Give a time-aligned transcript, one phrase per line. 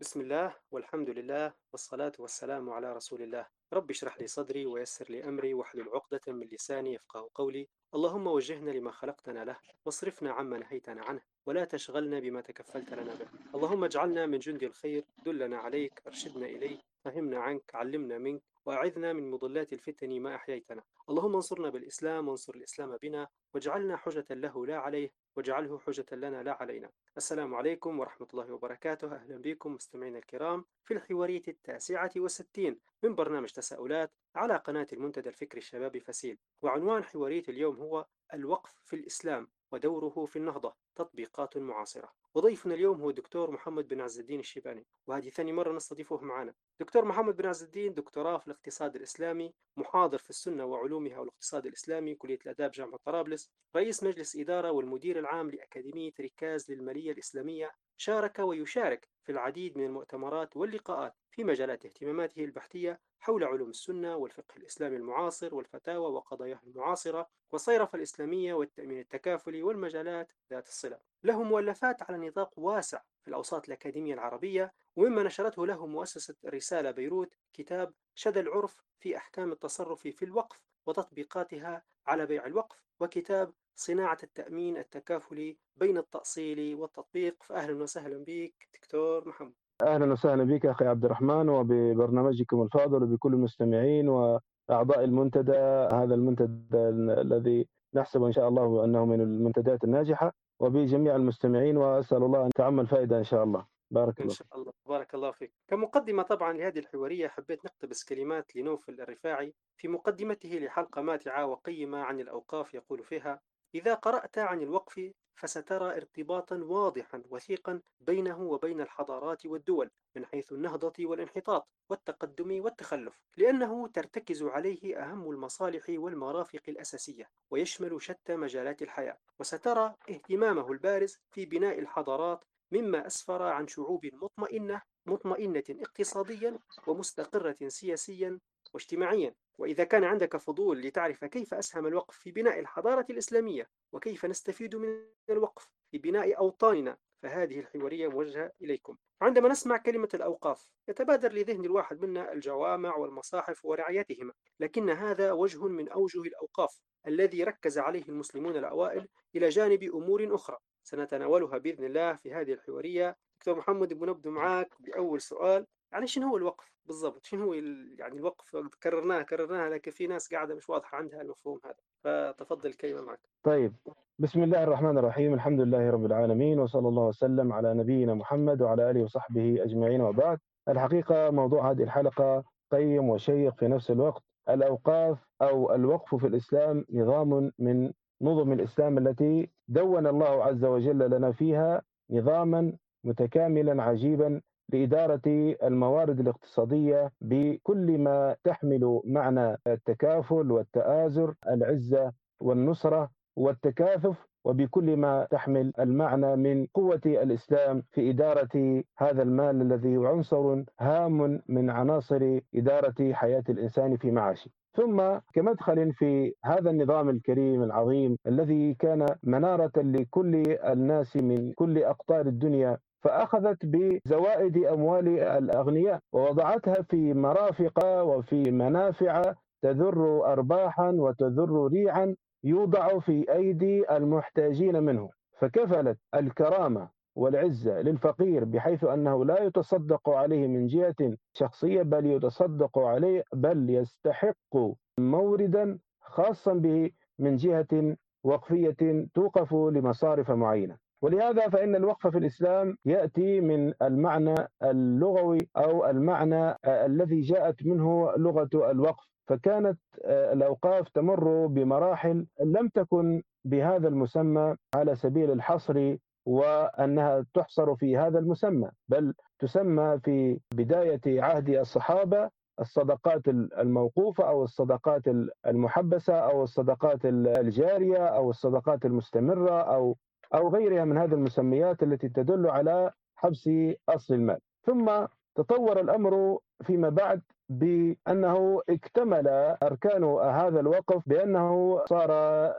[0.00, 3.46] بسم الله والحمد لله والصلاة والسلام على رسول الله.
[3.72, 7.68] رب اشرح لي صدري ويسر لي أمري واحلل عقدة من لساني يفقه قولي.
[7.94, 13.26] اللهم وجهنا لما خلقتنا له واصرفنا عما نهيتنا عنه ولا تشغلنا بما تكفلت لنا به.
[13.54, 19.30] اللهم اجعلنا من جند الخير دلنا عليك أرشدنا إليك فهمنا عنك علمنا منك وأعذنا من
[19.30, 20.82] مضلات الفتن ما أحييتنا.
[21.10, 26.52] اللهم انصرنا بالإسلام وانصر الإسلام بنا واجعلنا حجة له لا عليه واجعله حجة لنا لا
[26.62, 26.90] علينا.
[27.16, 29.14] السلام عليكم ورحمة الله وبركاته.
[29.14, 35.58] أهلا بكم مستمعينا الكرام في الحوارية التاسعة والستين من برنامج تساؤلات على قناة المنتدى الفكري
[35.58, 36.38] الشبابي فسيل.
[36.62, 42.12] وعنوان حوارية اليوم هو الوقف في الإسلام ودوره في النهضة تطبيقات معاصرة.
[42.34, 46.54] وضيفنا اليوم هو الدكتور محمد بن عز الدين الشيباني وهذه ثاني مرة نستضيفه معنا.
[46.80, 52.14] دكتور محمد بن عز الدين دكتوراه في الاقتصاد الإسلامي محاضر في السنة وعلومها والاقتصاد الإسلامي
[52.14, 57.70] كلية الآداب جامعة طرابلس رئيس مجلس إدارة والمدير العام لأكاديمية ركاز للمالية الإسلامية
[58.00, 64.56] شارك ويشارك في العديد من المؤتمرات واللقاءات في مجالات اهتماماته البحثية حول علوم السنة والفقه
[64.56, 70.98] الإسلامي المعاصر والفتاوى وقضاياه المعاصرة والصيرفة الإسلامية والتأمين التكافلي والمجالات ذات الصلة.
[71.24, 77.34] له مؤلفات على نطاق واسع في الأوساط الأكاديمية العربية ومما نشرته له مؤسسة رسالة بيروت
[77.52, 84.76] كتاب شد العرف في أحكام التصرف في الوقف وتطبيقاتها على بيع الوقف وكتاب صناعة التأمين
[84.76, 87.42] التكافلي بين التأصيل والتطبيق.
[87.42, 89.52] فأهلا وسهلا بك دكتور محمد.
[89.82, 95.58] أهلا وسهلا بك أخي عبد الرحمن وببرنامجكم الفاضل وبكل المستمعين وأعضاء المنتدى.
[95.92, 96.78] هذا المنتدى
[97.20, 100.32] الذي نحسب إن شاء الله أنه من المنتديات الناجحة.
[100.60, 103.66] وبجميع المستمعين وأسأل الله أن تعمل فائدة إن شاء الله.
[103.90, 104.72] بارك إن الله شاء الله.
[104.86, 105.52] بارك الله فيك.
[105.68, 112.20] كمقدمة طبعا لهذه الحوارية حبيت نقتبس كلمات لنوفل الرفاعي في مقدمته لحلقة ماتعة وقيمة عن
[112.20, 113.40] الأوقاف يقول فيها
[113.74, 120.92] إذا قرأت عن الوقف فسترى ارتباطا واضحا وثيقا بينه وبين الحضارات والدول من حيث النهضة
[121.00, 129.18] والانحطاط والتقدم والتخلف لأنه ترتكز عليه أهم المصالح والمرافق الأساسية ويشمل شتى مجالات الحياة.
[129.40, 138.38] وسترى اهتمامه البارز في بناء الحضارات مما أسفر عن شعوب مطمئنة مطمئنة اقتصاديا ومستقرة سياسيا
[138.74, 144.76] واجتماعيا وإذا كان عندك فضول لتعرف كيف أسهم الوقف في بناء الحضارة الإسلامية وكيف نستفيد
[144.76, 148.96] من الوقف في بناء أوطاننا فهذه الحوارية موجهة إليكم.
[149.20, 155.88] عندما نسمع كلمة الأوقاف يتبادر لذهن الواحد منا الجوامع والمصاحف ورعايتهما لكن هذا وجه من
[155.88, 160.56] أوجه الأوقاف الذي ركز عليه المسلمون الأوائل إلى جانب أمور أخرى.
[160.82, 163.16] سنتناولها بإذن الله في هذه الحوارية.
[163.38, 165.66] دكتور محمد بنبدأ معك بأول سؤال.
[165.92, 170.54] يعني شنو هو الوقف بالضبط؟ شنو هو يعني الوقف كررناها كررناها لكن في ناس قاعدة
[170.54, 171.74] مش واضحة عندها المفهوم هذا.
[172.04, 173.20] فتفضل الكلمة معك.
[173.42, 173.72] طيب
[174.18, 175.34] بسم الله الرحمن الرحيم.
[175.34, 180.38] الحمد لله رب العالمين وصلى الله وسلم على نبينا محمد وعلى آله وصحبه أجمعين وبعد.
[180.68, 184.22] الحقيقة موضوع هذه الحلقة قيم وشيق في نفس الوقت.
[184.48, 187.92] الأوقاف أو الوقف في الإسلام نظام من
[188.22, 192.72] نظم الإسلام التي دون الله عز وجل لنا فيها نظاما
[193.04, 194.40] متكاملا عجيبا
[194.72, 205.72] لاداره الموارد الاقتصادية بكل ما تحمل معنى التكافل والتآزر العزة والنصرة والتكاثف وبكل ما تحمل
[205.78, 213.12] المعنى من قوة الإسلام في إدارة هذا المال الذي هو عنصر هام من عناصر إدارة
[213.12, 214.50] حياة الإنسان في معاشه.
[214.74, 215.02] ثم
[215.34, 222.78] كمدخل في هذا النظام الكريم العظيم الذي كان منارة لكل الناس من كل أقطار الدنيا
[223.02, 229.22] فأخذت بزوائد أموال الأغنياء ووضعتها في مرافق وفي منافع
[229.62, 235.10] تذر أرباحا وتذر ريعا يوضع في أيدي المحتاجين منه.
[235.38, 243.24] فكفلت الكرامة والعزة للفقير بحيث أنه لا يتصدق عليه من جهة شخصية بل يتصدق عليه
[243.34, 244.56] بل يستحق
[244.98, 250.76] موردا خاصا به من جهة وقفية توقف لمصارف معينة.
[251.02, 258.48] ولهذا فإن الوقف في الإسلام يأتي من المعنى اللغوي أو المعنى الذي جاءت منه لغة
[258.54, 259.10] الوقف.
[259.28, 268.18] فكانت الأوقاف تمر بمراحل لم تكن بهذا المسمى على سبيل الحصر وأنها تحصر في هذا
[268.18, 272.30] المسمى بل تسمى في بداية عهد الصحابة
[272.60, 275.02] الصدقات الموقوفة أو الصدقات
[275.46, 279.96] المحبسة أو الصدقات الجارية أو الصدقات المستمرة أو
[280.34, 283.50] أو غيرها من هذه المسميات التي تدل على حبس
[283.88, 284.38] أصل المال.
[284.66, 289.28] ثم تطور الأمر فيما بعد بأنه اكتمل
[289.62, 292.10] أركان هذا الوقف بأنه صار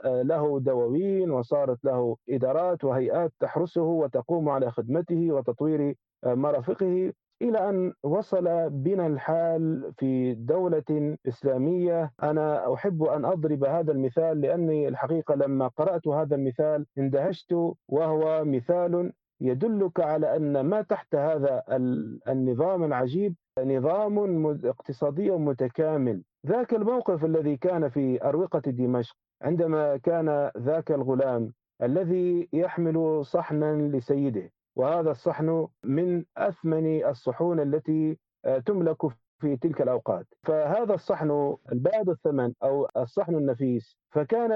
[0.04, 5.94] له دواوين وصارت له إدارات وهيئات تحرسه وتقوم على خدمته وتطوير
[6.26, 7.12] مرافقه.
[7.42, 12.12] إلى أن وصل بنا الحال في دولة إسلامية.
[12.22, 17.52] أنا أحب أن أضرب هذا المثال لأني الحقيقة لما قرأت هذا المثال اندهشت
[17.88, 21.62] وهو مثال يدلك على أن ما تحت هذا
[22.28, 26.22] النظام العجيب نظام اقتصادي متكامل.
[26.46, 31.52] ذاك الموقف الذي كان في أروقة دمشق عندما كان ذاك الغلام
[31.82, 34.50] الذي يحمل صحنا لسيده.
[34.76, 38.96] وهذا الصحن من أثمن الصحون التي آه، تملك
[39.40, 40.26] في تلك الأوقات.
[40.42, 44.52] فهذا الصحن البعض الثمن أو الصحن النفيس فكان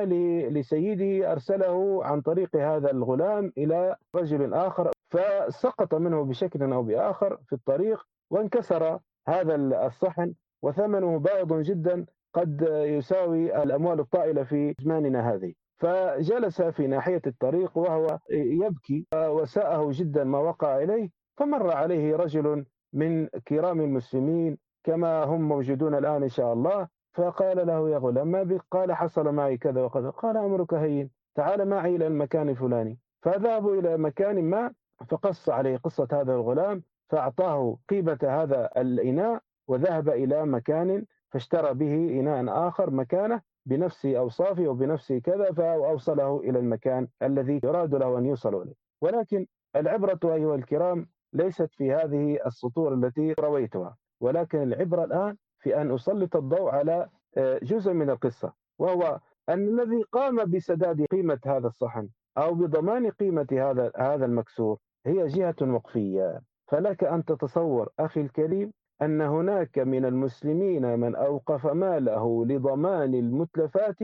[0.49, 7.53] لسيدي أرسله عن طريق هذا الغلام إلى رجل آخر فسقط منه بشكل أو بآخر في
[7.53, 8.99] الطريق وانكسر
[9.29, 9.55] هذا
[9.87, 15.55] الصحن وثمنه باهظ جدا قد يساوي الأموال الطائلة في زماننا هذه.
[15.79, 23.27] فجلس في ناحية الطريق وهو يبكي وساءه جدا ما وقع إليه فمر عليه رجل من
[23.27, 28.63] كرام المسلمين كما هم موجودون الآن إن شاء الله فقال له يا غلام ما بك؟
[28.71, 30.11] قال حصل معي كذا وكذا.
[30.11, 32.99] قال أمرك هين تعال معي إلى المكان الفلاني.
[33.23, 34.73] فذهبوا إلى مكان ما
[35.09, 42.69] فقص عليه قصة هذا الغلام فأعطاه قيمة هذا الإناء وذهب إلى مكان فاشترى به إناء
[42.69, 48.75] آخر مكانه بنفس أوصافه وبنفس كذا فأوصله إلى المكان الذي يراد له أن يوصل إليه.
[49.01, 49.47] ولكن
[49.77, 56.37] العبرة أيها الكرام ليست في هذه السطور التي رويتها ولكن العبرة الآن في أن أسلط
[56.37, 62.09] الضوء على آه، جزء من القصة وهو أن الذي قام بسداد قيمة هذا الصحن
[62.39, 66.41] أو بضمان قيمة هذا هذا المكسور هي جهة وقفية.
[66.69, 68.73] فلك أن تتصور أخي الكريم
[69.03, 73.99] أن هناك من المسلمين من أوقف ماله لضمان المتلفات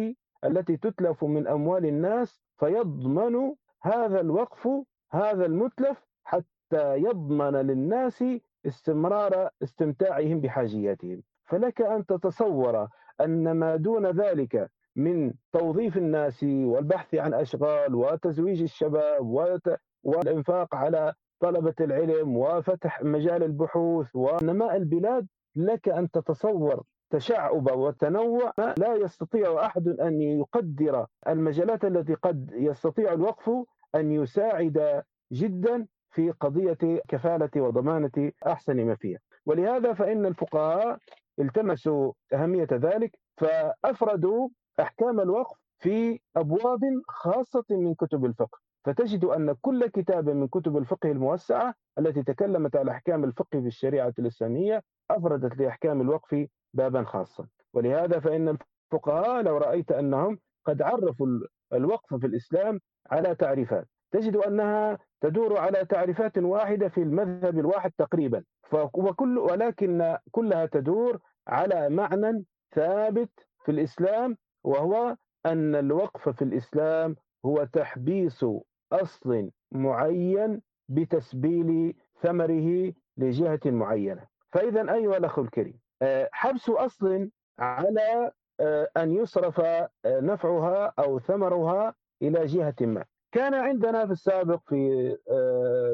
[0.45, 4.69] التي تتلف من أموال الناس فيضمن هذا الوقف
[5.13, 8.25] هذا المتلف حتى يضمن للناس
[8.67, 11.23] استمرار استمتاعهم بحاجياتهم.
[11.45, 12.89] فلك أن تتصور
[13.21, 19.61] أن ما دون ذلك من توظيف الناس والبحث عن أشغال وتزويج الشباب
[20.03, 28.53] والإنفاق على طلبة العلم وفتح مجال البحوث ونماء البلاد لك أن تتصور تشعب وتنوع.
[28.79, 33.51] لا يستطيع أحد أن يقدر المجالات التي قد يستطيع الوقف
[33.95, 35.03] أن يساعد
[35.33, 39.19] جدا في قضية كفالة وضمانة أحسن ما فيها.
[39.47, 40.99] ولهذا فإن الفقهاء
[41.39, 44.49] التمسوا أهمية ذلك فأفردوا
[44.81, 48.59] أحكام الوقف في أبواب خاصة من كتب الفقه.
[48.85, 54.15] فتجد أن كل كتاب من كتب الفقه الموسعة التي تكلمت على أحكام الفقه في الشريعة
[54.19, 57.47] الإسلامية أفردت لأحكام الوقف بابا خاصا.
[57.75, 58.49] ولهذا فإن
[58.93, 61.27] الفقهاء لو رأيت أنهم قد عرفوا
[61.73, 62.81] الوقف في الإسلام
[63.11, 68.45] على تعريفات تجد أنها تدور على تعريفات واحدة في المذهب الواحد تقريبا.
[68.73, 71.19] وكل ولكن كلها تدور
[71.49, 72.45] على معنى
[72.75, 73.31] ثابت
[73.65, 78.47] في الإسلام وهو أن الوقف في الإسلام هو تحبيس
[78.93, 84.27] أصل معين بتسبيل ثمره لجهة معينة.
[84.53, 91.95] فإذا أيها الأخ الكريم آه، حبس أصل على آه، أن يصرف آه، نفعها أو ثمرها
[92.23, 93.05] إلى جهة ما.
[93.33, 95.17] كان عندنا في السابق في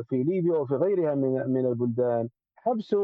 [0.09, 2.97] في ليبيا وفي غيرها من من البلدان حبس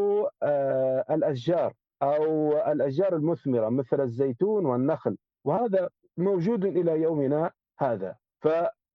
[1.10, 8.16] الأشجار أو الأشجار المثمرة مثل الزيتون والنخل وهذا موجود إلى يومنا هذا.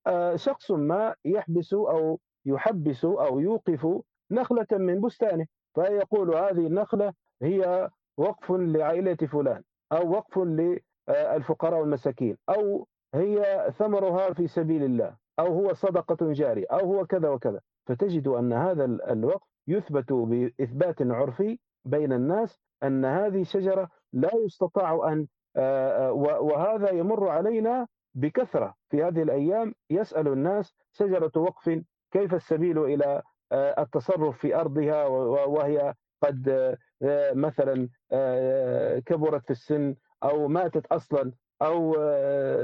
[0.10, 3.88] فشخص ما يحبس أو يحبس أو يوقف
[4.32, 9.62] نخلة من بستانه فيقول هذه النخلة هي وقف لعائلة فلان
[9.92, 16.94] أو وقف للفقراء والمساكين أو هي ثمرها في سبيل الله أو هو صدقة جارية أو
[16.94, 17.60] هو كذا وكذا.
[17.88, 25.28] فتجد أن هذا الوقف يثبت بإثبات عرفي بين الناس أن هذه شجرة لا يستطاع أن
[26.42, 27.88] وهذا يمر علينا
[28.20, 33.22] بكثرة في هذه الأيام يسأل الناس شجرة وقف كيف السبيل إلى
[33.54, 35.06] التصرف في أرضها
[35.46, 36.76] وهي قد
[37.34, 37.90] مثلا
[39.06, 41.96] كبرت في السن أو ماتت أصلا أو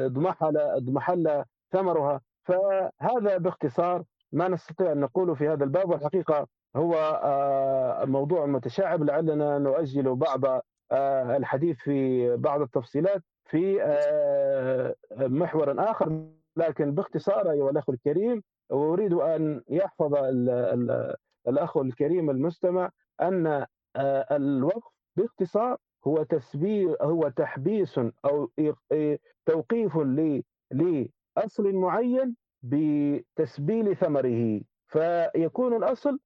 [0.05, 2.21] اضمحل اضمحل ثمرها.
[2.43, 5.89] فهذا باختصار ما نستطيع أن نقوله في هذا الباب.
[5.89, 6.93] والحقيقة هو
[7.23, 9.03] آه، موضوع متشعب.
[9.03, 10.45] لعلنا نؤجل بعض
[10.91, 13.21] آه، الحديث في بعض التفصيلات.
[13.45, 16.25] في آه، محور آخر
[16.57, 20.13] لكن باختصار أيها الأخ الكريم أريد أن يحفظ
[21.47, 22.89] الأخ الكريم المستمع
[23.21, 23.65] أن
[24.31, 28.49] الوقف باختصار هو تسبير هو تحبيس أو
[29.45, 29.97] توقيف
[31.37, 34.61] أصل معين بتسبيل ثمره.
[34.87, 36.19] فيكون الأصل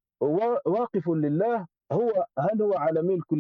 [0.66, 3.34] واقف لله هو هل هو على ملك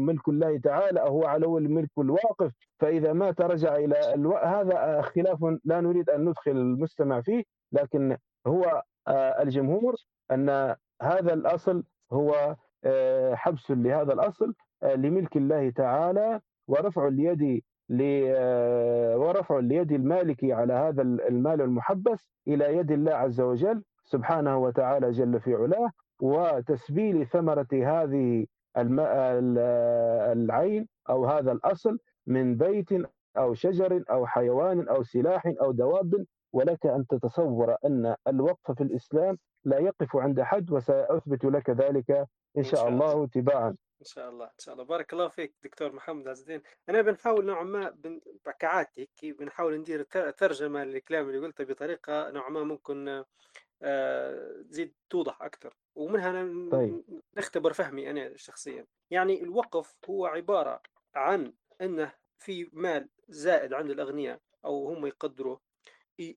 [0.00, 4.36] ملك الله تعالى أو هو على ملك الواقف؟ فإذا مات رجع إلى ألو...
[4.36, 9.94] هذا خلاف لا نريد أن ندخل المستمع فيه لكن هو آه، الجمهور
[10.30, 19.14] أن هذا الأصل هو آه، حبس لهذا الأصل آه، لملك الله تعالى ورفع اليد ل-
[19.16, 25.40] ورفع اليد المالك على هذا المال المحبس إلى يد الله عز وجل سبحانه وتعالى جل
[25.40, 25.90] في علاه.
[26.20, 28.46] وتسبيل ثمرة هذه
[30.32, 32.88] العين أو هذا الأصل من بيت
[33.36, 39.38] أو شجر أو حيوان أو سلاح أو دواب ولك أن تتصور أن الوقف في الإسلام
[39.64, 42.26] لا يقف عند حد وسأثبت لك ذلك
[42.58, 43.68] إن شاء الله تباعا.
[44.00, 44.84] إن شاء الله إن شاء الله.
[44.84, 48.20] بارك الله فيك دكتور محمد عز الدين أنا بنحاول نوعا ما بن...
[48.58, 53.24] كعادتي بنحاول ندير ت- ترجمة للكلام اللي قلته بطريقة نوعا ما ممكن
[53.82, 57.02] آه، تزيد توضح أكثر ومنها طيب.
[57.36, 58.86] نختبر فهمي أنا شخصيا.
[59.10, 60.80] يعني الوقف هو عبارة
[61.14, 65.60] عن أنه في مال زائد عند الأغنياء أو هم يقدروه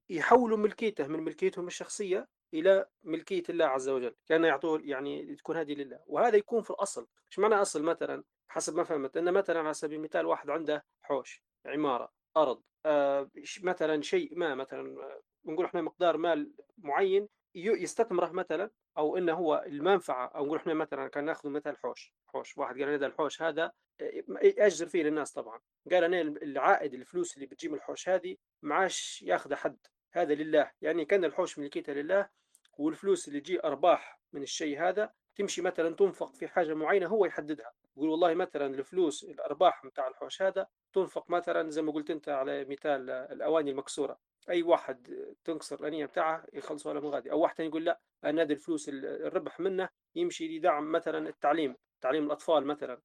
[0.10, 4.15] يحولوا ملكيته من ملكيتهم الشخصية إلى ملكية الله عز وجل.
[4.27, 6.00] كان يعطوه يعني تكون هذه لله.
[6.06, 7.08] وهذا يكون في الأصل.
[7.32, 11.44] إيش معنى أصل؟ مثلا حسب ما فهمت أن مثلا على سبيل المثال واحد عنده حوش
[11.65, 13.30] عمارة أرض آه
[13.63, 19.63] مثلا شيء ما مثلا آه، نقول إحنا مقدار مال معين يستثمره مثلا أو انه هو
[19.67, 23.71] المنفعة أو نقول إحنا مثلا كان ناخذ مثال حوش حوش واحد قال ده الحوش هذا
[24.01, 25.60] آه، يأجر فيه للناس طبعا.
[25.91, 29.77] قال أنا العائد الفلوس اللي بتجي من الحوش هذه معاش ياخذ حد
[30.13, 30.71] هذا لله.
[30.81, 32.29] يعني كان الحوش ملكيته لله
[32.77, 37.74] والفلوس اللي تجي أرباح من الشيء هذا تمشي مثلا تنفق في حاجة معينة هو يحددها.
[37.98, 42.65] يقول والله مثلا الفلوس الأرباح بتاع الحوش هذا تنفق مثلا زي ما قلت أنت على
[42.65, 44.19] مثال الأواني المكسورة.
[44.50, 45.07] أي واحد
[45.43, 47.31] تنكسر الأنية بتاعه يخلصوا على مغادي.
[47.31, 53.00] أو واحد يقول لا أنا الفلوس الربح منه يمشي لدعم مثلا التعليم تعليم الأطفال مثلا.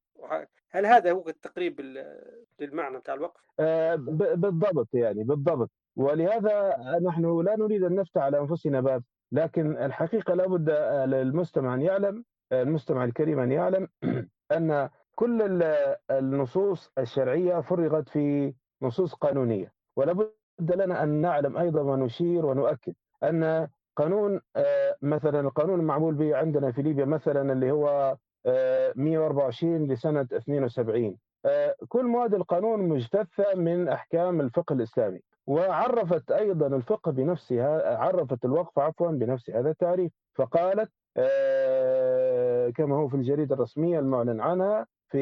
[0.71, 3.95] هل هذا هو التقريب ال- للمعنى بتاع الوقف؟ آه،
[4.35, 5.71] بالضبط يعني بالضبط.
[5.97, 9.02] ولهذا نحن لا نريد أن نفتح على أنفسنا باب
[9.33, 10.71] لكن الحقيقة لابد
[11.14, 13.88] للمستمع أن يعلم المستمع الكريم أن يعلم
[14.57, 19.73] أن كل ال- النصوص الشرعية فرغت في نصوص قانونية.
[19.97, 26.73] ولابد لنا أن نعلم أيضا ونشير ونؤكد أن قانون آه، مثلا القانون المعمول به عندنا
[26.73, 33.89] في ليبيا مثلا اللي هو آه، 124 لسنة 72 آه، كل مواد القانون مجتثة من
[33.89, 42.71] أحكام الفقه الإسلامي وعرفت أيضا الفقه بنفسها عرفت الوقف عفوا بنفس هذا التعريف فقالت آه،
[42.71, 45.19] كما هو في الجريدة الرسمية المعلن عنها في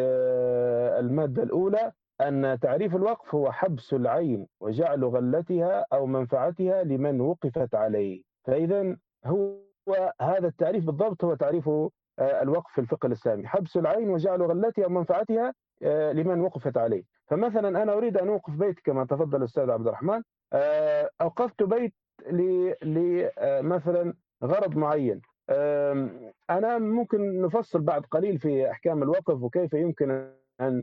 [0.00, 7.74] آه، المادة الأولى أن تعريف الوقف هو حبس العين وجعل غلتها أو منفعتها لمن وقفت
[7.74, 8.22] عليه.
[8.44, 8.96] فإذا
[9.26, 9.54] هو
[10.20, 13.46] هذا التعريف بالضبط هو تعريف آه، الوقف في الفقه الإسلامي.
[13.46, 17.02] حبس العين وجعل غلتها أو منفعتها آه، لمن وقفت عليه.
[17.26, 20.22] فمثلا أنا أريد أن أوقف بيت كما تفضل الأستاذ عبد الرحمن.
[20.52, 21.94] آه، أوقفت بيت
[22.82, 25.20] لمثلا غرض معين.
[26.50, 30.82] أنا ممكن نفصل بعد قليل في أحكام الوقف وكيف يمكن أن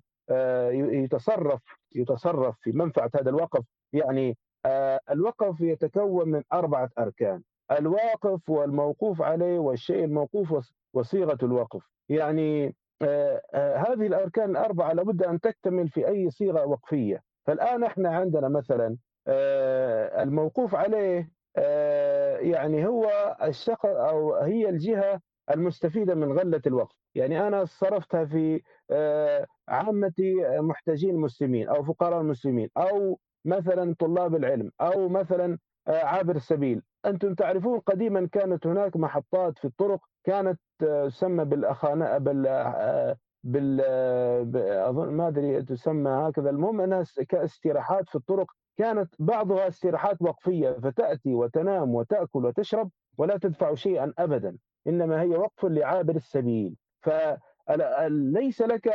[1.03, 1.61] يتصرف
[1.95, 3.63] يتصرف في منفعة هذا الوقف.
[3.93, 7.41] يعني آه، الوقف يتكون من أربعة أركان.
[7.71, 11.83] الواقف والموقوف عليه والشيء الموقوف وص- وصيغة الوقف.
[12.09, 17.21] يعني آه، آه، هذه الأركان الأربعة لابد أن تكتمل في أي صيغة وقفية.
[17.45, 26.15] فالآن إحنا عندنا مثلا آه، الموقوف عليه آه، يعني هو الشخص أو هي الجهة المستفيدة
[26.15, 26.95] من غلة الوقف.
[27.15, 28.59] يعني أنا صرفتها في آه،
[29.67, 30.13] عامة
[30.59, 37.33] محتاجين المسلمين أو فقراء المسلمين أو مثلا طلاب العلم أو مثلا آه، عابر السبيل أنتم
[37.35, 44.89] تعرفون قديما كانت هناك محطات في الطرق كانت آه، تسمى بالأخانة بال آه، بال آه،
[44.89, 46.49] أظن ما أدري تسمى هكذا.
[46.49, 53.73] المهم أنها كاستراحات في الطرق كانت بعضها استراحات وقفية فتأتي وتنام وتأكل وتشرب ولا تدفع
[53.73, 56.75] شيئا أبدا إنما هي وقف لعابر السبيل.
[57.67, 58.93] فليس لك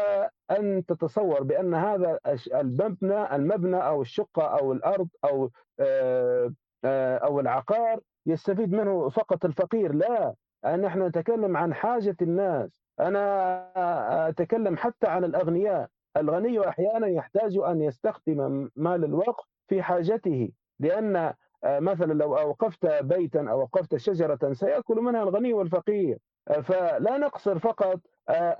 [0.50, 2.18] أن تتصور بأن هذا
[2.54, 5.50] المبنى المبنى أو الشقة أو الأرض أو
[5.80, 6.52] آه،
[6.84, 9.94] آه، أو العقار يستفيد منه فقط الفقير.
[9.94, 10.34] لا
[10.66, 12.70] نحن نتكلم عن حاجة الناس.
[13.00, 15.88] أنا أتكلم حتى عن الأغنياء.
[16.16, 20.50] الغني أحيانا يحتاج أن يستخدم مال الوقف في حاجته
[20.80, 21.16] لأن
[21.64, 26.18] آه، مثلا لو أوقفت بيتا أو أوقفت شجرة سيأكل منها الغني والفقير.
[26.62, 28.00] فلا نقصر فقط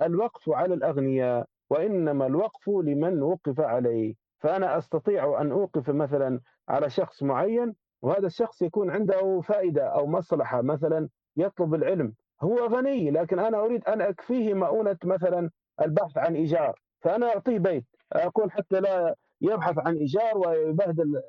[0.01, 4.15] الوقف على الأغنياء وإنما الوقف لمن وقف عليه.
[4.39, 10.61] فأنا أستطيع أن أوقف مثلا على شخص معين وهذا الشخص يكون عنده فائدة أو مصلحة.
[10.61, 12.13] مثلا يطلب العلم.
[12.41, 15.49] هو غني لكن أنا أريد أن أكفيه مؤونة مثلا
[15.81, 16.79] البحث عن إيجار.
[17.01, 17.85] فأنا أعطيه بيت.
[18.13, 21.21] أقول حتى لا يبحث عن إيجار ويبهدل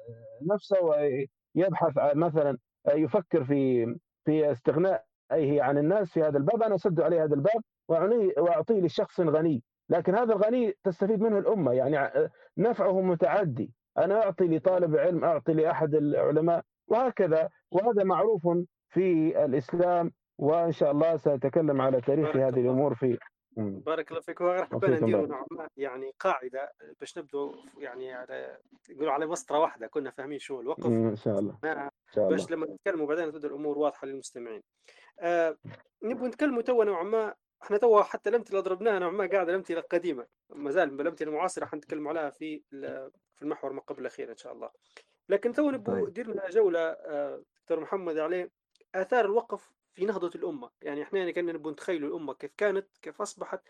[0.53, 2.59] نفسه ويبحث مثلا
[2.95, 3.87] يفكر في
[4.25, 6.63] في استغنائه عن الناس في هذا الباب.
[6.63, 7.63] أنا أسد عليه هذا الباب.
[7.89, 9.63] وأعطيه لشخص غني.
[9.89, 11.73] لكن هذا الغني تستفيد منه الأمة.
[11.73, 13.71] يعني نفعه متعدي.
[13.99, 17.49] أنا أعطي لطالب علم أعطي لأحد العلماء وهكذا.
[17.71, 18.49] وهذا معروف
[18.89, 23.19] في الإسلام وإن شاء الله سأتكلم على تاريخ هذه الأمور في
[23.57, 24.41] بارك الله فيك.
[24.41, 28.57] وراح حبينا نديروا نوعا ما يعني قاعدة باش نبدو يعني على
[28.91, 30.87] يقولوا على مسطره واحدة كنا فاهمين شو الوقف.
[30.87, 31.59] إن شاء الله.
[31.65, 32.37] إن شاء الله.
[32.37, 34.63] باش لما نتكلموا بعدين تبدا الأمور واضحة للمستمعين.
[35.21, 35.57] آه
[36.03, 39.79] نبغى نتكلموا تو نوعا ما إحنا تو حتى الامثله اللي ضربناها نوعا ما قاعدة الامثله
[39.79, 42.63] القديمه ما زال الامثله المعاصرة حنتكلم عليها في
[43.35, 44.71] في المحور ما قبل الأخير إن شاء الله.
[45.29, 46.09] لكن تو نبغى طيب.
[46.09, 48.51] ندير لنا جولة آه، دكتور محمد عليه
[48.95, 50.71] آثار الوقف في نهضة الأمة.
[50.83, 53.69] يعني إحنا يعني كنا نبغى نتخيلوا الأمة كيف كانت كيف أصبحت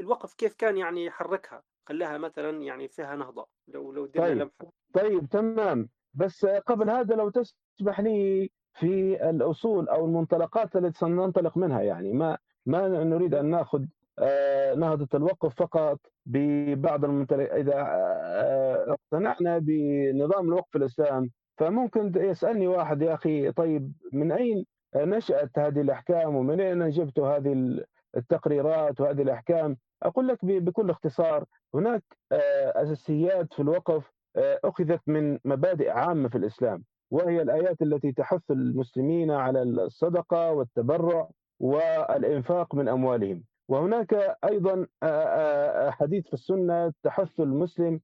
[0.00, 3.46] الوقف كيف كان يعني حركها خلاها مثلا يعني فيها نهضة.
[3.68, 4.38] لو لو طيب.
[4.38, 4.72] لمحة.
[4.94, 5.88] طيب تمام.
[6.14, 12.38] بس قبل هذا لو تسمح لي في الأصول أو المنطلقات التي سننطلق منها يعني ما
[12.66, 13.84] ما نريد أن نأخذ
[14.18, 21.30] آه، نهضة الوقف فقط ببعض المنطلقات إذا آه، اقتنعنا بنظام الوقف في الإسلام.
[21.58, 24.64] فممكن يسألني واحد يا أخي طيب من أين
[24.96, 27.80] نشأت هذه الأحكام؟ ومن أين جبت هذه
[28.16, 32.02] التقريرات وهذه الأحكام؟ أقول لك بكل اختصار هناك
[32.32, 38.50] آه، أساسيات في الوقف آه، أخذت من مبادئ عامة في الإسلام وهي الآيات التي تحث
[38.50, 41.28] المسلمين على الصدقة والتبرع.
[41.60, 43.44] والإنفاق من أموالهم.
[43.68, 48.00] وهناك أيضا آه، حديث في السنة تحث المسلم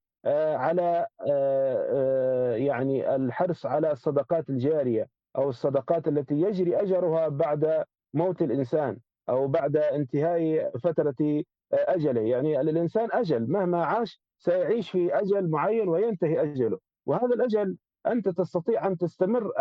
[0.55, 1.07] على
[2.59, 7.85] يعني الحرص على الصدقات الجارية أو الصدقات التي يجري أجرها بعد
[8.15, 8.99] موت الإنسان
[9.29, 12.21] أو بعد انتهاء فترة أجله.
[12.21, 16.79] يعني الإنسان أجل مهما عاش سيعيش في أجل معين وينتهي أجله.
[17.07, 19.53] وهذا الأجل أنت تستطيع أن تستمر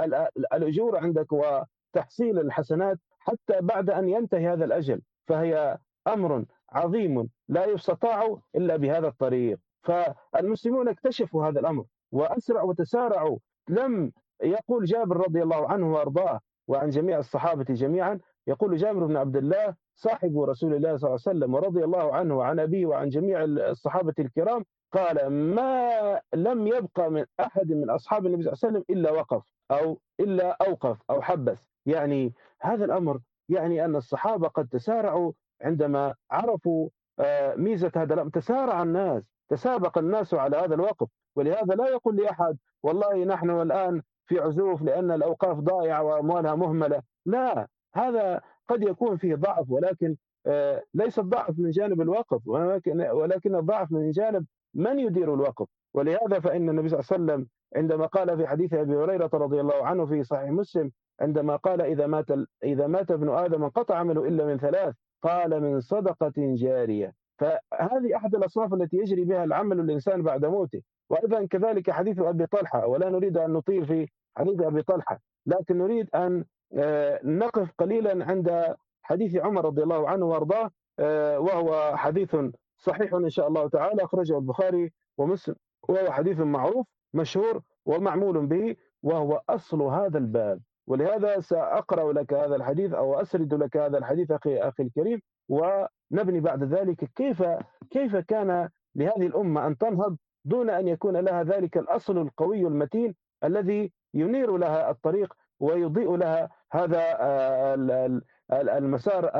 [0.53, 8.37] الأجور عندك وتحصيل الحسنات حتى بعد أن ينتهي هذا الأجل فهي أمر عظيم لا يستطاع
[8.55, 9.59] إلا بهذا الطريق.
[9.83, 13.37] فالمسلمون اكتشفوا هذا الأمر وأسرعوا وتسارعوا.
[13.69, 14.11] لم
[14.43, 19.75] يقول جابر رضي الله عنه وأرضاه وعن جميع الصحابة جميعا يقول جابر بن عبد الله
[19.95, 24.13] صاحب رسول الله صلى الله عليه وسلم ورضي الله عنه وعن أبيه وعن جميع الصحابة
[24.19, 29.11] الكرام قال ما لم يبقى من أحد من أصحاب النبي صلى الله عليه وسلم إلا
[29.11, 31.74] وقف أو إلا أوقف أو حبس.
[31.85, 33.19] يعني هذا الأمر
[33.49, 38.29] يعني أن الصحابة قد تسارعوا عندما عرفوا آه، ميزة هذا الأمر.
[38.29, 41.07] تسارع الناس تسابق الناس على هذا الوقف.
[41.35, 47.01] ولهذا لا يقول لأحد والله نحن الآن في عزوف لأن الأوقاف ضائعة وأموالها مهملة.
[47.25, 50.15] لا هذا قد يكون فيه ضعف ولكن
[50.47, 55.67] آه، ليس الضعف من جانب الوقف ولكن ولكن الضعف من جانب من يدير الوقف.
[55.93, 59.85] ولهذا فإن النبي صلى الله عليه وسلم عندما قال في حديث أبي هريرة رضي الله
[59.85, 60.91] عنه في صحيح مسلم
[61.21, 62.25] عندما قال إذا مات
[62.63, 67.13] إذا مات ابن آدم انقطع عمله إلا من ثلاث قال من صدقة جارية.
[67.39, 70.81] فهذه أحد الأصناف التي يجري بها العمل الإنسان بعد موته.
[71.09, 76.09] وأيضا كذلك حديث أبي طلحة ولا نريد أن نطيل في حديث أبي طلحة لكن نريد
[76.15, 76.45] أن
[76.77, 82.35] آه، نقف قليلا عند حديث عمر رضي الله عنه وأرضاه آه، وهو حديث
[82.77, 85.55] صحيح إن شاء الله تعالى أخرجه البخاري ومسلم
[85.89, 90.61] وهو حديث معروف مشهور ومعمول به وهو أصل هذا الباب.
[90.87, 96.63] ولهذا سأقرأ لك هذا الحديث أو أسرد لك هذا الحديث أخي أخي الكريم ونبني بعد
[96.63, 97.43] ذلك كيف
[97.89, 103.91] كيف كان لهذه الأمة أن تنهض دون أن يكون لها ذلك الأصل القوي المتين الذي
[104.13, 108.21] ينير لها الطريق ويضيء لها هذا آه،
[108.51, 109.31] المسار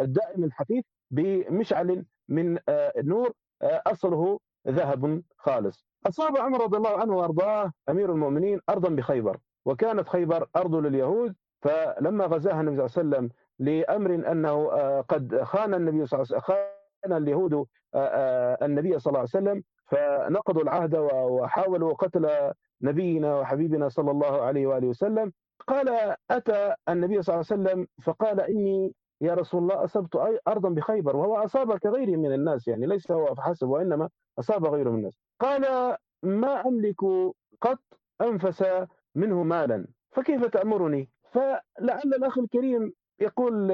[0.00, 5.86] الدائم الحثيث بمشعل من آه، نور آه، أصله ذهب خالص.
[6.06, 12.24] أصاب عمر رضي الله عنه وأرضاه أمير المؤمنين أرضا بخيبر وكانت خيبر أرض لليهود فلما
[12.24, 14.66] غزاها النبي صلى الله عليه وسلم لأمر أنه
[15.00, 17.66] قد خان النبي صلى الله عليه وسلم خان اليهود
[18.62, 24.88] النبي صلى الله عليه وسلم فنقضوا العهد وحاولوا قتل نبينا وحبيبنا صلى الله عليه وآله
[24.88, 25.32] وسلم.
[25.66, 30.16] قال أتى النبي صلى الله عليه وسلم فقال إني يا رسول الله أصبت
[30.48, 34.98] أرضا بخيبر وهو أصاب كغيره من الناس يعني ليس هو فحسب وإنما أصاب غيره من
[34.98, 35.18] الناس.
[35.40, 37.00] قال ما أملك
[37.60, 37.78] قط
[38.20, 38.64] أنفس
[39.14, 43.68] منه مالا فكيف تأمرني؟ فلعل الأخ الكريم يقول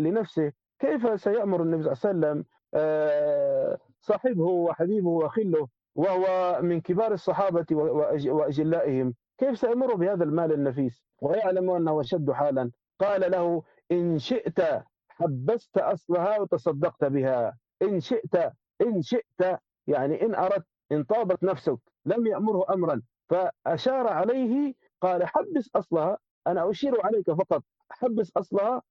[0.00, 7.12] لنفسه كيف سيأمر النبي صلى الله عليه وسلم؟ آه، صاحبه وحبيبه وخله وهو من كبار
[7.12, 7.66] الصحابة
[8.26, 12.70] وأجلائهم كيف سيمر بهذا المال النفيس؟ ويعلم أنه أشد حالا.
[13.00, 14.60] قال له إن شئت
[15.08, 17.56] حبست أصلها وتصدقت بها.
[17.82, 18.34] إن شئت
[18.80, 23.02] إن شئت يعني إن أردت إن طابت نفسك لم يأمره أمرا.
[23.30, 28.82] فأشار عليه قال حبس أصلها أنا أشير عليك فقط حبس أصلها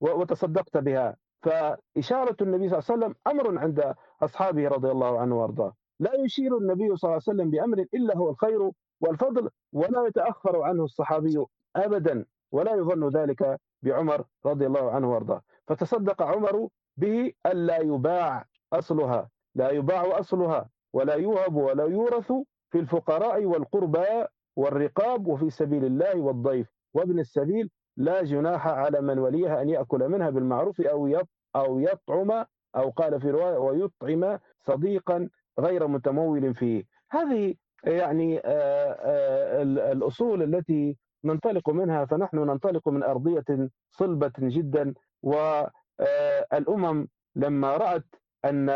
[0.00, 1.16] وتصدقت بها.
[1.42, 5.74] فإشارة النبي صلى الله عليه وسلم أمر عند أصحابه رضي الله عنه وأرضاه.
[6.00, 10.84] لا يشير النبي صلى الله عليه وسلم بأمر إلا هو الخير والفضل ولا يتأخر عنه
[10.84, 11.44] الصحابي
[11.76, 15.42] أبدا ولا يظن ذلك بعمر رضي الله عنه وأرضاه.
[15.68, 19.30] فتصدق عمر به ألا يباع أصلها.
[19.54, 22.32] لا يباع أصلها ولا يوهب ولا يورث
[22.70, 24.24] في الفقراء والقربى
[24.56, 26.68] والرقاب وفي سبيل الله والضيف.
[26.94, 31.20] وابن السبيل لا جناح على من وليها أن يأكل منها بالمعروف أو
[31.56, 32.44] أو يطعم
[32.76, 35.28] أو قال في رواية ويطعم صديقا
[35.60, 36.84] غير متمول فيه.
[37.10, 37.54] هذه
[37.84, 44.94] يعني آه، آه، الأصول التي ننطلق منها فنحن ننطلق من أرضية صلبة جدا.
[45.22, 48.04] والأمم لما رأت
[48.44, 48.70] أن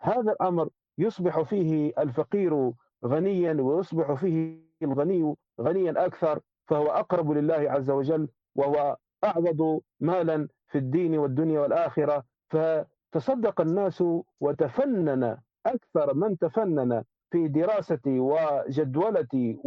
[0.00, 2.72] هذا الأمر يصبح فيه الفقير
[3.06, 10.78] غنيا ويصبح فيه الغني غنيا أكثر فهو أقرب لله عز وجل وهو أعوض مالا في
[10.78, 12.24] الدين والدنيا والآخرة.
[12.50, 14.04] فتصدق الناس
[14.40, 15.36] وتفنن
[15.66, 19.58] أكثر من تفنن في دراستي وجدولتي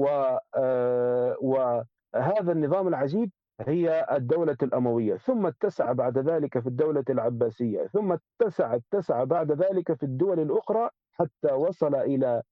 [0.55, 5.15] آه، وهذا النظام العجيب هي الدولة الأموية.
[5.17, 10.89] ثم اتسع بعد ذلك في الدولة العباسية ثم اتسع اتسع بعد ذلك في الدول الأخرى
[11.13, 12.43] حتى وصل إلى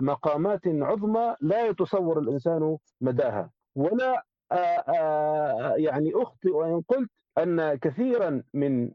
[0.00, 3.50] مقامات عظمى لا يتصور الإنسان مداها.
[3.76, 8.90] ولا آه، يعني أخطئ وإن قلت أن كثيرا من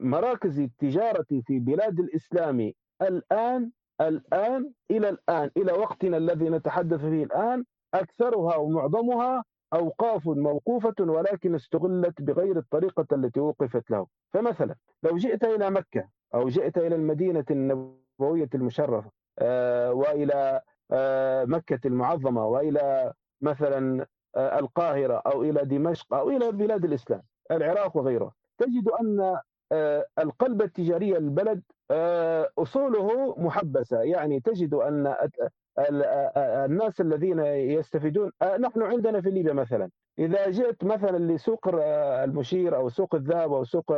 [0.00, 2.72] مراكز التجارة في بلاد الإسلام
[3.02, 11.54] الآن الآن إلى الآن إلى وقتنا الذي نتحدث فيه الآن أكثرها ومعظمها أوقاف موقوفة ولكن
[11.54, 14.06] استغلت بغير الطريقة التي وقفت له.
[14.32, 20.60] فمثلا لو جئت إلى مكة أو جئت إلى المدينة النبوية المشرفة آه، وإلى
[20.92, 27.96] آه، مكة المعظمة وإلى مثلا آه، القاهرة أو إلى دمشق أو إلى بلاد الإسلام العراق
[27.96, 28.32] وغيرها.
[28.58, 29.38] تجد أن
[30.18, 31.62] القلب التجاري للبلد
[32.58, 34.00] أصوله محبسة.
[34.00, 35.16] يعني تجد أن
[35.78, 37.38] الناس الذين
[37.78, 39.90] يستفيدون نحن عندنا في ليبيا مثلا.
[40.18, 41.68] إذا جئت مثلا لسوق
[42.24, 43.92] المشير أو سوق الذهب أو سوق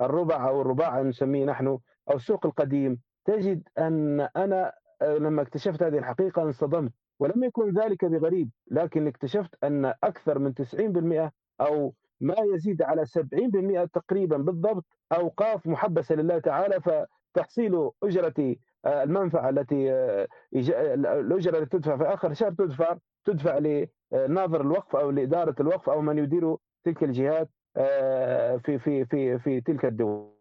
[0.00, 1.66] الربع أو الرباع نسميه نحن
[2.10, 8.50] أو السوق القديم تجد أن أنا لما اكتشفت هذه الحقيقة انصدمت ولم يكن ذلك بغريب
[8.70, 11.30] لكن اكتشفت أن أكثر من 90%
[11.60, 19.48] أو ما يزيد على 70% تقريبا بالضبط أوقاف محبسة لله تعالى فتحصيل أجرة آه، المنفعة
[19.48, 23.58] التي آه، الأجرة التي تدفع في آخر شهر تدفع تدفع
[24.12, 29.60] لناظر الوقف أو لإدارة الوقف أو من يدير تلك الجهات آه، في في في في
[29.60, 30.39] تلك الدول.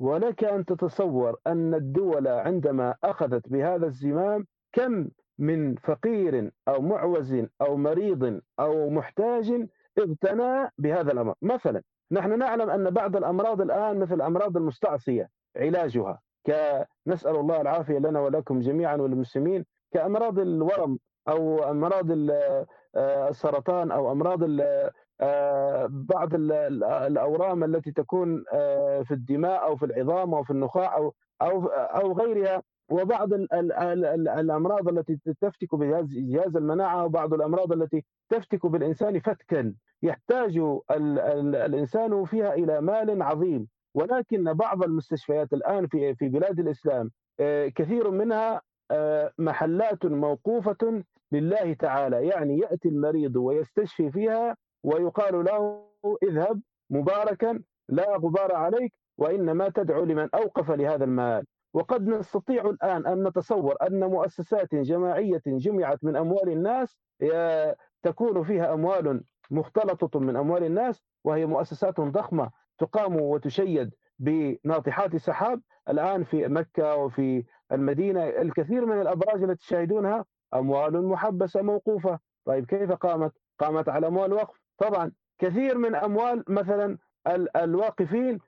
[0.00, 7.76] ولك أن تتصور أن الدول عندما أخذت بهذا الزمام كم من فقير أو معوز أو
[7.76, 9.66] مريض أو محتاج
[9.98, 11.34] اغتنى بهذا الأمر.
[11.42, 11.82] مثلا
[12.12, 18.60] نحن نعلم أن بعض الأمراض الآن مثل الأمراض المستعصية علاجها كنسأل الله العافية لنا ولكم
[18.60, 22.10] جميعا وللمسلمين كأمراض الورم أو أمراض
[22.96, 24.42] آه، السرطان أو أمراض
[25.88, 31.66] بعض الأورام التي تكون آه، في الدماء أو في العظام أو في النخاع أو أو
[31.66, 39.74] أو غيرها وبعض الأمراض التي تفتك بجهاز المناعة وبعض الأمراض التي تفتك بالإنسان فتكا.
[40.02, 43.68] يحتاج الإنسان فيها إلى مال عظيم.
[43.94, 51.02] ولكن بعض المستشفيات الآن في في بلاد الإسلام آه، كثير منها آه، محلات موقوفة
[51.32, 52.26] لله تعالى.
[52.26, 55.86] يعني يأتي المريض ويستشفي فيها ويقال له
[56.22, 61.44] اذهب مباركا لا غبار عليك وإنما تدعو لمن أوقف لهذا المال.
[61.74, 66.96] وقد نستطيع الآن أن نتصور أن مؤسسات جماعية جمعت من أموال الناس
[68.02, 75.60] تكون فيها أموال مختلطة من أموال الناس وهي مؤسسات ضخمة تقام وتشيد بناطحات سحاب.
[75.88, 82.18] الآن في مكة وفي المدينة الكثير من الأبراج التي تشاهدونها أموال محبسة موقوفة.
[82.44, 84.65] طيب كيف قامت؟ قامت على أموال وقف.
[84.78, 86.98] طبعا كثير من أموال مثلا
[87.56, 88.38] الواقفين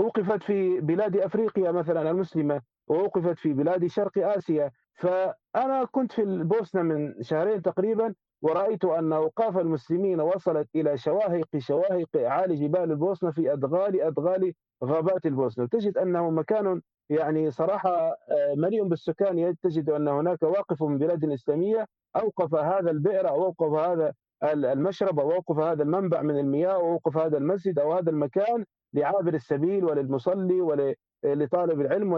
[0.00, 4.70] أوقفت في بلاد أفريقيا مثلا المسلمة وأوقفت في بلاد شرق آسيا.
[4.94, 12.16] فأنا كنت في البوسنة من شهرين تقريبا ورأيت أن أوقاف المسلمين وصلت إلى شواهق شواهق
[12.16, 14.52] أعالي جبال البوسنة في أدغال أدغال
[14.84, 15.66] غابات البوسنة.
[15.66, 19.56] تجد أنه مكان يعني صراحة آه، مليء بالسكان.
[19.62, 21.86] تجد أن هناك واقف من بلاد إسلامية
[22.16, 24.12] أوقف هذا البئر أو أوقف هذا
[24.44, 29.34] المشرب أو أوقف هذا المنبع من المياه أو أوقف هذا المسجد أو هذا المكان لعابر
[29.34, 32.12] السبيل وللمصلي ولطالب العلم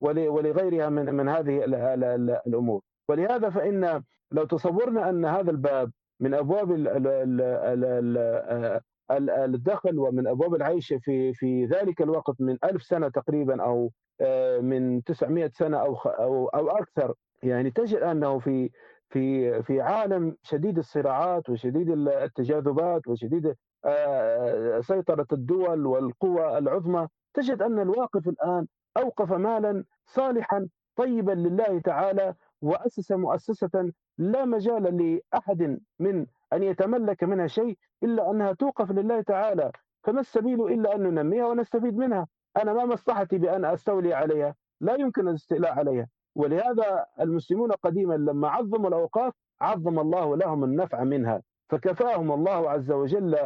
[0.00, 1.64] ولغيرها من من هذه
[2.46, 2.82] الأمور.
[3.08, 6.72] ولهذا فإن لو تصورنا أن هذا الباب من أبواب
[9.10, 15.02] الدخل ومن أبواب العيش في في ذلك الوقت من ألف سنة تقريبا أو آه، من
[15.04, 15.94] 900 سنة أو
[16.48, 18.70] أو أكثر يعني تجد أنه في
[19.12, 27.78] في في عالم شديد الصراعات وشديد التجاذبات وشديد آه، سيطرة الدول والقوى العظمى تجد أن
[27.78, 34.82] الواقف الآن أوقف مالا صالحا طيبا لله تعالى وأسس مؤسسة لا مجال
[35.32, 39.72] لأحد من أن يتملك منها شيء إلا أنها توقف لله تعالى.
[40.04, 44.54] فما السبيل إلا أن ننميها ونستفيد منها؟ أنا ما مصلحتي بأن أستولي عليها.
[44.80, 46.06] لا يمكن الاستيلاء عليها.
[46.36, 53.36] ولهذا المسلمون قديما لما عظموا الأوقاف عظم الله لهم النفع منها فكفاهم الله عز وجل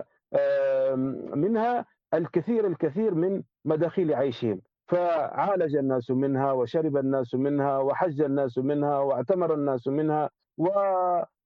[1.37, 4.61] منها الكثير الكثير من مداخيل عيشهم.
[4.89, 10.31] فعالج الناس منها وشرب الناس منها وحج الناس منها واعتمر الناس منها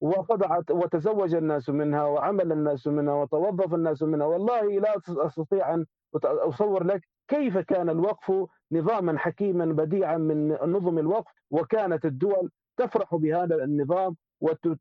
[0.01, 4.27] وخضعت وتزوج الناس منها وعمل الناس منها وتوظف الناس منها.
[4.27, 5.87] والله لا أستطيع أن
[6.25, 8.33] أصور لك كيف كان الوقف
[8.73, 14.17] نظاما حكيما بديعا من نظم الوقف وكانت الدول تفرح بهذا النظام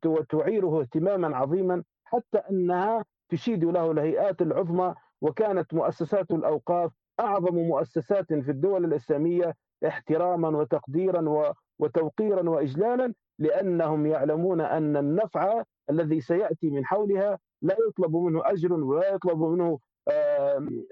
[0.06, 8.50] وتعيره اهتماما عظيما حتى أنها تشيد له الهيئات العظمى وكانت مؤسسات الأوقاف أعظم مؤسسات في
[8.50, 9.54] الدول الإسلامية
[9.86, 18.40] احتراما وتقديرا وتوقيرا وإجلالا لأنهم يعلمون أن النفع الذي سيأتي من حولها لا يطلب منه
[18.44, 19.78] أجر ولا يطلب منه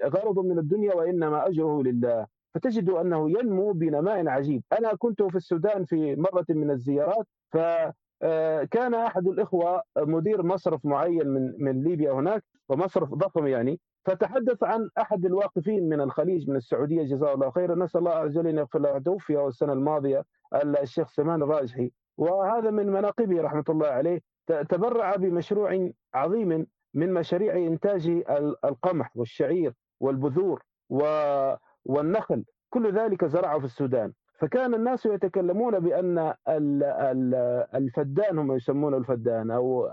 [0.04, 2.26] غرض من الدنيا وإنما أجره لله.
[2.54, 4.62] فتجد أنه ينمو بنماء عجيب.
[4.78, 11.52] أنا كنت في السودان في مرة من الزيارات فكان أحد الإخوة مدير مصرف معين من
[11.58, 17.34] من ليبيا هناك ومصرف ضخم يعني فتحدث عن أحد الواقفين من الخليج من السعودية جزاه
[17.34, 18.98] الله خيرا نسأل الله عز وجل أن يغفر له.
[18.98, 20.24] توفي السنة الماضية
[20.64, 21.92] الشيخ سمان الراجحي.
[22.18, 24.20] وهذا من مناقبه رحمة الله عليه.
[24.46, 28.22] تبرع بمشروع عظيم من مشاريع إنتاج
[28.64, 30.62] القمح والشعير والبذور
[31.84, 34.12] والنخل كل ذلك زرعه في السودان.
[34.40, 36.34] فكان الناس يتكلمون بأن
[37.74, 39.90] الفدان هم يسمونه الفدان أو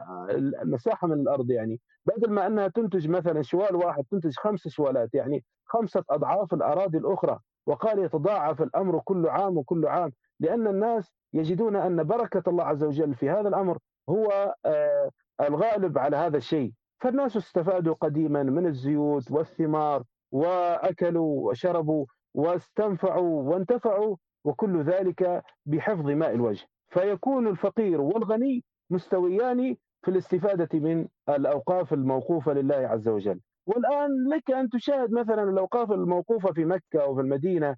[0.62, 1.80] المساحة من الأرض يعني.
[2.06, 7.40] بدل ما أنها تنتج مثلا شوال واحد تنتج خمس شوالات يعني خمسة أضعاف الأراضي الأخرى.
[7.68, 13.16] وقال يتضاعف الأمر كل عام وكل عام لأن الناس يجدون أن بركة الله عز وجل
[13.16, 13.78] في هذا الأمر
[14.10, 15.10] هو آه،
[15.42, 16.72] الغالب على هذا الشيء.
[17.00, 20.04] فالناس استفادوا قديما من الزيوت والثمار
[20.36, 26.68] وأكلوا وشربوا واستنفعوا وانتفعوا وكل ذلك بحفظ ماء الوجه.
[26.90, 33.40] فيكون الفقير والغني مستويان في الاستفادة من الأوقاف الموقوفة لله عز وجل.
[33.66, 37.76] والآن لك أن تشاهد مثلا الأوقاف الموقوفة في مكة أو في المدينة.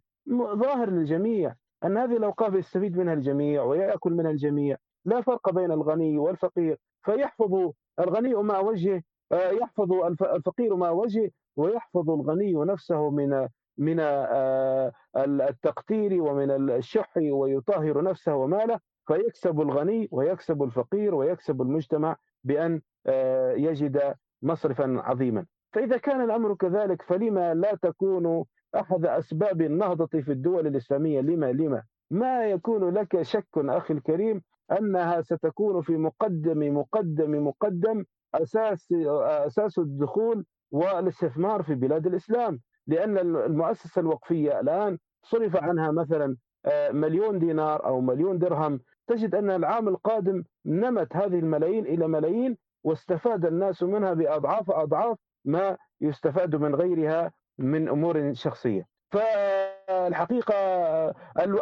[0.64, 4.78] ظاهر للجميع أن هذه الأوقاف يستفيد منها الجميع ويأكل منها الجميع.
[5.06, 6.78] لا فرق بين الغني والفقير.
[7.06, 14.92] فيحفظ الغني ما وجهه آه، يحفظ الفقير ما وجهه ويحفظ الغني نفسه من من آه،
[15.18, 24.14] التقتير ومن الشح ويطهر نفسه وماله فيكسب الغني ويكسب الفقير ويكسب المجتمع بأن آه، يجد
[24.42, 25.46] مصرفا عظيما.
[25.74, 31.84] فإذا كان الأمر كذلك فلما لا تكون أحد أسباب النهضة في الدول الإسلامية لما لما؟
[32.12, 34.42] ما يكون لك شك أخي الكريم
[34.72, 38.04] أنها ستكون في مقدم مقدم مقدم
[38.36, 46.92] أساس أساس الدخول والاستثمار في بلاد الإسلام لأن المؤسسة الوقفية الآن صرف عنها مثلا آه،
[46.92, 48.80] مليون دينار أو مليون درهم.
[49.08, 55.78] تجد أن العام القادم نمت هذه الملايين إلى ملايين واستفاد الناس منها بأضعاف أضعاف ما
[56.02, 58.86] يستفاد من غيرها من أمور شخصية.
[59.12, 60.54] فالحقيقة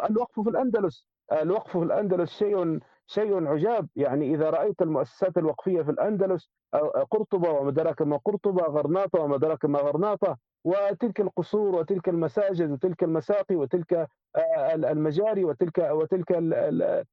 [0.06, 3.88] الوقف في الأندلس الوقف في الأندلس شيء شيء عجاب.
[3.96, 6.50] يعني إذا رأيت المؤسسات الوقفية في الأندلس
[7.10, 13.02] قرطبة وما أدراك ما قرطبة غرناطة وما أدراك ما غرناطة وتلك القصور وتلك المساجد وتلك
[13.02, 13.92] المساقي وتلك
[14.36, 17.04] آه، المجاري وتلك وتلك آه،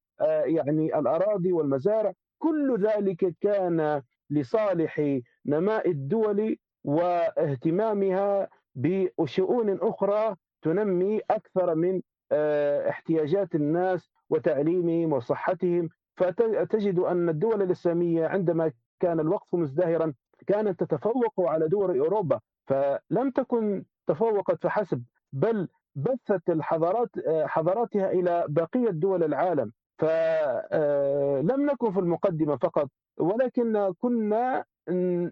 [0.45, 12.01] يعني الأراضي والمزارع كل ذلك كان لصالح نماء الدول واهتمامها بشؤون أخرى تنمي أكثر من
[12.31, 20.13] آه، احتياجات الناس وتعليمهم وصحتهم فتجد أن الدول الإسلامية عندما كان الوقف مزدهرا
[20.47, 28.45] كانت تتفوق على دول أوروبا فلم تكن تفوقت فحسب بل بثت الحضارات آه، حضاراتها إلى
[28.49, 29.71] بقية دول العالم.
[29.99, 34.65] فلم نكن في المقدمة فقط ولكن كنا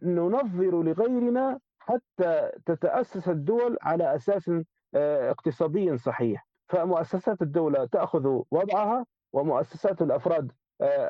[0.03, 4.51] ننظر لغيرنا حتى تتأسس الدول على أساس
[4.95, 6.47] اقتصادي صحيح.
[6.71, 10.51] فمؤسسات الدولة تأخذ وضعها ومؤسسات الأفراد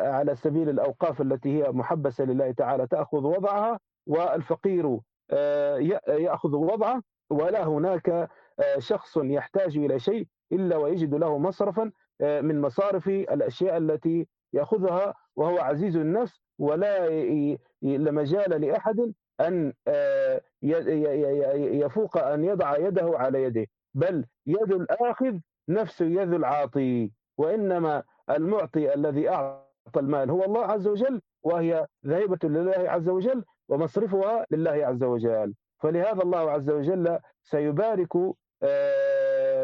[0.02, 5.00] على سبيل الأوقاف التي هي محبسة لله تعالى تأخذ وضعها والفقير
[6.08, 8.30] يأخذ وضعه ولا هناك
[8.78, 15.96] شخص يحتاج إلى شيء إلا ويجد له مصرفا من مصارف الأشياء التي يأخذها وهو عزيز
[15.96, 17.10] النفس ولا
[18.12, 19.74] مجال لأحد أن
[20.64, 23.66] يفوق أن يضع يده على يده.
[23.94, 25.38] بل يد الآخذ
[25.74, 29.66] نفس يد العاطي وإنما المعطي الذي أعطى
[29.98, 35.54] المال هو الله عز وجل وهي ذهيبة لله عز وجل ومصرفها لله عز وجل.
[35.80, 38.14] فلهذا الله عز وجل سيبارك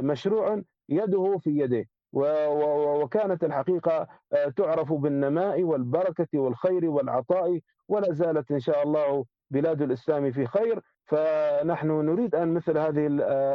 [0.03, 1.85] مشروع يده في يده.
[2.13, 4.07] وكانت الحقيقة
[4.55, 10.81] تعرف بالنماء والبركة والخير والعطاء ولا زالت إن شاء الله بلاد الإسلام في خير.
[11.05, 13.07] فنحن نريد أن مثل هذه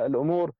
[0.06, 0.50] الأمور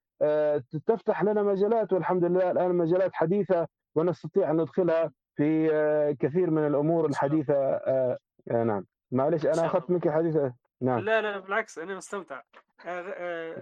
[0.87, 5.69] تفتح لنا مجالات والحمد لله الآن مجالات حديثة ونستطيع أن ندخلها في
[6.21, 7.81] كثير من الأمور الحديثة
[8.47, 8.87] نعم.
[9.11, 10.55] معلش أنا أخذت منك حديثة.
[10.81, 10.99] نعم.
[10.99, 12.43] لا لا بالعكس أنا مستمتع.
[12.87, 13.01] آه،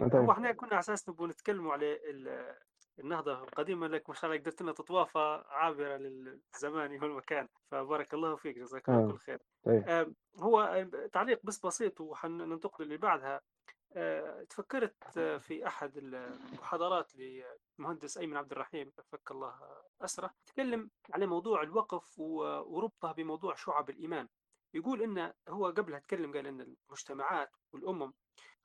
[0.04, 0.16] آه،.
[0.18, 2.54] هو إحنا كنا على أساس نبغى نتكلموا على ال-
[2.98, 8.58] النهضة القديمة لك ما شاء الله قدرت لنا تطوافه عابرة للزمان والمكان فبارك الله فيك
[8.58, 9.12] جزاك الله آه.
[9.12, 9.38] كل خير.
[9.64, 9.88] طيب.
[9.88, 10.06] آه،
[10.38, 13.40] هو آه، تعليق بس بسيط وحننتقل اللي بعدها آه،
[14.48, 19.60] تفكرت آه، في أحد المحاضرات للمهندس أيمن عبد الرحيم فك الله
[20.00, 24.28] أسره تكلم على موضوع الوقف وربطه بموضوع شعب الإيمان.
[24.74, 28.12] يقول إن هو قبلها تكلم قال إن المجتمعات والأمم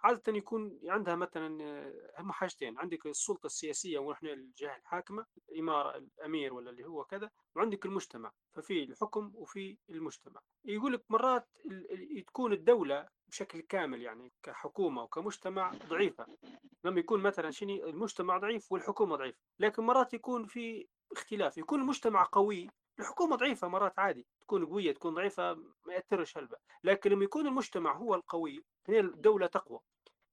[0.06, 6.54] عادة يكون عندها مثلا آه، هم حاجتين عندك السلطة السياسية ونحن الجهة الحاكمة الإمارة الأمير
[6.54, 10.42] ولا اللي هو كذا وعندك المجتمع ففي الحكم وفي المجتمع.
[10.66, 11.48] يقول لك مرات
[12.28, 16.26] تكون الدولة بشكل كامل يعني كحكومة وكمجتمع ضعيفة.
[16.84, 19.38] لما يكون مثلا شنو المجتمع ضعيف والحكومة ضعيفة.
[19.60, 24.28] لكن مرات يكون في اختلاف يكون المجتمع قوي الحكومة ضعيفة مرات عادي.
[24.42, 29.48] تكون قوية تكون ضعيفة ما يأثرش هلبة لكن لما يكون المجتمع هو القوي هي الدولة
[29.48, 29.80] تقوى.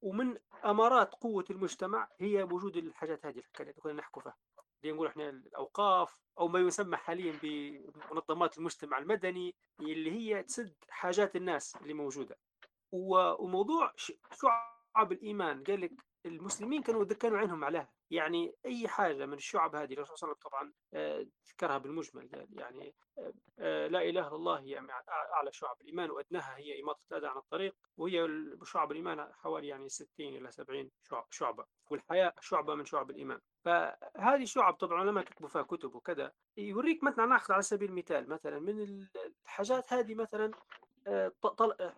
[0.02, 4.36] ومن أمارات قوة المجتمع هي وجود الحاجات هذه اللي كنا نحكوا فيها.
[4.82, 11.36] اللي نقول إحنا الأوقاف أو ما يسمى حاليا بمنظمات المجتمع المدني اللي هي تسد حاجات
[11.36, 12.38] الناس اللي موجودة.
[12.92, 15.62] وموضوع شعب الإيمان.
[15.62, 15.92] قال لك
[16.26, 17.88] المسلمين كانوا كانوا عينهم عليها.
[18.12, 22.46] يعني أي حاجة من الشعب هذه الرسول صلى الله عليه وسلم طبعا آه، ذكرها بالمجمل
[22.53, 27.01] يعني آه، آه، لا إله إلا الله هي مع- أعلى شعب الإيمان وأدناها هي إماطة
[27.12, 28.29] الأذى عن الطريق وهي
[28.64, 33.40] شعب الإيمان حوالي يعني 60 إلى 70 شع- شعبة والحياة شعبة من شعب الإيمان.
[33.64, 38.59] فهذه شعب طبعا لما كتبوا فيها كتب وكذا يوريك مثلا ناخذ على سبيل المثال مثلا
[38.59, 39.07] من
[39.46, 40.51] الحاجات هذه مثلا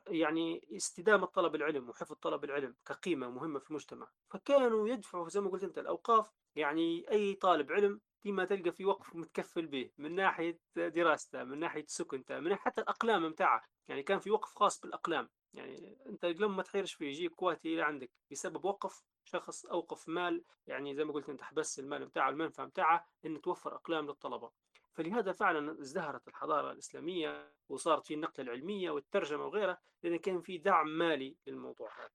[0.06, 5.50] يعني استدامة طلب العلم وحفظ طلب العلم كقيمة مهمة في المجتمع فكانوا يدفعوا زي ما
[5.50, 10.58] قلت أنت الأوقاف يعني أي طالب علم ديما تلقى في وقف متكفل به من ناحية
[10.76, 13.62] دراسته من ناحية سكنته من حتى الأقلام متاعه.
[13.88, 15.30] يعني كان في وقف خاص بالأقلام.
[15.54, 20.44] يعني أنت لما تحيرش فيه يجيك كواتي عندك بسبب وقف شخص أوقف مال.
[20.66, 24.50] يعني زي ما قلت أنت حبس المال متاعه المنفعة متاعه إنه توفر أقلام للطلبة.
[24.94, 30.88] فلهذا فعلا ازدهرت الحضارة الإسلامية وصارت في النقلة العلمية والترجمة وغيرها لأن كان في دعم
[30.98, 32.09] مالي للموضوع هذا.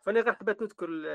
[0.00, 1.06] فأنا غير حبيت نذكر ال-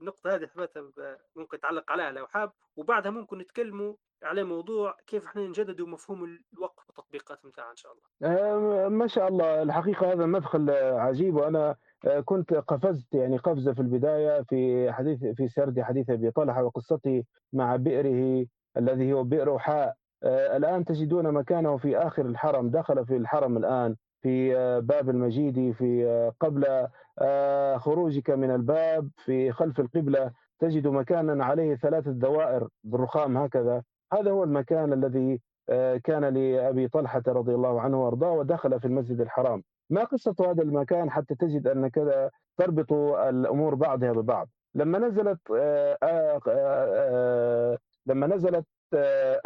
[0.00, 5.26] النقطة هذه حبيت ب- ممكن تعلق عليها لو حاب وبعدها ممكن نتكلموا على موضوع كيف
[5.26, 8.34] إحنا نجددوا مفهوم الوقف والتطبيقات متاعها إن شاء الله.
[8.36, 9.62] آه، ما شاء الله.
[9.62, 15.48] الحقيقة هذا مدخل عجيب وأنا آه، كنت قفزت يعني قفزة في البداية في حديث في
[15.48, 19.96] سرد حديث أبي طلحة وقصته مع بئره الذي هو بئر حاء.
[20.24, 26.06] الآن تجدون مكانه في آخر الحرم دخل في الحرم الآن في آه، باب المجيد في
[26.06, 33.36] آه، قبل آه، خروجك من الباب في خلف القبلة تجد مكانا عليه ثلاثة دوائر بالرخام
[33.36, 33.82] هكذا.
[34.12, 39.20] هذا هو المكان الذي آه، كان لأبي طلحة رضي الله عنه وأرضاه ودخل في المسجد
[39.20, 39.62] الحرام.
[39.90, 45.98] ما قصة هذا المكان حتى تجد أن كذا تربط الأمور بعضها ببعض؟ لما نزلت آه،
[46.02, 48.73] آه، آه، لما نزلت آه،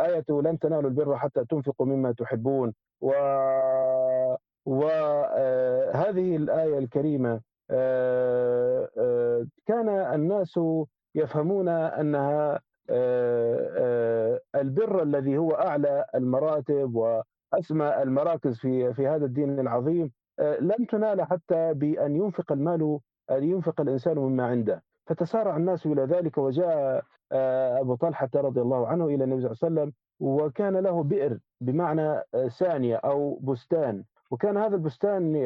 [0.01, 2.75] آية لن تنالوا البر حتى تنفقوا مما تحبون.
[3.01, 3.13] و
[4.67, 7.41] وهذه الآية الكريمة
[7.71, 10.61] آه، آه، كان الناس
[11.15, 19.61] يفهمون أنها آه، آه، البر الذي هو أعلى المراتب وأسمى المراكز في في هذا الدين
[19.61, 22.99] العظيم آه، لن تنال حتى بأن ينفق المال
[23.31, 24.83] أن ينفق الإنسان مما عنده.
[25.09, 29.59] فتسارع الناس إلى ذلك وجاء آه، أبو طلحة رضي الله عنه إلى النبي صلى الله
[29.63, 34.05] عليه وسلم وكان له بئر بمعنى آه، سانية أو بستان.
[34.31, 35.37] وكان هذا البستان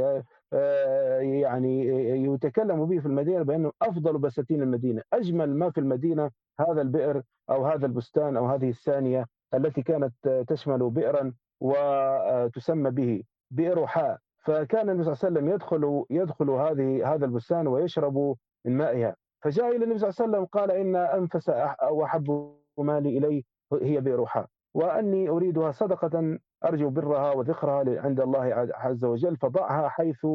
[0.53, 1.87] آه، يعني
[2.25, 7.67] يتكلم به في المدينة بأنه أفضل بساتين المدينة أجمل ما في المدينة هذا البئر أو
[7.67, 14.19] هذا البستان أو هذه السانية التي كانت تشمل بئرا وتسمى به بئر حاء.
[14.39, 19.17] فكان النبي صلى الله عليه وسلم يدخل يدخل هذه هذا البستان ويشرب من مائها.
[19.43, 21.53] فجاء إلى النبي صلى الله عليه وسلم قال إن أنفس
[21.91, 23.45] واحب مالي إلي
[23.83, 30.27] هي بئر حاء وأني أريدها صدقة أرجو برها وذكرها عند الله عز وجل فضعها حيث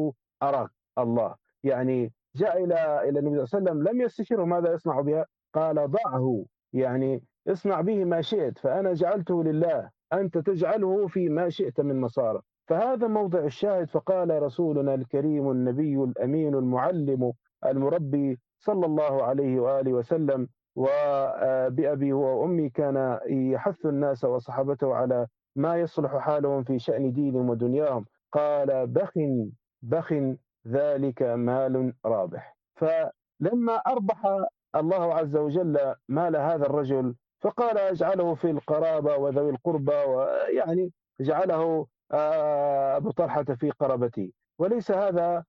[0.42, 1.34] أراك الله.
[1.64, 5.90] يعني جاء إلى إلى النبي صلى الله عليه وسلم لم يستشره ماذا يصنع بها؟ قال
[5.90, 6.44] ضعه.
[6.72, 12.42] يعني اصنع به ما شئت فأنا جعلته لله أنت تجعله في ما شئت من مصارف.
[12.68, 17.32] فهذا موضع الشاهد فقال رسولنا الكريم النبي الأمين المعلم
[17.66, 26.16] المربي صلى الله عليه وآله وسلم وبأبي وأمي كان يحث الناس وصحابته على ما يصلح
[26.16, 28.04] حالهم في شأن دينهم ودنياهم.
[28.32, 29.12] قال بخ
[29.82, 30.14] بخ
[30.68, 32.56] ذلك مال رابح.
[32.76, 34.46] فلما أربح
[34.76, 42.96] الله عز وجل مال هذا الرجل فقال أجعله في القرابة وذوي القربى ويعني جعله آه،
[42.96, 44.32] أبو طلحة في قرابتي.
[44.58, 45.44] وليس هذا آه،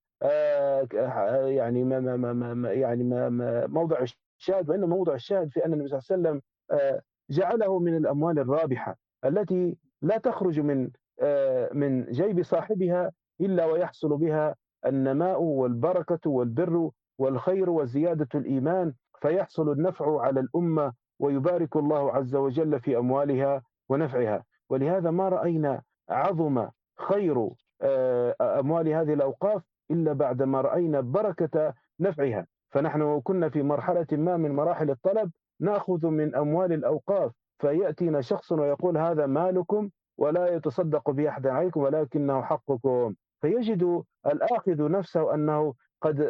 [1.47, 3.97] يعني ما ما ما يعني ما موضع
[4.39, 6.41] الشاهد وإنما موضع الشاهد في أن النبي صلى الله عليه وسلم
[6.71, 8.95] آه، جعله من الأموال الرابحة
[9.25, 10.89] التي لا تخرج من
[11.21, 13.11] آه، من جيب صاحبها
[13.41, 14.55] إلا ويحصل بها
[14.85, 22.97] النماء والبركة والبر والخير وزيادة الإيمان فيحصل النفع على الأمة ويبارك الله عز وجل في
[22.97, 24.43] أموالها ونفعها.
[24.69, 26.67] ولهذا ما رأينا عظم
[26.97, 27.49] خير
[27.81, 32.47] آه، أموال هذه الأوقاف إلا بعدما رأينا بركة نفعها.
[32.69, 38.97] فنحن كنا في مرحلة ما من مراحل الطلب نأخذ من أموال الأوقاف فيأتينا شخص ويقول
[38.97, 43.13] هذا مالكم ولا يتصدق به أحد عليكم ولكنه حقكم.
[43.41, 46.21] فيجد الآخذ نفسه أنه قد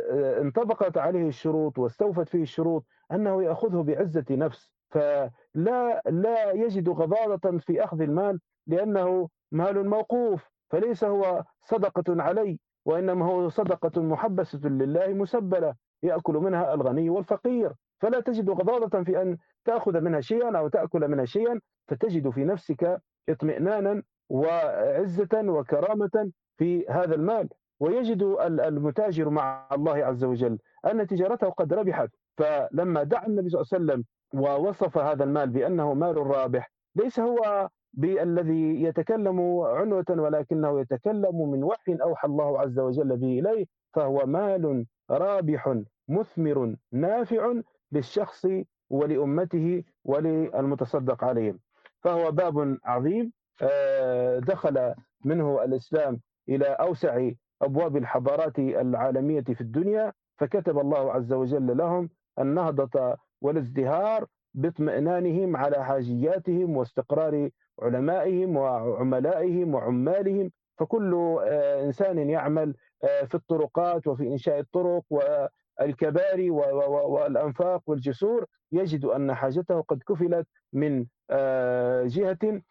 [0.42, 4.72] انطبقت عليه الشروط واستوفت فيه الشروط أنه يأخذه بعزة نفس.
[4.90, 12.60] فلا لا يجد غضاضة في أخذ المال لأنه مال موقوف فليس هو صدقة علي.
[12.86, 15.74] وإنما هو صدقة محبسة لله مسبلة
[16.04, 17.74] يأكل منها الغني والفقير.
[18.02, 23.02] فلا تجد غضاضة في أن تأخذ منها شيئا أو تأكل منها شيئا فتجد في نفسك
[23.30, 27.50] اطمئنانا وعزة وكرامة في هذا المال.
[27.80, 32.10] ويجد المتاجر مع الله عز وجل أن تجارته قد ربحت.
[32.38, 37.70] فلما دعا النبي صلى الله عليه وسلم ووصف هذا المال بأنه مال رابح ليس هو
[37.94, 44.86] بالذي يتكلم عنوة ولكنه يتكلم من وحي أوحى الله عز وجل به إليه فهو مال
[45.12, 45.76] رابح
[46.08, 47.54] مثمر نافع
[47.92, 48.48] للشخص
[48.90, 51.60] ولأمته وللمتصدق عليهم.
[52.04, 53.32] فهو باب عظيم
[53.62, 54.94] آه، دخل
[55.26, 56.20] منه الإسلام
[56.50, 57.30] إلى أوسع
[57.62, 62.10] أبواب الحضارات العالمية في الدنيا فكتب الله عز وجل لهم
[62.40, 67.50] النهضة والازدهار باطمئنانهم على حاجياتهم واستقرار
[67.82, 71.14] علمائهم وعملائهم وعمالهم فكل
[71.44, 79.82] آه، إنسان يعمل آه، في الطرقات وفي إنشاء الطرق والكباري والأنفاق والجسور يجد أن حاجته
[79.82, 82.62] قد كفلت من آه، جهة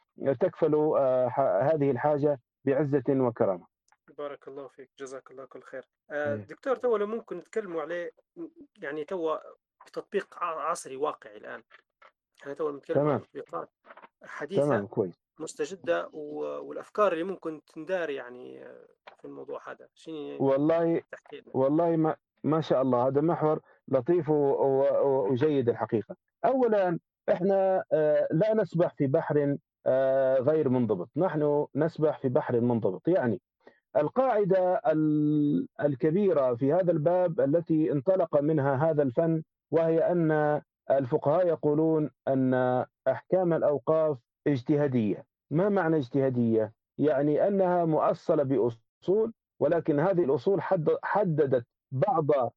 [0.41, 0.75] تكفل
[1.63, 3.67] هذه الحاجة بعزة وكرامة.
[4.19, 5.85] بارك الله فيك جزاك الله كل خير.
[6.37, 8.11] دكتور تو لو ممكن نتكلموا عليه
[8.83, 9.39] يعني تو
[9.93, 11.63] تطبيق عصري واقعي الآن.
[12.41, 13.71] إحنا تو نتكلم عن تطبيقات
[14.25, 15.15] حديثة تمام كويس.
[15.39, 16.09] مستجدة
[16.63, 18.65] والأفكار اللي ممكن تندار يعني
[19.19, 19.89] في الموضوع هذا.
[19.95, 21.03] شنو والله
[21.55, 26.17] والله ما ما شاء الله هذا محور لطيف وجيد الحقيقة.
[26.45, 26.99] أولا
[27.33, 31.09] إحنا آه، لا نسبح في بحر آه، غير منضبط.
[31.17, 33.09] نحن نسبح في بحر منضبط.
[33.09, 33.41] يعني
[33.97, 34.81] القاعدة
[35.81, 42.55] الكبيرة في هذا الباب التي انطلق منها هذا الفن وهي أن الفقهاء يقولون أن
[43.09, 50.63] أحكام الأوقاف اجتهادية ما معنى اجتهادية؟ يعني أنها مؤصلة بأصول ولكن هذه الأصول
[51.03, 52.53] حددت بعض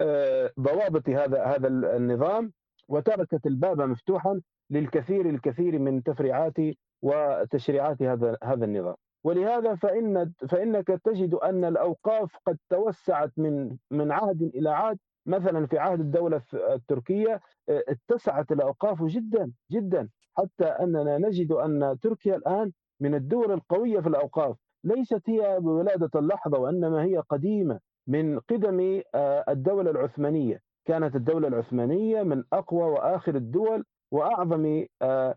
[0.00, 2.52] آه، ضوابط هذا هذا النظام
[2.88, 6.56] وتركت الباب مفتوحا للكثير الكثير من تفريعات
[7.02, 8.94] وتشريعات هذا هذا النظام
[9.24, 15.78] ولهذا فإن فإنك تجد أن الأوقاف قد توسعت من من عهد إلى عهد مثلا في
[15.78, 20.08] عهد الدولة التركية آه، اتسعت الأوقاف جدا جدا
[20.38, 24.56] حتى أننا نجد أن تركيا الآن من الدول القوية في الأوقاف.
[24.84, 30.60] ليست هي بولادة اللحظة وإنما هي قديمة من قدم آه، الدولة العثمانية.
[30.84, 35.34] كانت الدولة العثمانية من أقوى وآخر الدول وأعظم آه،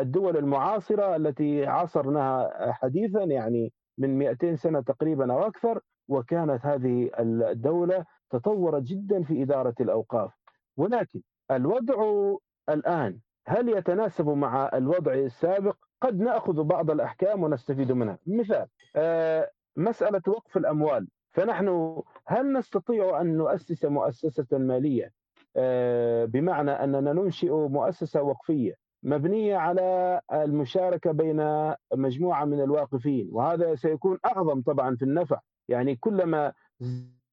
[0.00, 5.80] الدول المعاصرة التي عاصرناها حديثا يعني من 200 سنة تقريبا أو أكثر.
[6.08, 10.30] وكانت هذه الدولة تطورت جدا في إدارة الأوقاف.
[10.76, 11.20] ولكن
[11.50, 12.34] الوضع
[12.68, 18.66] الآن هل يتناسب مع الوضع السابق؟ قد نأخذ بعض الأحكام ونستفيد منها، مثال
[18.96, 25.12] آه، مسألة وقف الأموال، فنحن هل نستطيع أن نؤسس مؤسسة مالية؟
[25.56, 34.18] آه، بمعنى أننا ننشئ مؤسسة وقفية مبنية على المشاركة بين مجموعة من الواقفين، وهذا سيكون
[34.26, 36.52] أعظم طبعا في النفع، يعني كلما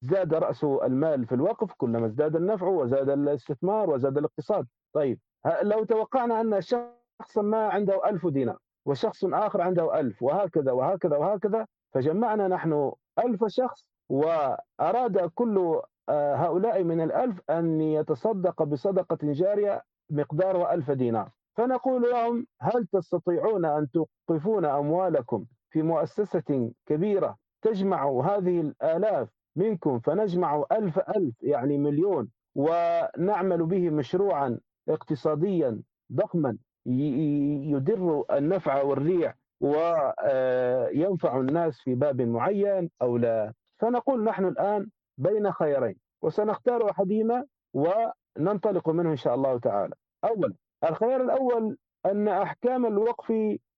[0.02, 5.18] زاد راس المال في الوقف كلما ازداد النفع وزاد الاستثمار وزاد الاقتصاد، طيب
[5.62, 11.66] لو توقعنا أن شخص ما عنده ألف دينار وشخص آخر عنده ألف وهكذا وهكذا وهكذا
[11.94, 20.74] فجمعنا نحن ألف شخص وأراد كل آه، هؤلاء من الألف أن يتصدق بصدقة جارية مقدارها
[20.74, 21.30] ألف دينار.
[21.56, 30.64] فنقول لهم هل تستطيعون أن توقفون أموالكم في مؤسسة كبيرة تجمع هذه الآلاف منكم فنجمع
[30.72, 35.82] ألف ألف يعني مليون ونعمل به مشروعا اقتصاديا
[36.12, 44.86] ضخما يدر النفع والريع وينفع الناس في باب معين أو لا فنقول نحن الآن
[45.18, 47.44] بين خيرين وسنختار أحدهما
[47.74, 49.94] وننطلق منه إن شاء الله تعالى.
[50.24, 51.76] اولا الخيار الأول
[52.06, 53.32] أن أحكام الوقف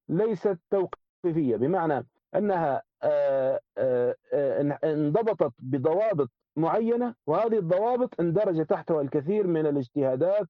[0.08, 2.06] ليست توقيفية بمعنى
[2.36, 2.82] أنها
[4.84, 10.46] انضبطت بضوابط معينة وهذه الضوابط اندرج تحتها الكثير من الاجتهادات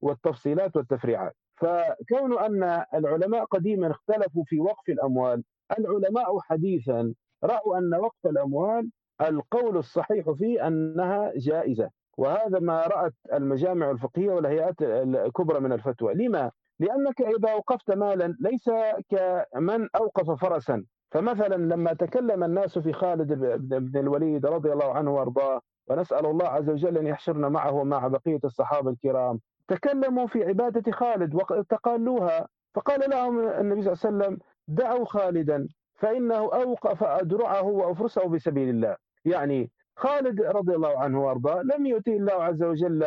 [0.00, 1.36] والتفصيلات والتفريعات.
[1.56, 5.44] فكون أن العلماء قديما اختلفوا في وقف الأموال
[5.78, 7.14] العلماء حديثا
[7.44, 11.90] رأوا أن وقف الأموال القول الصحيح فيه أنها جائزة.
[12.18, 16.14] وهذا ما رأت المجامع الفقهية والهيئات الكبرى من الفتوى.
[16.14, 18.70] لما؟ لأنك إذا اوقفت مالا ليس
[19.10, 20.84] كمن أوقف فرسا.
[21.14, 23.32] فمثلا لما تكلم الناس في خالد
[23.68, 28.40] بن الوليد رضي الله عنه وأرضاه ونسأل الله عز وجل أن يحشرنا معه ومع بقية
[28.44, 32.48] الصحابة الكرام تكلموا في عبادة خالد وتقالوها.
[32.74, 34.38] فقال لهم النبي صلى الله عليه وسلم
[34.68, 38.96] دعوا خالدا فإنه أوقف ادرعه وأفرسه بسبيل الله.
[39.24, 43.06] يعني خالد رضي الله عنه وأرضاه لم يؤتي الله عز وجل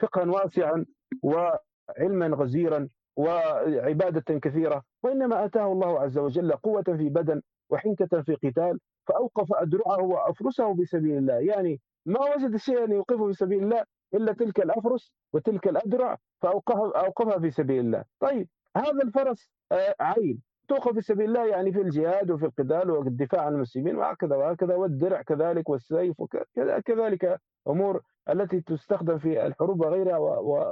[0.00, 0.84] فقها واسعا
[1.22, 2.88] وعلما غزيرا.
[3.18, 10.02] وعبادة كثيرة وإنما أتاه الله عز وجل قوة في بدن وحنكة في قتال فأوقف أدرعه
[10.02, 11.34] وأفرسه بسبيل الله.
[11.34, 17.38] يعني ما وجد شيئا يوقفه في سبيل الله إلا تلك الأفرس وتلك الأدرع فأوقفها أوقفها
[17.38, 18.04] في سبيل الله.
[18.20, 20.42] طيب هذا الفرس آه، عين.
[20.68, 25.22] توقف في سبيل الله يعني في الجهاد وفي القتال والدفاع عن المسلمين وهكذا وهكذا والدرع
[25.22, 27.38] كذلك والسيف وكذلك
[27.68, 30.18] أمور التي تستخدم في الحروب وغيرها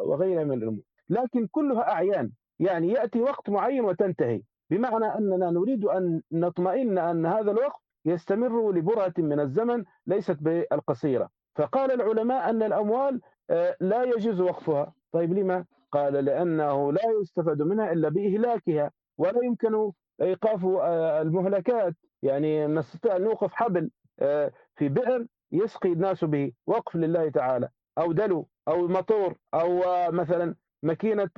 [0.06, 0.82] وغيرها من الأمور.
[1.08, 2.30] لكن كلها أعيان.
[2.58, 4.42] يعني يأتي وقت معين وتنتهي.
[4.70, 11.28] بمعنى أننا نريد أن نطمئن أن هذا الوقت يستمر لبرهة من الزمن ليست بالقصيرة.
[11.56, 14.92] فقال العلماء أن الأموال آه، لا يجوز وقفها.
[15.12, 19.92] طيب لما؟ قال لأنه لا يستفاد منها إلا بإهلاكها ولا يمكن
[20.22, 21.94] إيقاف آه، المهلكات.
[22.22, 23.90] يعني نستطيع أن نوقف حبل
[24.20, 26.52] آه، في بئر يسقي الناس به.
[26.66, 27.68] وقف لله تعالى.
[27.98, 29.80] أو دلو أو مطور أو
[30.12, 30.54] مثلا
[30.86, 31.30] ماكينة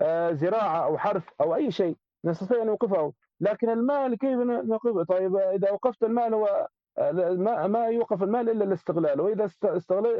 [0.00, 3.12] آه، زراعة أو حرث أو أي شيء نستطيع أن نوقفه.
[3.40, 6.68] لكن المال كيف نوقفه طيب إذا وقفت المال هو
[6.98, 9.20] آه، ما ما يوقف المال إلا الاستغلال.
[9.20, 9.50] وإذا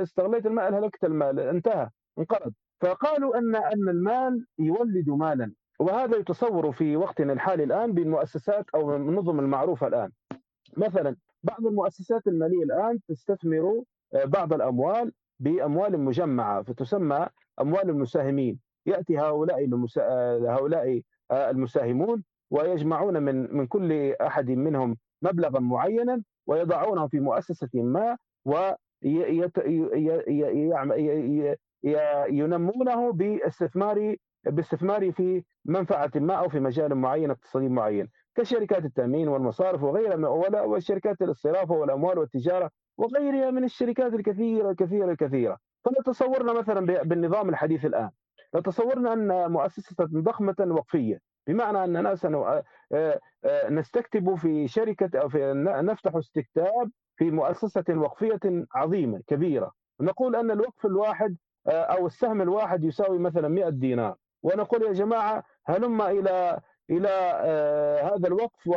[0.03, 2.53] استغليت المال هلكت المال انتهى انقرض.
[2.81, 5.53] فقالوا أن أن المال يولد مالا.
[5.79, 10.11] وهذا يتصور في وقتنا الحالي الآن بالمؤسسات أو النظم المعروفة الآن.
[10.77, 13.83] مثلا بعض المؤسسات المالية الآن تستثمر
[14.15, 17.27] آه، بعض الأموال بأموال مجمعة فتسمى
[17.61, 18.59] أموال المساهمين.
[18.87, 19.69] يأتي هؤلاء
[20.49, 21.01] هؤلاء
[21.31, 28.17] آه، المساهمون ويجمعون من من كل أحد منهم مبلغا معينا ويضعونه في مؤسسة ما
[31.83, 38.09] وينمونه باستثمار باستثمار في منفعة ما أو في مجال معين اقتصادي معين.
[38.35, 45.59] كشركات التأمين والمصارف وغيرها والشركات الاصرافه والأموال والتجارة وغيرها من الشركات الكثيرة الكثيرة الكثيرة.
[45.85, 48.11] فلو تصورنا مثلا بالنظام الحديث الآن.
[48.55, 52.65] لو تصورنا أن مؤسسة ضخمة وقفية بمعنى اننا آه،
[53.45, 55.53] آه، نستكتب في شركة أو في
[55.83, 58.41] نفتح استكتاب في مؤسسة وقفية
[58.75, 59.73] عظيمة كبيرة.
[60.01, 64.17] نقول أن الوقف الواحد أو السهم الواحد يساوي مثلا 100 دينار.
[64.43, 66.61] ونقول يا جماعة هلم إلى
[66.91, 67.09] إلى
[68.03, 68.71] هذا الوقف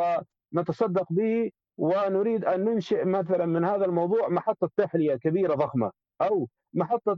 [0.54, 5.92] ونتصدق به ونريد أن ننشئ مثلا من هذا الموضوع محطة تحلية كبيرة ضخمة.
[6.22, 7.18] أو محطة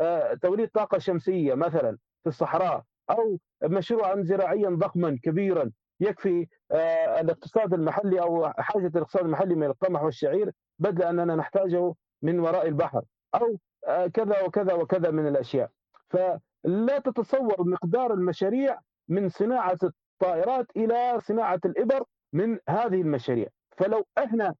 [0.00, 5.70] آه، توليد طاقة شمسية مثلا في الصحراء أو مشروعا زراعيا ضخما كبيرا
[6.00, 12.40] يكفي آه، الاقتصاد المحلي أو حاجة الاقتصاد المحلي من القمح والشعير بدل أننا نحتاجه من
[12.40, 13.02] وراء البحر
[13.34, 15.70] أو آه، كذا وكذا وكذا من الأشياء.
[16.08, 18.78] فلا تتصور مقدار المشاريع
[19.08, 23.48] من صناعة الطائرات إلى صناعة الإبر من هذه المشاريع.
[23.76, 24.54] فلو إحنا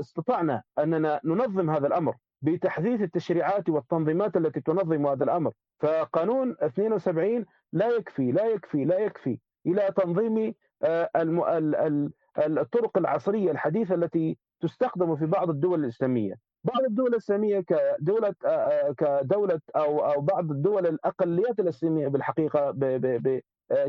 [0.00, 5.52] استطعنا أننا ننظم هذا الأمر بتحديث التشريعات والتنظيمات التي تنظم هذا الأمر.
[5.80, 11.10] فقانون 72 لا يكفي لا يكفي لا يكفي إلى تنظيم آه،
[12.38, 16.34] الطرق العصرية الحديثه التي تستخدم في بعض الدول الإسلامية.
[16.64, 23.22] بعض الدول الإسلامية كدولة آه، كدولة أو أو بعض الدول الأقليات الإسلامية بالحقيقة ب ب
[23.28, 23.40] ب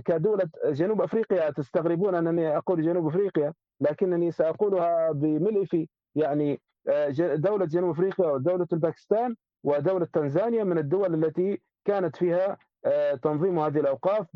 [0.05, 7.65] كدولة جنوب أفريقيا تستغربون أنني أقول جنوب أفريقيا لكنني سأقولها بملء في يعني آه، دولة
[7.65, 14.27] جنوب أفريقيا ودولة الباكستان ودولة تنزانيا من الدول التي كانت فيها آه، تنظيم هذه الأوقاف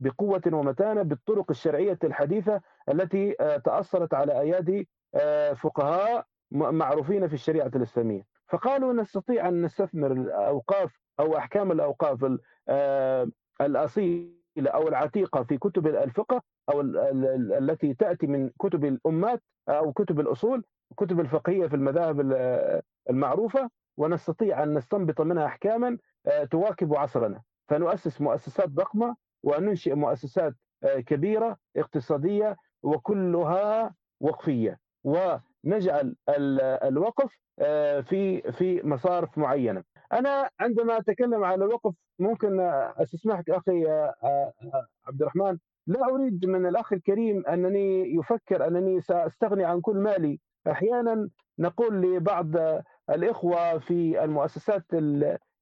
[0.00, 4.88] بقوة ومتانة بالطرق الشرعية الحديثة التي آه، تأثرت على أيادي
[5.56, 8.22] فقهاء معروفين في الشريعة الإسلامية.
[8.48, 12.38] فقالوا نستطيع أن نستثمر الأوقاف أو أحكام الأوقاف
[13.60, 20.64] الأصيلة أو العتيقة في كتب الفقه أو التي تأتي من كتب الأمات أو كتب الأصول
[20.96, 22.20] كتب الفقهية في المذاهب
[23.10, 27.42] المعروفة ونستطيع أن نستنبط منها احكاما آه، تواكب عصرنا.
[27.68, 30.54] فنؤسس مؤسسات ضخمة وننشئ مؤسسات
[30.84, 34.78] آه، كبيرة اقتصادية وكلها وقفية.
[35.04, 36.16] ونجعل
[36.84, 39.84] الوقف آه، في في مصارف معينة.
[40.12, 43.86] أنا عندما أتكلم عن الوقف ممكن استسمحك أخي
[45.06, 45.58] عبد الرحمن.
[45.86, 50.40] لا أريد من الأخ الكريم أنني يفكر أنني سأستغني عن كل مالي.
[50.70, 52.46] أحيانا نقول لبعض
[53.10, 54.84] الإخوة في المؤسسات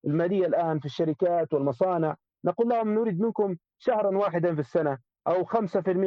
[0.07, 5.57] المالية الآن في الشركات والمصانع نقول لهم نريد منكم شهرا واحدا في السنة أو 5%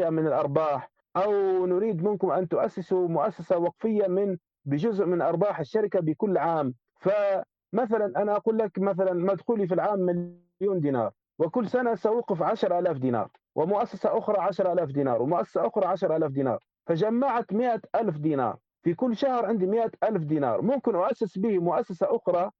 [0.09, 6.37] من الأرباح أو نريد منكم أن تؤسسوا مؤسسة وقفية من بجزء من أرباح الشركة بكل
[6.37, 6.73] عام.
[6.99, 13.29] فمثلا أنا أقول لك مثلا مدخولي في العام مليون دينار وكل سنة سأوقف 10000 دينار
[13.55, 18.57] ومؤسسة أخرى 10000 دينار ومؤسسة أخرى 10000 دينار فجمعت 100000 دينار.
[18.85, 20.61] في كل شهر عندي 100000 دينار.
[20.61, 22.51] ممكن أؤسس به مؤسسة أخرى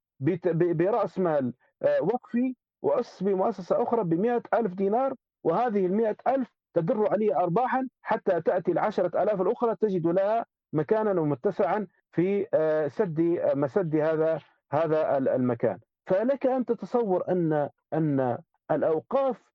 [0.50, 5.14] برأس مال آه، وقفي وأسس به مؤسسة أخرى ب 100000 دينار
[5.44, 11.86] وهذه ال 100000 تدر علي أرباحا حتى تأتي العشرة ألاف الأخرى تجد لها مكانا ومتسعا
[12.12, 13.20] في آه، سد
[13.54, 14.40] مسد هذا
[14.72, 15.78] هذا المكان.
[16.06, 18.38] فلك أن تتصور أن أن
[18.70, 19.52] الأوقاف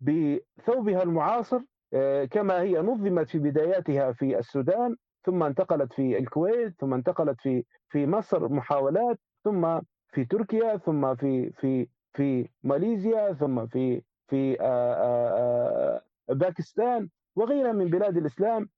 [0.00, 1.60] بثوبها المعاصر
[1.94, 7.64] آه، كما هي نظمت في بداياتها في السودان ثم انتقلت في الكويت ثم انتقلت في
[7.88, 14.94] في مصر محاولات ثم في تركيا ثم في في في ماليزيا ثم في في آه،
[14.94, 18.68] آه، باكستان وغيرها من بلاد الإسلام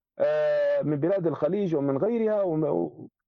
[0.82, 2.42] من بلاد الخليج ومن غيرها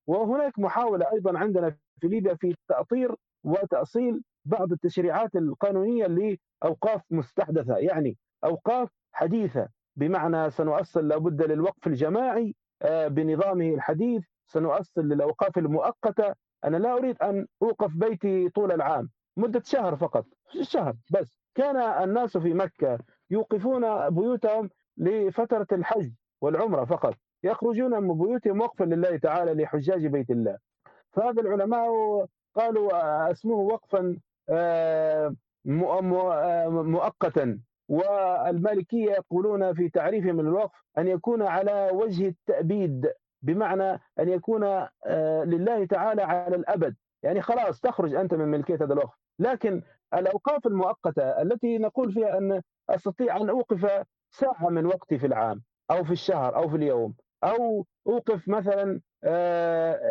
[0.07, 3.15] وهناك محاولة أيضا عندنا في ليبيا في تأطير
[3.45, 12.66] وتأصيل بعض التشريعات القانونية لأوقاف مستحدثة يعني أوقاف حديثة بمعنى سنؤصل لابد للوقف الجماعي آه،
[12.85, 16.35] بنظامه الحديث سنؤصل للأوقاف المؤقتة.
[16.65, 20.27] أنا لا أريد أن أوقف بيتي طول العام مدة شهر فقط
[20.63, 21.39] شهر بس.
[21.55, 22.99] كان الناس في مكة
[23.31, 26.11] يوقفون بيوتهم لفترة الحج
[26.41, 27.15] والعمرة فقط.
[27.43, 30.59] يخرجون من بيوتهم وقفا لله تعالى لحجاج بيت الله.
[31.13, 31.89] فهذا العلماء
[32.57, 32.91] قالوا
[33.31, 34.17] اسمه وقفا
[34.49, 35.35] آه،
[35.69, 37.61] آه، مؤقتا.
[37.89, 43.13] والمالكية يقولون في تعريفهم للوقف أن يكون على وجه التأبيد
[43.43, 46.97] بمعنى أن يكون آه، لله تعالى على الأبد.
[47.23, 49.15] يعني خلاص تخرج أنت من ملكية هذا الوقف.
[49.39, 49.83] لكن
[50.15, 56.05] الأوقاف المؤقتة التي نقول فيها أن أستطيع أن أوقف ساعة من وقتي في العام أو
[56.05, 57.15] في الشهر أو في اليوم
[57.45, 59.01] أو أوقف مثلا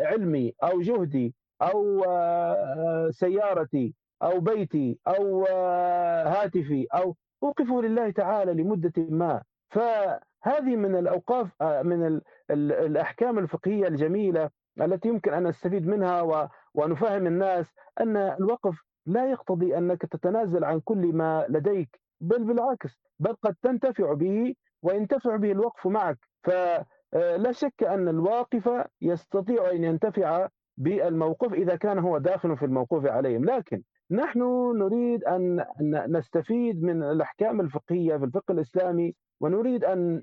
[0.06, 8.94] علمي أو جهدي أو آه، سيارتي أو بيتي آه، هاتفي أو أوقفوا لله تعالى لمدة
[8.98, 9.42] ما.
[9.70, 12.22] فهذه من الأوقاف آه، من
[12.52, 14.50] الأحكام الفقهية الجميلة
[14.82, 17.66] التي يمكن أن نستفيد منها ونفهم الناس
[18.02, 18.76] أن الوقف
[19.06, 25.36] لا يقتضي أنك تتنازل عن كل ما لديك بل بالعكس بل قد تنتفع به وينتفع
[25.36, 26.18] به الوقف معك.
[26.44, 28.70] فلا شك أن الواقف
[29.02, 33.46] يستطيع أن ينتفع بالموقوف إذا كان هو داخل في الموقوف عليهم.
[33.46, 33.82] لكن
[34.12, 34.40] نحن
[34.78, 35.66] نريد أن
[36.08, 40.22] نستفيد من الأحكام الفقهية في الفقه الإسلامي ونريد أن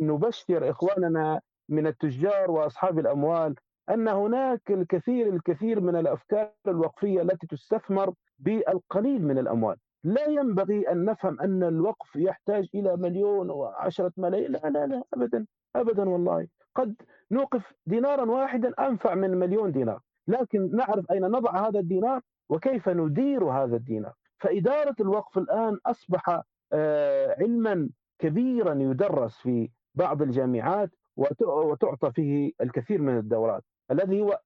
[0.00, 3.54] نبشر إخواننا من التجار وأصحاب الأموال
[3.90, 9.76] أن هناك الكثير الكثير من الأفكار الوقفية التي تستثمر بالقليل من الأموال.
[10.04, 14.52] لا ينبغي أن نفهم أن الوقف يحتاج إلى مليون وعشرة ملايين.
[14.52, 15.46] لا لا لا ابدا
[15.76, 16.46] ابدا والله.
[16.74, 16.94] قد
[17.30, 20.00] نوقف دينارا واحدا أنفع من مليون دينار.
[20.28, 26.42] لكن نعرف أين نضع هذا الدينار؟ وكيف ندير هذا الدينار فإدارة الوقف الآن أصبح
[26.72, 27.88] آه، علما
[28.18, 33.64] كبيرا يدرس في بعض الجامعات وتعطى فيه الكثير من الدورات.
[33.90, 34.40] الذي هو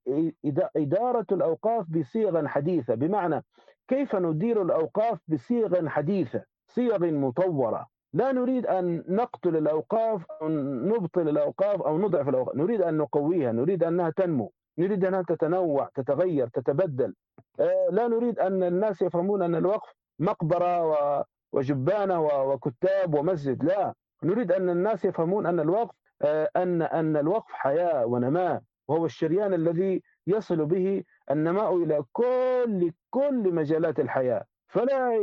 [0.76, 2.94] إدارة الأوقاف بصيغ حديثة.
[2.94, 3.44] بمعنى
[3.88, 10.48] كيف ندير الأوقاف بصيغ حديثة صيغ مطورة؟ لا نريد أن نقتل الأوقاف أو
[10.88, 12.56] نبطل الأوقاف أو نضعف الأوقاف.
[12.56, 14.52] نريد أن نقويها نريد أنها تنمو.
[14.78, 17.14] نريد أنها تتنوع تتغير تتبدل.
[17.60, 23.94] آه، لا نريد أن الناس يفهمون أن الوقف مقبرة وجبانة وكتاب ومسجد لا.
[24.22, 30.02] نريد أن الناس يفهمون أن الوقف آه، أن أن الوقف حياة ونماء وهو الشريان الذي
[30.26, 34.44] يصل به النماء إلى كل كل مجالات الحياة.
[34.68, 35.14] فلا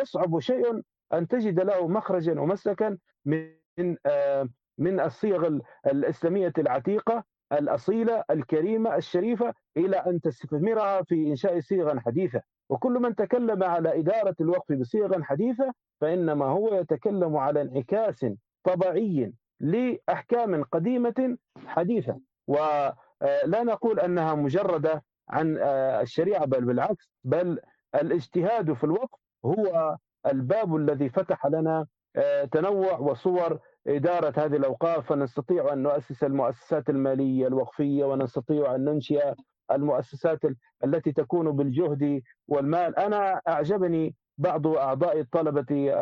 [0.00, 0.82] يصعب شيء
[1.12, 4.48] أن تجد له مخرجا ومسلكا من آه،
[4.78, 7.24] من الصيغ الإسلامية العتيقة.
[7.52, 12.42] الأصيلة الكريمة الشريفة إلى أن تستثمرها في إنشاء صيغ حديثة.
[12.68, 18.26] وكل من تكلم على إدارة الوقف بصيغ حديثة فإنما هو يتكلم على انعكاس
[18.64, 21.36] طبيعي لأحكام قديمة
[21.66, 22.20] حديثة.
[22.46, 27.60] ولا آه، نقول أنها مجردة عن آه، الشريعة بل بالعكس بل
[27.94, 29.96] الاجتهاد في الوقف هو
[30.26, 31.86] الباب الذي فتح لنا
[32.16, 33.58] آه، تنوع وصور
[33.88, 39.34] إدارة هذه الأوقاف فنستطيع أن نؤسس المؤسسات المالية الوقفية ونستطيع أن ننشئ
[39.72, 40.40] المؤسسات
[40.84, 42.98] التي تكون بالجهد والمال.
[42.98, 45.92] أنا أعجبني بعض أعضاء طلبة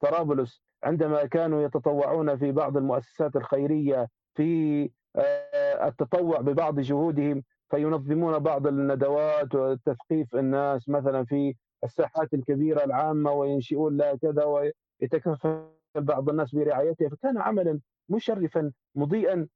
[0.00, 4.82] طرابلس عندما كانوا يتطوعون في بعض المؤسسات الخيرية في
[5.16, 11.54] آه، التطوع ببعض جهودهم فينظمون بعض الندوات وتثقيف الناس مثلا في
[11.84, 15.62] الساحات الكبيرة العامة وينشئون لها كذا ويتكفل
[16.04, 19.46] بعض الناس برعايتها فكان عملا مشرفا مضيئا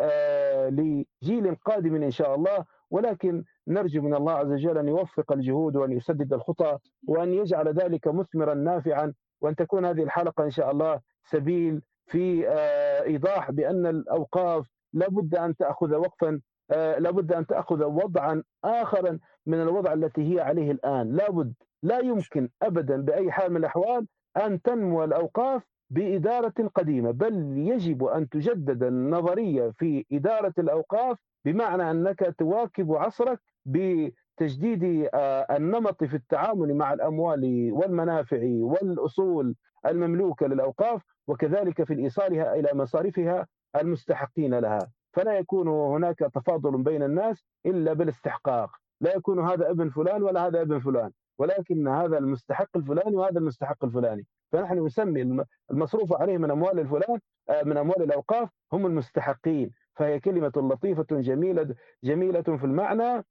[0.00, 2.64] آه، لجيل قادم إن شاء الله.
[2.90, 6.78] ولكن نرجو من الله عز وجل أن يوفق الجهود وأن يسدد الخطى
[7.08, 13.02] وأن يجعل ذلك مثمرا نافعا وأن تكون هذه الحلقة إن شاء الله سبيل في آه،
[13.02, 19.92] إيضاح بأن الأوقاف لابد أن تأخذ وقفا آه، لابد أن تأخذ وضعا آخرا من الوضع
[19.92, 21.12] التي هي عليه الآن.
[21.12, 24.06] لابد لا يمكن أبدا بأي حال من الأحوال
[24.36, 32.34] أن تنمو الأوقاف بإدارة قديمة بل يجب أن تجدد النظرية في إدارة الأوقاف بمعنى أنك
[32.38, 39.54] تواكب عصرك بتجديد آه، النمط في التعامل مع الأموال والمنافع والأصول
[39.86, 44.78] المملوكة للأوقاف وكذلك في إيصالها إلى مصارفها المستحقين لها.
[45.12, 48.70] فلا يكون هناك تفاضل بين الناس إلا بالاستحقاق.
[49.00, 51.10] لا يكون هذا ابن فلان ولا هذا ابن فلان.
[51.40, 54.26] ولكن هذا المستحق الفلاني وهذا المستحق الفلاني.
[54.52, 57.18] فنحن نسمي المصروف عليه من أموال الفلان
[57.48, 59.70] آه، من أموال الأوقاف هم المستحقين.
[59.94, 61.74] فهي كلمة لطيفة جميلة
[62.04, 63.24] جميلة في المعنى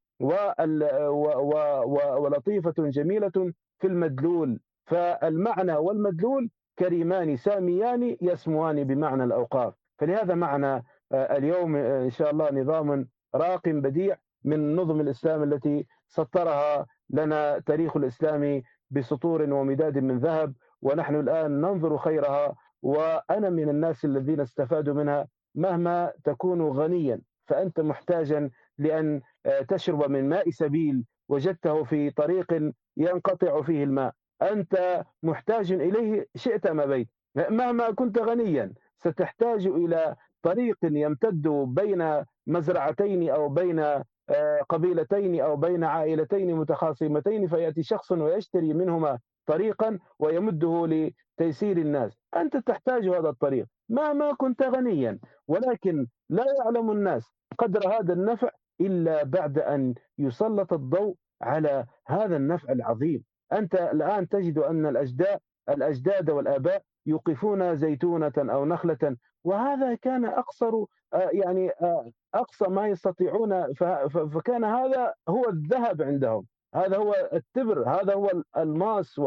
[2.17, 4.59] ولطيفة جميلة في المدلول.
[4.85, 6.49] فالمعنى والمدلول
[6.79, 9.73] كريمان ساميان يسموان بمعنى الأوقاف.
[9.99, 15.87] فلهذا معنى آه، اليوم آه، إن شاء الله نظام راق بديع من نظم الإسلام التي
[16.07, 24.05] سطرها لنا تاريخ الإسلام بسطور ومداد من ذهب ونحن الآن ننظر خيرها وأنا من الناس
[24.05, 27.21] الذين استفادوا منها مهما تكون غنيا.
[27.47, 34.13] فأنت محتاجا لأن آه، تشرب من ماء سبيل وجدته في طريق ينقطع فيه الماء.
[34.41, 43.29] أنت محتاج إليه شئت ما بيت مهما كنت غنيا ستحتاج إلى طريق يمتد بين مزرعتين
[43.29, 43.85] أو بين
[44.69, 52.17] قبيلتين أو بين عائلتين متخاصمتين فيأتي شخص ويشتري منهما طريقا ويمده لتيسير الناس.
[52.35, 58.49] أنت تحتاج هذا الطريق مهما كنت غنيا ولكن لا يعلم الناس قدر هذا النفع
[58.81, 63.23] إلا بعد أن يسلط الضوء على هذا النفع العظيم.
[63.53, 70.73] أنت الآن تجد أن الأجداد الأجداد والآباء يوقفون زيتونة أو نخلة وهذا كان أقصر
[71.13, 71.71] آه، يعني
[72.33, 73.73] أقصى ما يستطيعون
[74.33, 76.45] فكان هذا هو الذهب عندهم.
[76.75, 79.21] هذا هو التبر هذا هو الماس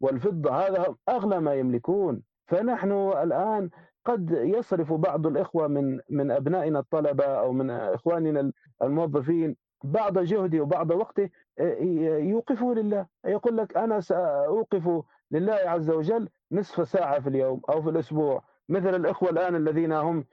[0.00, 2.22] والفضة هذا أغلى ما يملكون.
[2.46, 2.92] فنحن
[3.22, 3.70] الآن
[4.04, 8.52] قد يصرف بعض الإخوة من من أبنائنا الطلبة أو من إخواننا
[8.82, 11.74] الموظفين بعض جهده وبعض وقته آه،
[12.18, 13.06] يوقفه لله.
[13.24, 18.42] يقول لك أنا سأوقف لله عز وجل نصف ساعة في اليوم أو في الأسبوع.
[18.68, 20.24] مثل الإخوة الآن الذين هم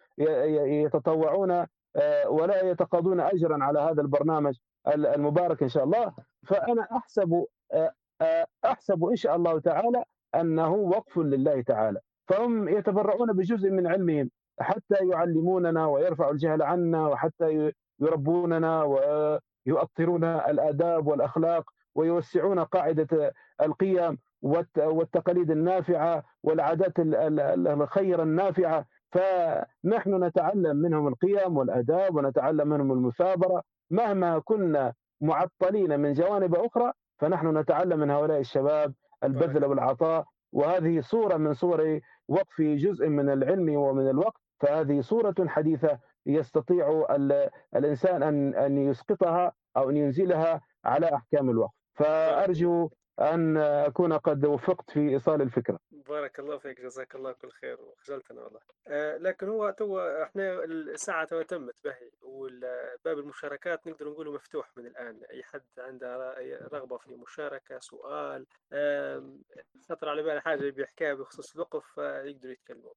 [0.84, 1.66] يتطوعون
[2.28, 6.14] ولا يتقاضون أجرا على هذا البرنامج المبارك إن شاء الله.
[6.48, 10.04] فأنا أحسب آه، آه، أحسب إن شاء الله تعالى
[10.36, 12.00] أنه وقف لله تعالى.
[12.28, 14.30] فهم يتبرعون بجزء من علمهم
[14.60, 24.18] حتى يعلموننا ويرفعوا الجهل عنا وحتى يربوننا ويؤطرون الآداب والأخلاق ويوسعون قاعدة القيم
[24.78, 28.86] والتقاليد النافعة والعادات الخير النافعة.
[29.12, 33.64] فنحن نتعلم منهم القيم والآداب ونتعلم منهم المثابرة.
[33.92, 38.94] مهما كنا معطلين من جوانب أخرى فنحن نتعلم من هؤلاء الشباب
[39.24, 40.26] البذل والعطاء.
[40.54, 47.06] وهذه صورة من صور وقف جزء من العلم ومن الوقت فهذه صورة حديثة يستطيع
[47.76, 51.74] الإنسان أن أن يسقطها أو أن ينزلها على أحكام الوقف.
[51.94, 52.90] فأرجو
[53.20, 55.80] أن أكون قد وفقت في إيصال الفكرة.
[55.92, 58.60] بارك الله فيك جزاك الله كل خير وخجلتنا والله.
[58.88, 64.86] آه لكن هو تو إحنا الساعة تو تمت به والباب المشاركات نقدر نقوله مفتوح من
[64.86, 65.22] الآن.
[65.32, 66.36] أي حد عنده
[66.74, 69.38] رغبة في مشاركة سؤال آه
[69.90, 72.94] خطر على باله حاجة بيحكيها بخصوص الوقف يقدر يتكلموا.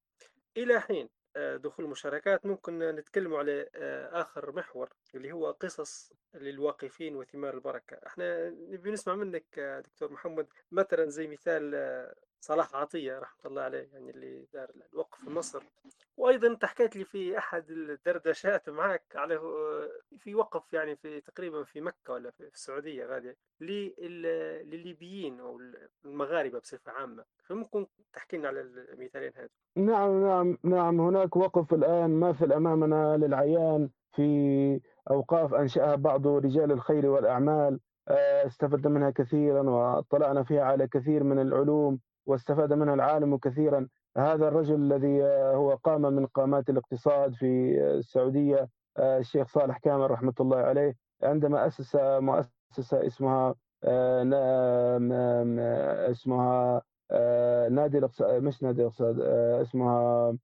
[0.56, 7.16] إلى حين؟ آه، دخول المشاركات ممكن نتكلم على آه، آخر محور اللي هو قصص للواقفين
[7.16, 7.98] وثمار البركة.
[8.06, 11.74] إحنا نبي نسمع منك آه، دكتور محمد مثلا زي مثال
[12.44, 15.62] صلاح عطية رحمة الله عليه يعني اللي دار الوقف في مصر.
[16.16, 19.40] وأيضا أنت حكيت لي في أحد الدردشات معك على
[20.18, 25.60] في وقف يعني في تقريبا في مكة ولا في السعودية غادي للليبيين أو
[26.04, 27.24] المغاربة بصفة عامة.
[27.44, 29.50] فممكن تحكي لنا على المثالين هذول.
[29.76, 31.00] نعم نعم نعم.
[31.00, 33.90] هناك وقف الآن ماثل أمامنا للعيان.
[34.12, 34.80] في
[35.10, 37.80] أوقاف أنشأها بعض رجال الخير والأعمال.
[38.08, 42.00] آه، استفدنا منها كثيرا وأطلعنا فيها على كثير من العلوم.
[42.26, 43.88] واستفاد منها العالم كثيرا.
[44.16, 45.22] هذا الرجل الذي
[45.54, 48.68] هو قام من قامات الاقتصاد في السعودية
[48.98, 50.94] آه، الشيخ صالح كامل رحمة الله عليه.
[51.22, 53.54] عندما أسس مؤسسة اسمها
[53.84, 54.22] آه،
[56.10, 59.20] اسمها آه، نادي الاقتصاد مش نادي الاقتصاد
[59.60, 60.36] اسمها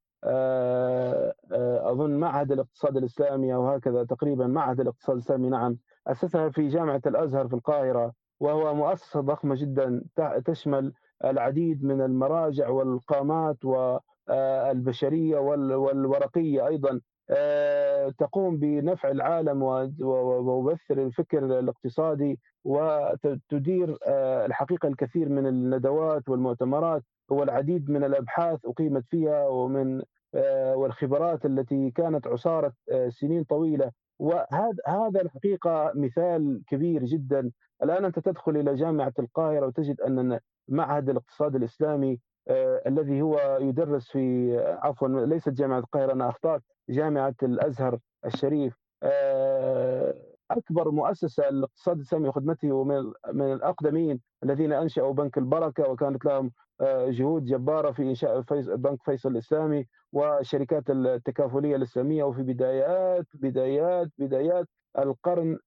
[1.91, 5.79] أظن معهد الاقتصاد الإسلامي أو هكذا تقريبا معهد الاقتصاد الإسلامي نعم.
[6.07, 10.03] أسسها في جامعة الأزهر في القاهرة وهو مؤسسة ضخمة جدا
[10.45, 10.93] تشمل
[11.25, 17.01] العديد من المراجع والقامات والبشرية والورقية أيضا
[17.33, 19.63] آه، تقوم بنفع العالم
[20.03, 29.49] وبث الفكر الاقتصادي وتدير آه، الحقيقة الكثير من الندوات والمؤتمرات والعديد من الأبحاث أقيمت فيها
[29.49, 30.03] ومن
[30.35, 32.73] آه، والخبرات التي كانت عصارة
[33.09, 33.91] سنين طويلة.
[34.19, 37.51] وهذا هذا الحقيقة مثال كبير جدا.
[37.83, 40.39] الآن أنت تدخل إلى جامعة القاهرة وتجد أن
[40.69, 47.35] معهد الاقتصاد الإسلامي آه، الذي هو يدرس في عفوا ليست جامعة القاهرة أنا اخطات جامعة
[47.43, 48.77] الأزهر الشريف.
[49.03, 50.15] آه،
[50.51, 57.11] أكبر مؤسسة للاقتصاد الإسلامي وخدمته ومن من الأقدمين الذين أنشأوا بنك البركة وكانت لهم آه،
[57.11, 58.41] جهود جبارة في إنشاء
[58.77, 64.67] بنك فيصل الإسلامي والشركات التكافلية الإسلامية وفي بدايات بدايات بدايات
[64.99, 65.59] القرن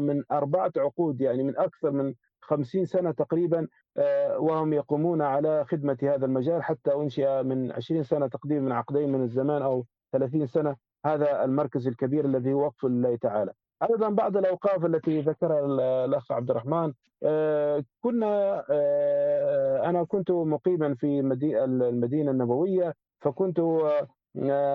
[0.00, 2.14] من أربعة عقود يعني من أكثر من
[2.46, 8.26] خمسين سنة تقريبا آه، وهم يقومون على خدمة هذا المجال حتى أنشئ من 20 سنة
[8.26, 10.76] تقريبا من عقدين من الزمان أو 30 سنة
[11.06, 13.52] هذا المركز الكبير الذي هو وقف لله تعالى.
[13.82, 15.64] أيضا بعض الأوقاف التي ذكرها
[16.04, 16.92] الأخ عبد الرحمن
[17.22, 23.60] آه، كنا آه، أنا كنت مقيما في المدينة النبوية فكنت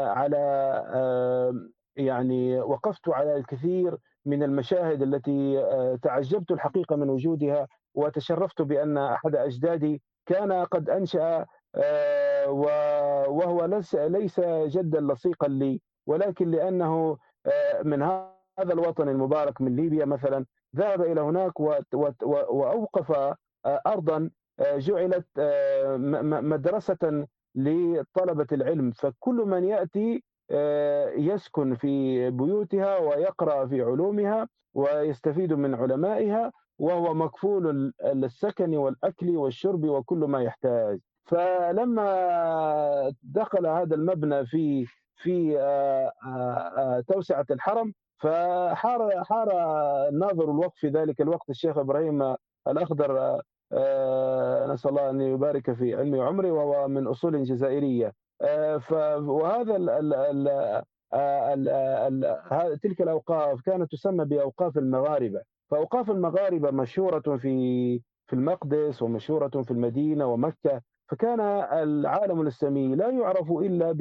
[0.05, 0.38] على
[1.95, 9.36] يعني وقفت على الكثير من المشاهد التي آه، تعجبت الحقيقة من وجودها وتشرفت بأن أحد
[9.36, 11.45] أجدادي كان قد أنشأ
[11.76, 12.49] آه،
[13.30, 20.45] وهو ليس جدا لصيقا لي ولكن لأنه آه، من هذا الوطن المبارك من ليبيا مثلا
[20.76, 21.59] ذهب إلى هناك
[22.51, 24.30] وأوقف ارضا
[24.61, 25.28] جعلت
[26.43, 30.24] مدرسة لطلبة العلم فكل من يأتي
[31.18, 40.18] يسكن في بيوتها ويقرأ في علومها ويستفيد من علمائها وهو مكفول السكن والأكل والشرب وكل
[40.18, 40.99] ما يحتاج.
[41.26, 44.86] فلما دخل هذا المبنى في
[45.16, 49.47] في آه، آه، توسعة الحرم فحار حار
[50.12, 52.36] ناظر الوقف في ذلك الوقت الشيخ إبراهيم
[52.68, 53.41] الأخضر
[54.74, 58.14] نسأل الله أن يبارك في علمي وعمري وهو من أصول جزائرية.
[59.28, 60.48] وهذا ال ال
[61.14, 65.42] ال تلك الأوقاف كانت تسمى بأوقاف المغاربة.
[65.70, 70.82] فأوقاف المغاربة مشهورة في في المقدس ومشهورة في المدينة ومكة.
[71.10, 71.39] فكان
[71.74, 73.92] العالم الإسلامي لا يعرف إلا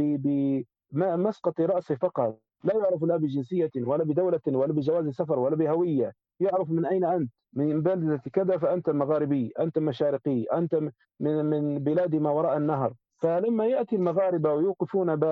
[0.92, 2.40] بمسقط رأسه فقط.
[2.64, 6.12] لا يعرف لا بجنسية ولا بدولة ولا بجواز سفر ولا بهوية.
[6.40, 10.74] يعرف من أين أنت؟ من بلدة كذا فأنت مغاربي أنت مشارقي أنت
[11.20, 12.94] من من بلاد ما وراء النهر.
[13.20, 15.22] فلما يأتي المغاربة ويوقفون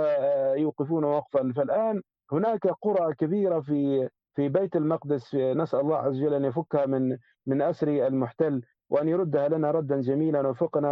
[0.56, 5.34] يوقفون وقفا فالآن هناك قرى كبيرة في في بيت المقدس.
[5.34, 7.16] نسأل الله عز وجل أن يفكها من
[7.46, 10.90] من أسر المحتل وأن يردها لنا ردا جميلا ويوفقنا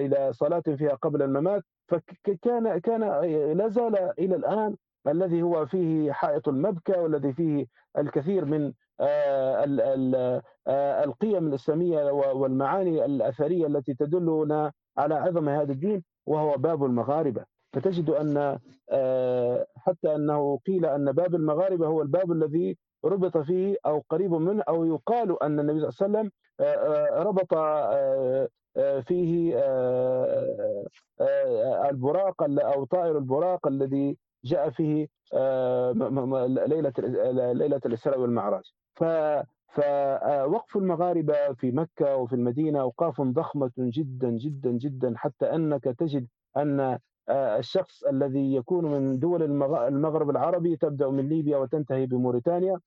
[0.00, 1.62] إلى صلاة فيها قبل الممات.
[1.88, 3.00] فكان كان
[3.52, 4.76] لا زال إلى الآن
[5.08, 7.66] الذي هو فيه حائط المبكى والذي فيه
[7.98, 16.02] الكثير من آه، آه، القيم الإسلامية والمعاني الأثرية التي تدلنا على عظم هذا الدين.
[16.26, 17.44] وهو باب المغاربة.
[17.72, 18.58] فتجد أن
[18.90, 24.62] آه، حتى أنه قيل أن باب المغاربة هو الباب الذي ربط فيه أو قريب منه
[24.68, 26.30] أو يقال أن النبي صلى الله عليه وسلم
[27.28, 27.54] ربط
[29.08, 29.54] فيه
[31.90, 35.08] البراق أو طائر البراق الذي جاء فيه
[36.66, 36.92] ليلة
[37.52, 38.62] ليلة الإسراء والمعراج.
[38.94, 39.04] ف
[39.72, 46.98] فوقف المغاربة في مكة وفي المدينة أوقاف ضخمة جدا جدا جدا حتى أنك تجد أن
[47.30, 49.42] الشخص الذي يكون من دول
[49.72, 52.80] المغرب العربي تبدأ من ليبيا وتنتهي بموريتانيا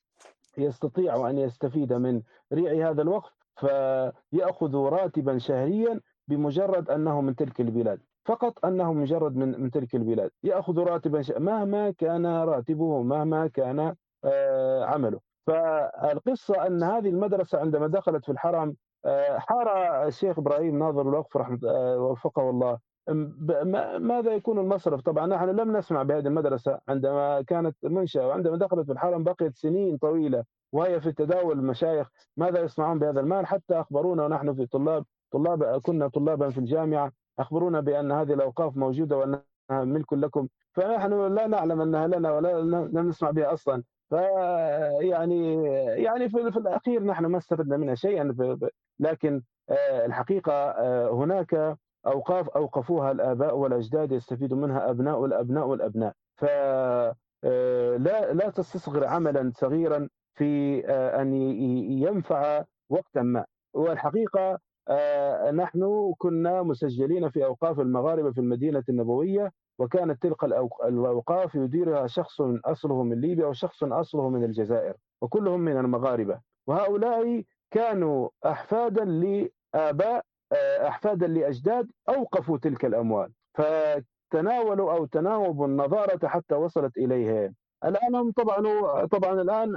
[0.58, 2.22] يستطيع أن يستفيد من
[2.54, 8.00] ريع هذا الوقف فيأخذ راتبا شهريا بمجرد أنه من تلك البلاد.
[8.26, 10.32] فقط أنه مجرد من, من تلك البلاد.
[10.44, 15.20] يأخذ راتبا مهما كان راتبه مهما كان آه، عمله.
[15.48, 18.76] فالقصة أن هذه المدرسة عندما دخلت في الحرم
[19.06, 19.68] آه، حار
[20.08, 22.80] الشيخ إبراهيم ناظر الوقف رحمه آه، وفقه الله.
[24.00, 28.92] ماذا يكون المصرف؟ طبعا نحن لم نسمع بهذه المدرسة عندما كانت منشأة وعندما دخلت في
[28.92, 32.10] الحرم بقيت سنين طويلة وهي في تداول المشايخ.
[32.38, 37.80] ماذا يصنعون بهذا المال؟ حتى أخبرونا ونحن في طلاب طلاب كنا طلابا في الجامعة أخبرونا
[37.80, 40.48] بأن هذه الأوقاف موجودة وأنها ملك لكم.
[40.74, 43.84] فنحن لا نعلم أنها لنا ولا لم نسمع بها أصلا.
[44.10, 45.64] فيعني
[46.04, 48.36] يعني في, في الأخير نحن ما استفدنا منها شيئا
[49.00, 51.78] لكن آه، الحقيقة آه، هناك
[52.08, 57.98] أوقاف أوقفوها الآباء والأجداد يستفيد منها أبناء الأبناء والأبناء فلا آه،
[58.34, 61.34] لا تستصغر عملا صغيرا في أن
[62.04, 63.46] ينفع وقتا ما.
[63.74, 64.60] والحقيقة آه،
[65.54, 73.04] نحن كنا مسجلين في أوقاف المغاربة في المدينة النبوية وكانت تلك الأوقاف يديرها شخص أصله
[73.04, 76.40] من ليبيا وشخص أصله من الجزائر وكلهم من المغاربة.
[76.68, 83.32] وهؤلاء كانوا أحفادا لآباء آه، أحفادا لأجداد أوقفوا تلك الأموال.
[83.54, 87.56] فتناولوا أو تناوبوا النظارة حتى وصلت إليهم
[87.86, 89.76] الآن هم طبعا طبعا الآن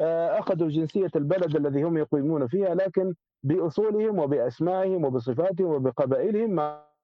[0.00, 6.50] آه، أخذوا جنسية البلد الذي هم يقيمون فيها لكن بأصولهم وبأسمائهم وبصفاتهم وبقبائلهم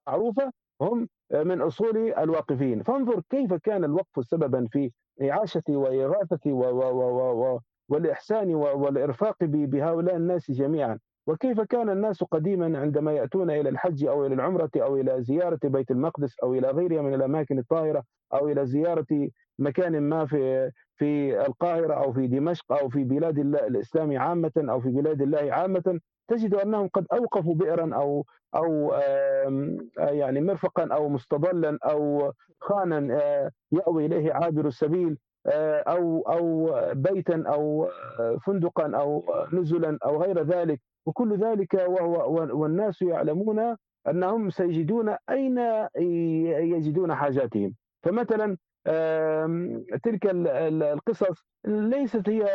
[0.07, 6.51] معروفة هم من أصول الواقفين، فانظر كيف كان الوقف سببا في إعاشة وإغاثة
[7.89, 14.33] والإحسان والإرفاق بهؤلاء الناس جميعا، وكيف كان الناس قديما عندما يأتون إلى الحج أو إلى
[14.35, 19.29] العمرة أو إلى زيارة بيت المقدس أو إلى غيرها من الأماكن الطاهرة أو إلى زيارة
[19.59, 24.79] مكان ما في في القاهرة أو في دمشق أو في بلاد الله الإسلام عامة أو
[24.81, 25.99] في بلاد الله عامة.
[26.29, 28.25] تجد أنهم قد أوقفوا بئرا أو
[28.55, 28.93] أو
[29.97, 35.17] يعني مرفقا أو مستظلا أو خانا آه، يأوي إليه عابر السبيل
[35.47, 37.89] آه، أو أو بيتا أو
[38.45, 39.23] فندقا أو
[39.53, 40.79] نزلا أو غير ذلك.
[41.05, 43.75] وكل ذلك وهو والناس يعلمون
[44.07, 45.57] أنهم سيجدون أين
[46.75, 47.75] يجدون حاجاتهم.
[48.03, 48.57] فمثلا
[50.03, 52.45] تلك القصص ليست هي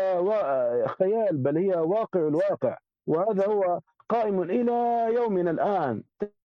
[0.87, 2.77] خيال بل هي واقع الواقع.
[3.07, 6.03] وهذا هو قائم إلى يومنا الآن.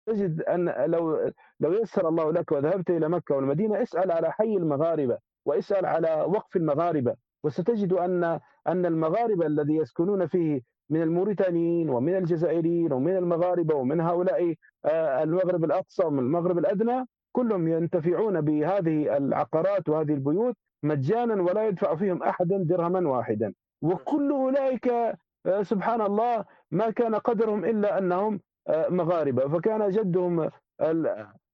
[0.06, 1.30] تجد أن لو
[1.60, 6.56] لو يسر الله لك وذهبت إلى مكة والمدينة اسأل على حي المغاربة واسأل على وقف
[6.56, 7.16] المغاربة.
[7.44, 14.54] وستجد أن أن المغاربة الذي يسكنون فيه من الموريتانيين ومن الجزائريين ومن المغاربة ومن هؤلاء
[14.84, 21.96] آه، المغرب الأقصى ومن المغرب الأدنى كلهم ينتفعون بهذه العقارات وهذه البيوت مجانا ولا يدفع
[21.96, 23.54] فيهم احد درهما واحدا.
[23.82, 25.14] وكل أولئك آه،
[25.62, 29.48] سبحان الله ما كان قدرهم إلا أنهم آه، مغاربة.
[29.48, 30.50] فكان جدهم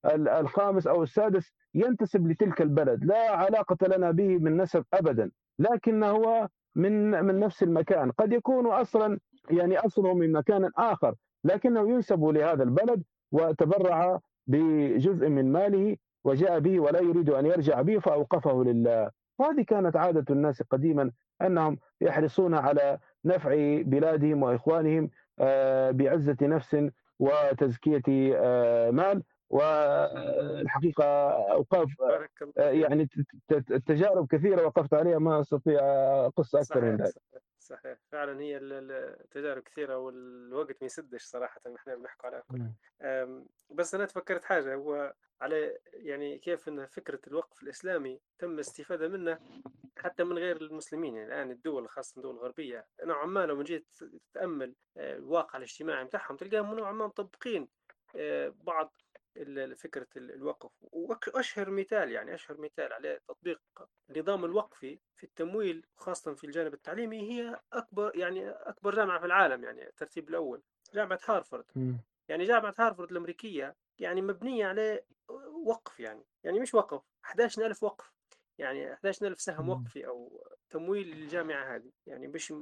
[0.07, 3.05] الخامس أو السادس ينتسب لتلك البلد.
[3.05, 8.11] لا علاقة لنا به من نسب ابدا لكن هو من من نفس المكان.
[8.11, 9.19] قد يكون أصلا
[9.51, 11.15] يعني أصله من مكان آخر
[11.45, 17.99] لكنه ينسب لهذا البلد وتبرع بجزء من ماله وجاء به ولا يريد أن يرجع به
[17.99, 19.11] فأوقفه لله.
[19.39, 21.11] وهذه كانت عادة الناس قديما
[21.43, 26.87] أنهم يحرصون على نفع بلادهم وإخوانهم آه، بعزة نفس
[27.19, 28.03] وتزكية
[28.91, 29.23] مال.
[29.51, 31.05] والحقيقة
[31.53, 32.49] أوقاف فيك.
[32.57, 33.09] يعني
[33.51, 35.81] التجارب كثيرة وقفت عليها ما أستطيع
[36.27, 37.15] أقص أكثر من ذلك.
[37.71, 37.99] صحيح.
[38.13, 42.59] فعلا هي ال- ال- التجارب كثيرة والوقت ما يسدش صراحة إحنا بنحكي على كل
[43.71, 49.39] بس أنا تفكرت حاجة هو على يعني كيف أن فكرة الوقف الإسلامي تم الاستفادة منه
[49.99, 53.87] حتى من غير المسلمين؟ يعني الآن الدول خاصة الدول الغربية نوعا ما لو جيت
[54.33, 57.69] تتأمل آه، الواقع الاجتماعي بتاعهم تلقاهم نوعا ما مطبقين
[58.17, 58.95] آه، بعض
[59.77, 60.71] فكرة ال- الوقف.
[60.83, 63.61] وأشهر مثال يعني أشهر مثال على تطبيق
[64.11, 69.65] النظام الوقفي في التمويل خاصة في الجانب التعليمي هي أكبر يعني أكبر جامعة في العالم
[69.65, 70.63] يعني الترتيب الأول
[70.95, 71.99] جامعة هارفارد مم.
[72.29, 75.01] يعني جامعة هارفارد الأمريكية يعني مبنية على
[75.67, 78.13] وقف يعني يعني مش وقف 11000 وقف.
[78.59, 79.69] يعني 11000 سهم.
[79.69, 81.91] وقفي أو تمويل للجامعة هذه.
[82.07, 82.55] يعني باش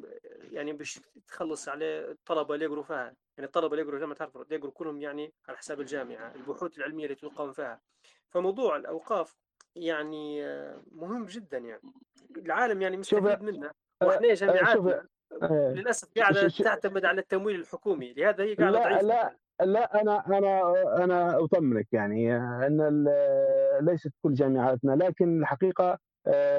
[0.43, 3.16] يعني باش تخلص على الطلبة اللي يقروا فيها.
[3.39, 7.14] يعني الطلبة اللي يقروا جامعة هارفارد يقروا كلهم يعني على حساب الجامعة البحوث العلمية اللي
[7.14, 7.80] تقام فيها.
[8.30, 9.36] فموضوع الأوقاف
[9.76, 11.93] يعني آه، مهم جدا يعني.
[12.36, 13.70] العالم يعني مستفيد منه.
[14.03, 15.05] آه، وإحنا آه، جامعاتنا
[16.16, 18.12] قاعدة ش- تعتمد على التمويل الحكومي.
[18.12, 19.03] لهذا هي قاعدة لا ضعيفة.
[19.03, 20.72] لا لا أنا أنا
[21.05, 23.05] أنا أطمنك يعني إن
[23.80, 25.99] ليست كل جامعاتنا لكن الحقيقة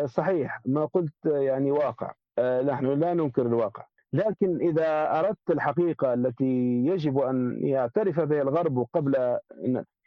[0.05, 2.13] صحيح ما قلت يعني واقع.
[2.39, 3.85] نحن لا ننكر الواقع.
[4.13, 9.37] لكن إذا أردت الحقيقة التي يجب أن يعترف بها الغرب قبل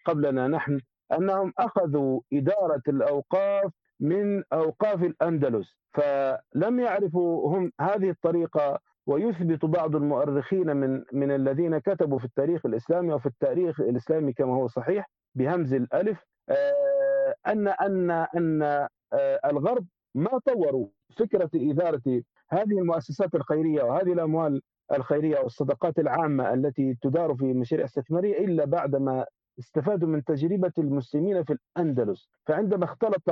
[0.05, 0.81] قبلنا نحن
[1.19, 5.77] أنهم أخذوا إدارة الأوقاف من أوقاف الأندلس.
[5.95, 13.13] فلم يعرفوا هم هذه الطريقة ويثبت بعض المؤرخين من من الذين كتبوا في التاريخ الإسلامي
[13.13, 20.39] وفي التاريخ الإسلامي كما هو صحيح بهمز الألف آه، ان ان أن آه، الغرب ما
[20.47, 20.87] طوروا
[21.19, 22.23] فكرة إدارة
[22.53, 29.27] هذه المؤسسات الخيرية وهذه الأموال الخيرية والصدقات العامة التي تدار في مشاريع استثمارية إلا بعدما
[29.59, 32.29] استفادوا من تجربة المسلمين في الأندلس.
[32.47, 33.31] فعندما اختلط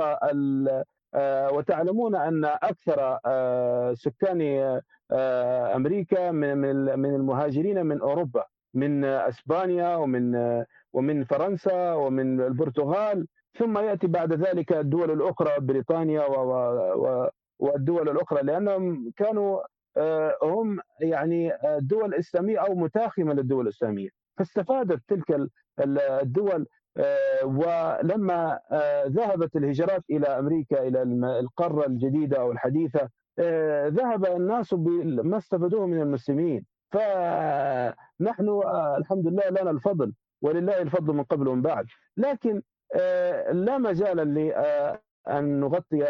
[1.13, 4.41] آه، وتعلمون أن أكثر آه، سكان
[5.11, 10.35] آه، أمريكا من المهاجرين من أوروبا من أسبانيا ومن
[10.93, 13.27] ومن فرنسا ومن البرتغال
[13.59, 17.29] ثم يأتي بعد ذلك الدول الأخرى بريطانيا و
[17.61, 19.61] والدول الأخرى لأنهم كانوا
[19.97, 24.09] آه، هم يعني آه، دول إسلامية أو متاخمة للدول الإسلامية.
[24.37, 25.49] فاستفادت تلك ال-
[25.79, 28.59] ال- الدول آه، ولما
[29.07, 31.01] ذهبت الهجرات إلى أمريكا إلى
[31.39, 33.09] القارة الجديدة أو الحديثة
[33.87, 36.65] ذهب الناس بما استفادوه من المسلمين.
[36.91, 38.61] فنحن
[38.97, 41.85] الحمد لله لنا الفضل ولله الفضل من قبل ومن بعد.
[42.17, 42.61] لكن
[43.51, 46.03] لا مجال لأن نغطي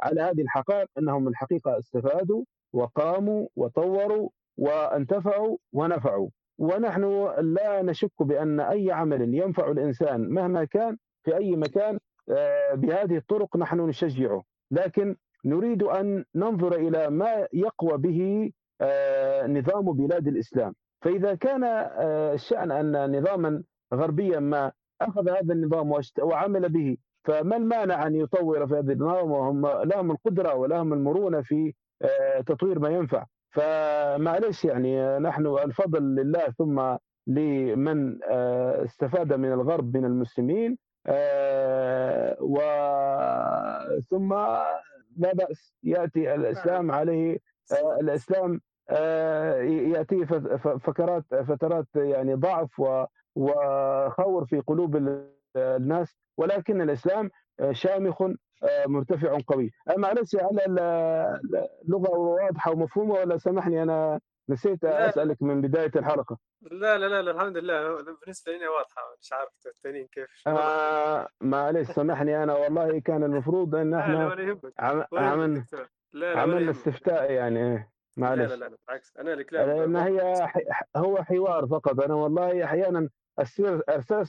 [0.00, 6.28] على هذه الحقائق أنهم الحقيقة استفادوا وقاموا وطوروا وانتفعوا ونفعوا.
[6.58, 7.04] ونحن
[7.38, 11.98] لا نشك بأن أي عمل ينفع الإنسان مهما كان في أي مكان
[12.30, 14.42] آه، بهذه الطرق نحن نشجعه.
[14.70, 20.74] لكن نريد أن ننظر إلى ما يقوى به آه، نظام بلاد الإسلام.
[21.04, 23.62] فإذا كان آه، الشأن أن نظاما
[23.94, 26.96] غربيا ما أخذ هذا النظام وعمل به
[27.26, 32.78] فما المانع أن يطور في هذا النظام وهم لهم القدرة ولهم المرونة في آه، تطوير
[32.78, 33.24] ما ينفع.
[33.50, 36.96] فمعلش يعني آه، نحن الفضل لله ثم
[37.26, 44.34] لمن آه، استفاد من الغرب من المسلمين آه، وثم
[45.16, 47.38] لا بأس يأتي الإسلام عليه
[48.00, 48.60] الإسلام
[48.90, 53.04] آه، يأتي فت- ف- فكرات فترات يعني ضعف و-
[53.36, 54.96] وخور في قلوب
[55.56, 57.30] الناس ولكن الإسلام
[57.60, 59.70] آه، شامخ آه، مرتفع قوي.
[59.88, 65.90] آه، معلش على ال- اللغة واضحة ومفهومة ولا سامحني أنا نسيت لا أسألك من بداية
[65.96, 66.38] الحلقة.
[66.62, 68.02] لا لا لا, لا الحمد لله.
[68.22, 70.48] بالنسبة لي واضحة مش عارف التانيين كيف.
[70.48, 72.54] آه معلش سامحني أنا.
[72.54, 74.24] والله كان المفروض لا إحنا
[74.78, 75.64] عم- عملنا
[76.14, 77.72] عملنا استفتاء يعني إيه،
[78.16, 79.16] لا لا معلش لا بالعكس.
[79.16, 82.00] أنا الكلام واضح هي ح- هو حوار فقط.
[82.00, 83.08] أنا والله أحيانا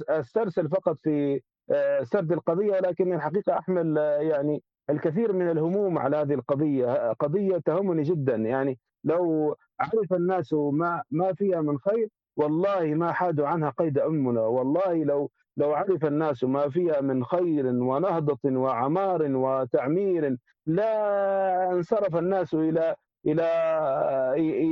[0.10, 6.18] أسترسل فقط في آه، سرد القضية لكن الحقيقة أحمل آه، يعني الكثير من الهموم على
[6.18, 8.36] هذه القضية قضية تهمني جدا.
[8.36, 14.42] يعني لو عرف الناس ما ما فيها من خير والله ما حادوا عنها قيد أمنا.
[14.42, 22.54] والله لو لو عرف الناس ما فيها من خير ونهضة وعمار وتعمير لا انصرف الناس
[22.54, 23.44] إلى إلى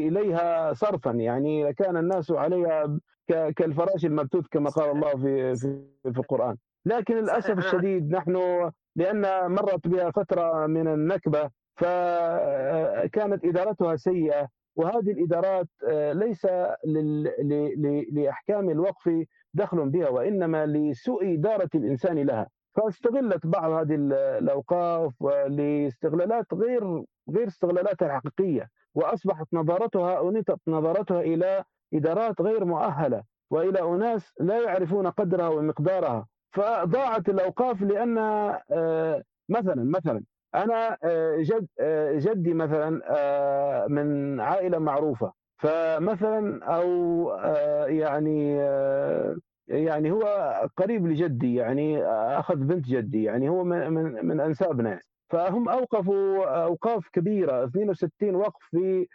[0.07, 1.11] إليها صرفا.
[1.11, 6.57] يعني كان الناس عليها كالفراش المبثوث كما قال الله في في, في القرآن.
[6.85, 8.35] لكن أنا الشديد نحن
[8.95, 16.47] لأن مرت بها فترة من النكبة فكانت إدارتها سيئة وهذه الإدارات آه، ليس
[18.11, 19.09] لأحكام الوقف
[19.53, 22.47] دخل بها وإنما لسوء إدارة الإنسان لها.
[22.75, 23.95] فاستغلت بعض هذه
[24.37, 25.13] الأوقاف
[25.47, 27.03] لاستغلالات غير
[27.35, 35.07] غير استغلالاتها الحقيقية وأصبحت نظارتها أنيتت نظارتها إلى إدارات غير مؤهلة وإلى أناس لا يعرفون
[35.07, 40.23] قدرها ومقدارها فضاعت الأوقاف لأن آه، مثلا مثلا
[40.55, 42.89] أنا آه، جد آه، جدي مثلا
[43.87, 47.29] من عائلة معروفة فمثلا أو
[47.87, 48.55] يعني
[49.67, 50.23] يعني هو
[50.77, 52.03] قريب لجدي يعني
[52.39, 55.01] أخذ بنت جدي يعني هو من من, من انسابنا يعني.
[55.29, 59.07] فهم أوقفوا أوقاف كبيرة 62 وقف في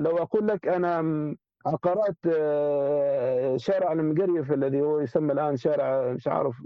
[0.00, 1.02] لو أقول لك أنا
[1.66, 6.56] عقارات آه، شارع المقريف الذي هو يسمى الآن شارع مش عارف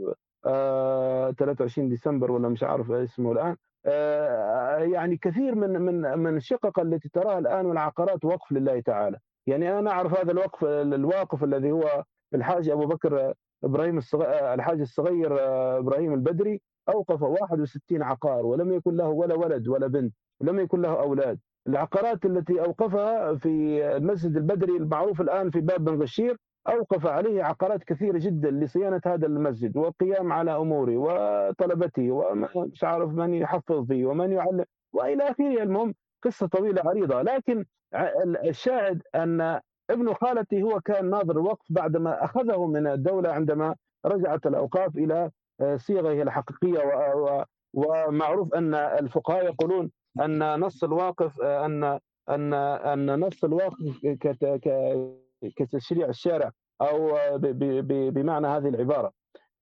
[0.44, 3.56] 23 آه، ديسمبر ولا مش عارف اسمه الآن.
[3.86, 9.18] آه، يعني كثير من من من الشقق التي تراها الآن والعقارات وقف لله تعالى.
[9.46, 12.04] يعني أنا أعرف هذا الوقف الواقف الذي هو
[12.34, 13.34] الحاج أبو بكر
[13.64, 15.36] إبراهيم الصغير الحاج الصغير
[15.78, 21.00] إبراهيم البدري أوقف 61 عقار ولم يكن له ولا ولد ولا بنت ولم يكن له
[21.00, 21.38] أولاد.
[21.70, 23.48] العقارات التي أوقفها في
[23.96, 26.36] المسجد البدري المعروف الآن في باب بن غشير
[26.68, 33.34] أوقف عليه عقارات كثيرة جدا لصيانة هذا المسجد والقيام على أموره وطلبته ومش عارف من
[33.34, 35.62] يحفظ فيه ومن يعلم وإلى آخره.
[35.62, 35.94] المهم
[36.24, 37.64] قصة طويلة عريضة لكن
[38.44, 39.60] الشاهد أن
[39.90, 43.74] ابن خالتي هو كان ناظر الوقف بعدما أخذه من الدولة عندما
[44.06, 45.30] رجعت الأوقاف إلى
[45.76, 46.80] صيغه الحقيقية
[47.74, 53.76] ومعروف أن الفقهاء يقولون أن نص الواقف أن أن أن نص الواقف
[55.56, 56.50] كتشريع الشارع
[56.80, 57.18] أو
[58.10, 59.12] بمعنى هذه العبارة.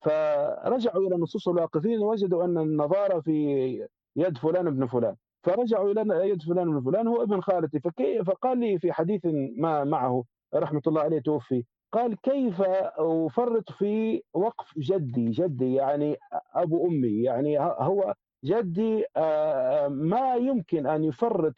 [0.00, 5.16] فرجعوا إلى نصوص الواقفين وجدوا أن النظارة في يد فلان ابن فلان.
[5.42, 7.80] فرجعوا إلى يد فلان ابن فلان هو ابن خالتي.
[8.26, 9.20] فقال لي في حديث
[9.58, 12.62] ما معه رحمة الله عليه توفي قال كيف
[12.96, 16.16] أفرط في وقف جدي؟ جدي يعني
[16.54, 21.54] أبو أمي يعني هو جدي آه، آه، ما يمكن أن يفرط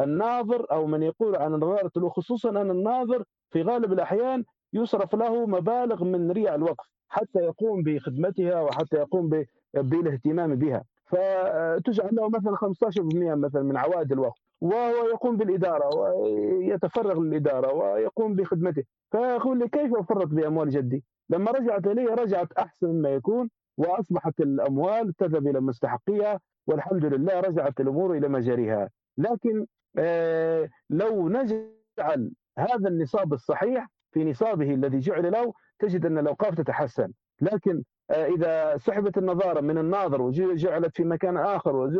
[0.00, 5.46] الناظر أو من يقول عن نظاره له خصوصا أن الناظر في غالب الأحيان يصرف له
[5.46, 9.44] مبالغ من ريع الوقف حتى يقوم بخدمتها وحتى يقوم
[9.74, 10.84] بالاهتمام بها.
[11.06, 18.82] فتجعل له مثلا 15% مثلا من عوائد الوقف وهو يقوم بالإدارة ويتفرغ للإدارة ويقوم بخدمته.
[19.10, 23.50] فيقول لي كيف أفرط بأموال جدي؟ لما رجعت إلي رجعت أحسن مما يكون.
[23.76, 28.90] وأصبحت الأموال تذهب إلى مستحقيها والحمد لله رجعت الأمور إلى مجاريها.
[29.18, 29.66] لكن
[29.98, 37.12] آه، لو نجعل هذا النصاب الصحيح في نصابه الذي جعل له تجد أن الأوقاف تتحسن.
[37.40, 41.90] لكن آه، إذا سحبت النظارة من الناظر وجعلت في مكان آخر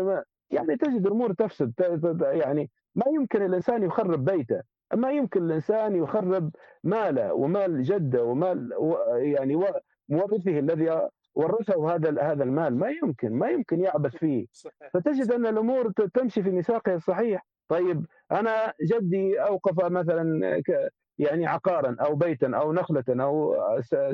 [0.50, 1.72] يعني تجد الأمور تفسد
[2.20, 4.60] يعني ما يمكن الإنسان يخرب بيته.
[4.94, 6.50] ما يمكن الإنسان يخرب
[6.84, 8.70] ماله ومال جده ومال
[9.16, 9.64] يعني
[10.08, 14.46] مورثه الذي ورثه هذا هذا المال ما يمكن ما يمكن يعبث فيه.
[14.94, 17.46] فتجد أن الأمور تمشي في مساقها الصحيح.
[17.68, 20.62] طيب أنا جدي أوقف مثلا
[21.18, 23.56] يعني عقارا أو بيتا أو نخلة أو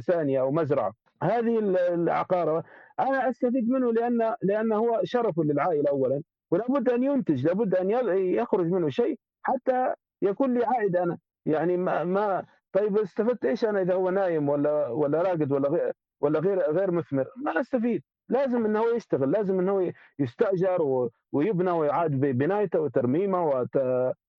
[0.07, 0.93] ثانية أو مزرعة.
[1.23, 1.59] هذه
[1.95, 2.65] العقارة
[3.01, 8.67] أنا أستفيد منه لأن لأنه هو شرف للعائلة اولا ولابد أن ينتج لابد أن يخرج
[8.67, 11.19] منه شيء حتى يكون لي عائد أنا.
[11.47, 16.41] يعني ما, ما طيب استفدت إيش أنا إذا هو نايم ولا ولا راقد ولا ولا
[16.41, 22.11] غير غير مثمر ما أستفيد لازم إنه هو يشتغل لازم إنه هو يستأجر ويبنى ويعاد
[22.11, 23.79] بنايته وترميمه وت...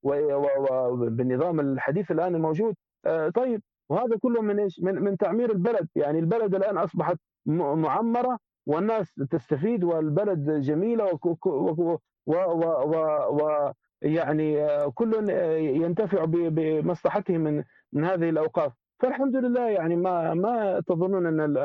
[0.04, 2.76] وبالنظام الحديث الآن الموجود
[3.06, 8.40] آه، طيب وهذا كله من إيش؟ من من تعمير البلد، يعني البلد الآن أصبحت معمرة
[8.66, 11.98] والناس تستفيد والبلد جميلة و.
[14.02, 15.30] يعني آه، كل
[15.60, 21.58] ينتفع بمصلحته من من هذه الأوقاف، فالحمد لله يعني ما ما تظنون أن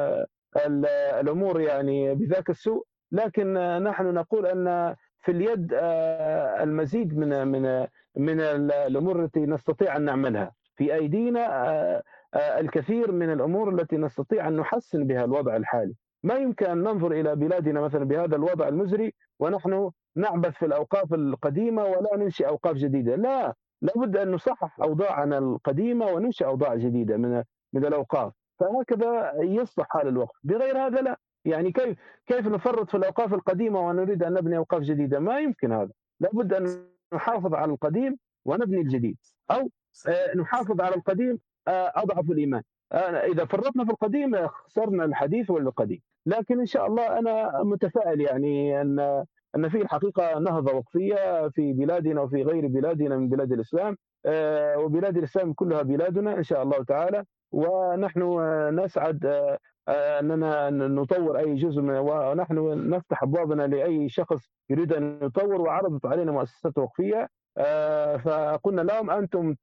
[1.20, 4.94] الأمور يعني بذاك السوء لكن نحن نقول أن
[5.24, 7.86] في اليد آه، المزيد من من
[8.16, 10.52] من الأمور التي نستطيع أن نعملها.
[10.76, 12.02] في أيدينا آه،
[12.34, 15.94] آه، الكثير من الأمور التي نستطيع أن نحسن بها الوضع الحالي.
[16.22, 21.84] ما يمكن أن ننظر إلى بلادنا مثلا بهذا الوضع المزري ونحن نعبث في الأوقاف القديمة
[21.84, 23.16] ولا ننشئ أوقاف جديدة.
[23.16, 27.42] لا لابد أن نصحح أوضاعنا القديمة وننشئ أوضاع جديدة من
[27.72, 31.18] من الاوقاف فهكذا يصلح حال الوقف بغير هذا لا.
[31.44, 35.90] يعني كيف كيف نفرط في الأوقاف القديمة ونريد أن نبني أوقاف جديدة؟ ما يمكن هذا.
[36.20, 39.16] لابد أن نحافظ على القديم ونبني الجديد.
[39.50, 39.68] أو
[40.08, 41.38] آه، نحافظ على القديم
[41.68, 42.62] آه، أضعف الإيمان.
[42.92, 42.96] آه،
[43.26, 46.00] إذا فرطنا في القديم خسرنا الحديث والقديم.
[46.26, 49.24] لكن إن شاء الله أنا متفائل يعني أن
[49.56, 53.96] أن في الحقيقة نهضة وقفية في بلادنا وفي غير بلادنا من بلاد الإسلام.
[54.26, 57.24] آه، وبلاد الإسلام كلها بلادنا إن شاء الله تعالى.
[57.52, 58.22] ونحن
[58.80, 59.26] نسعد
[59.88, 65.60] أننا نطور أي جزء ونحن نفتح أبوابنا لأي شخص يريد أن يطور.
[65.60, 67.28] وعرضت علينا مؤسسات وقفية.
[67.58, 69.54] آه، فقلنا لهم أنتم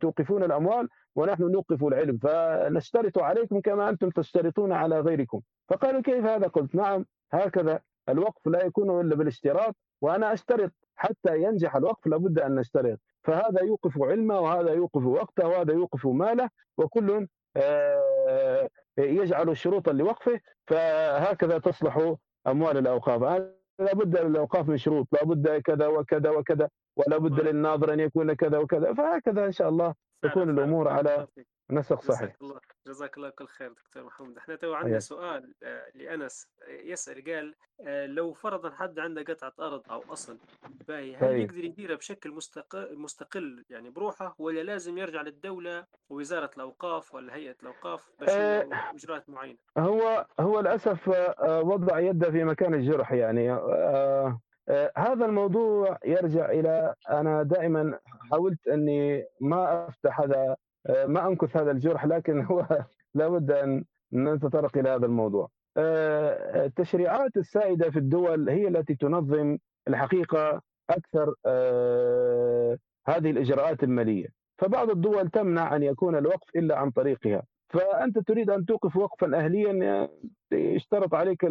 [0.00, 2.18] توقفون الأموال ونحن نوقف العلم.
[2.18, 5.40] فنشترط عليكم كما أنتم تشترطون على غيركم.
[5.68, 7.80] فقالوا كيف هذا؟ قلت نعم هكذا.
[8.08, 12.98] الوقف لا يكون إلا بالاشتراط وأنا أشترط حتى ينجح الوقف لابد أن نشترط.
[13.24, 17.26] فهذا يوقف علمه وهذا يوقف وقته وهذا يوقف ماله وكل
[17.56, 18.68] آه،
[18.98, 22.14] يجعل شروطا لوقفه فهكذا تصلح
[22.46, 23.42] أموال الأوقاف.
[23.78, 28.94] لابد للاوقاف من شروط لابد كذا وكذا وكذا ولا بد للناظر أن يكون كذا وكذا
[28.94, 31.26] فهكذا إن شاء الله تكون الأمور على
[31.70, 34.38] نسق صحيح جزاك الله جزاك الله كل خير دكتور محمد.
[34.38, 37.54] إحنا تو عندنا سؤال آه، لأنس يسأل قال
[37.86, 40.38] آه، لو فرضا حد عنده قطعة أرض أو أصل
[40.88, 41.40] باهي هل طيب.
[41.50, 47.56] يقدر يديرها بشكل مستقل مستقل يعني بروحه ولا لازم يرجع للدولة ووزارة الأوقاف ولا هيئة
[47.62, 53.52] الأوقاف باش آه اجراءات معينة؟ هو هو للأسف آه، وضع يده في مكان الجرح يعني
[53.52, 57.98] آه آه، هذا الموضوع يرجع إلى أنا دائما
[58.30, 60.56] حاولت أني ما أفتح هذا آه،
[60.88, 62.66] ما انكث هذا الجرح لكن هو
[63.14, 65.48] لابد أن نتطرق إلى هذا الموضوع.
[65.76, 69.58] آه، التشريعات السائدة في الدول هي التي تنظم
[69.88, 71.34] الحقيقة أكثر
[73.08, 74.26] هذه الإجراءات المالية،
[74.58, 80.08] فبعض الدول تمنع أن يكون الوقف إلا عن طريقها، فأنت تريد أن توقف وقفا اهليا
[80.52, 81.44] يشترط عليك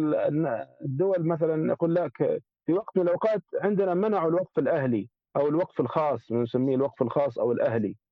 [0.82, 6.32] الدول مثلا يقول لك في وقت من الأوقات عندنا منعوا الوقف الأهلي أو الوقف الخاص
[6.32, 7.88] نسميه الوقف الخاص أو الأهلي.
[7.88, 8.07] آه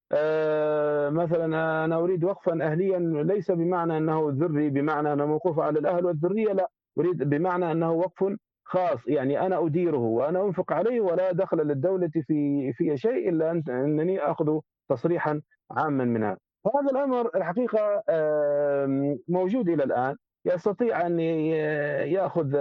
[1.11, 1.45] مثلا
[1.85, 6.69] أنا أريد وقفا اهليا ليس بمعنى أنه ذري بمعنى أنه موقوف على الأهل والذرية لا.
[6.99, 12.73] أريد بمعنى أنه وقف خاص يعني أنا أديره وأنا أنفق عليه ولا دخل للدولة في
[12.73, 14.59] في شيء إلا أن أنني أخذ
[14.89, 16.91] تصريحا عاما منها هذا.
[16.91, 18.03] الأمر الحقيقة
[19.29, 20.17] موجود إلى الآن.
[20.45, 22.57] يستطيع أن يأخذ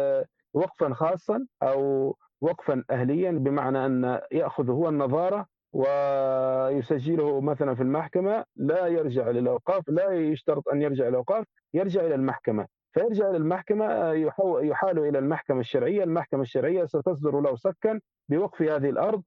[0.53, 8.87] وقفا خاصا أو وقفا اهليا بمعنى أن يأخذ هو النظارة ويسجله مثلا في المحكمة لا
[8.87, 12.67] يرجع للأوقاف لا يشترط أن يرجع للأوقاف يرجع إلى المحكمة.
[12.93, 14.11] فيرجع إلى المحكمة
[14.61, 17.99] يحال إلى المحكمة الشرعية، المحكمة الشرعية ستصدر له سكا
[18.29, 19.23] بوقف هذه الأرض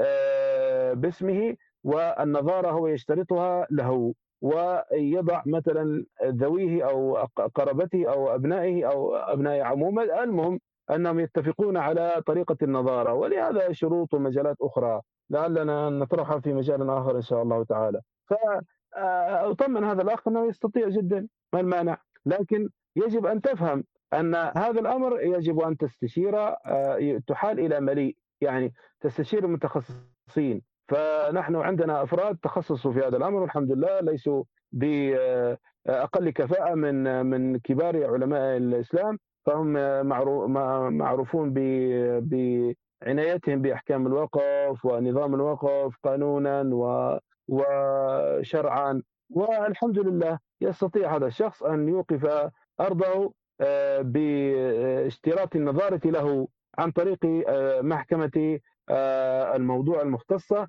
[0.00, 4.14] آه، باسمه والنظارة هو يشترطها له.
[4.42, 7.16] ويضع مثلا ذويه أو
[7.54, 10.60] قرابته أو أبنائه أو أبناء عموما المهم
[10.90, 15.00] أنهم يتفقون على طريقة النظارة ولهذا شروط ومجالات أخرى.
[15.30, 18.00] لعلنا نطرحها في مجال آخر إن شاء الله تعالى.
[18.26, 21.96] فاطمن هذا الأخ إنه يستطيع جدا ما المانع.
[22.26, 23.84] لكن يجب أن تفهم
[24.14, 28.16] أن هذا الأمر يجب أن تستشير آه، تحال إلى مليء.
[28.40, 30.62] يعني تستشير المتخصصين.
[30.88, 38.12] فنحن عندنا أفراد تخصصوا في هذا الأمر والحمد لله ليسوا باقل كفاءة من من كبار
[38.12, 39.18] علماء الإسلام.
[39.46, 39.72] فهم
[40.96, 41.52] معروفون
[43.02, 46.70] بعنايتهم بأحكام الوقف ونظام الوقف قانونا
[47.48, 49.02] وشرعا.
[49.30, 52.50] والحمد لله يستطيع هذا الشخص أن يوقف
[52.80, 56.48] أرضه آه، باشتراط النظارة له
[56.78, 57.18] عن طريق
[57.48, 58.58] آه، محكمة
[58.88, 60.68] آه، الموضوع المختصة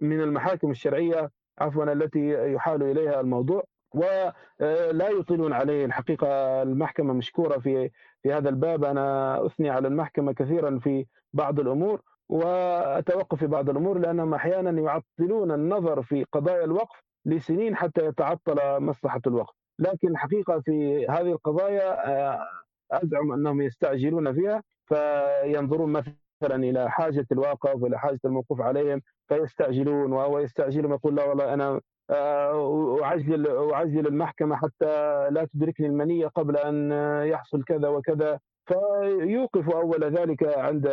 [0.00, 3.64] من المحاكم الشرعية عفوا التي يحال إليها الموضوع.
[3.94, 6.62] ولا يطيلون عليه الحقيقة.
[6.62, 7.90] المحكمة مشكورة في
[8.22, 13.98] في هذا الباب أنا أثني على المحكمة كثيرا في بعض الأمور وأتوقف في بعض الأمور
[13.98, 19.54] لأنهم أحيانا يعطلون النظر في قضايا الوقف لسنين حتى يتعطل مصلحة الوقف.
[19.78, 22.46] لكن الحقيقة في هذه القضايا آه،
[22.92, 26.14] أزعم أنهم يستعجلون فيها فينظرون مثلا
[26.56, 31.80] إلى حاجة الواقف والى حاجة الموقوف عليهم فيستعجلون وهو يستعجل ويقول لا والله آه،
[32.10, 36.92] اعجل أعجل المحكمة حتى لا تدركني المنية قبل أن
[37.26, 38.38] يحصل كذا وكذا.
[38.66, 40.88] فيوقف أول ذلك عند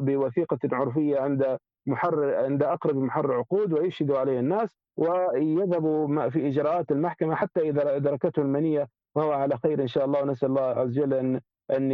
[0.00, 7.34] بوثيقة عرفية عند محرر عند أقرب محرر عقود ويشهد عليه الناس ويذهب في إجراءات المحكمة
[7.34, 10.22] حتى إذا ادركته المنية وهو على خير إن شاء الله.
[10.22, 11.92] ونسأل الله عز وجل أن أن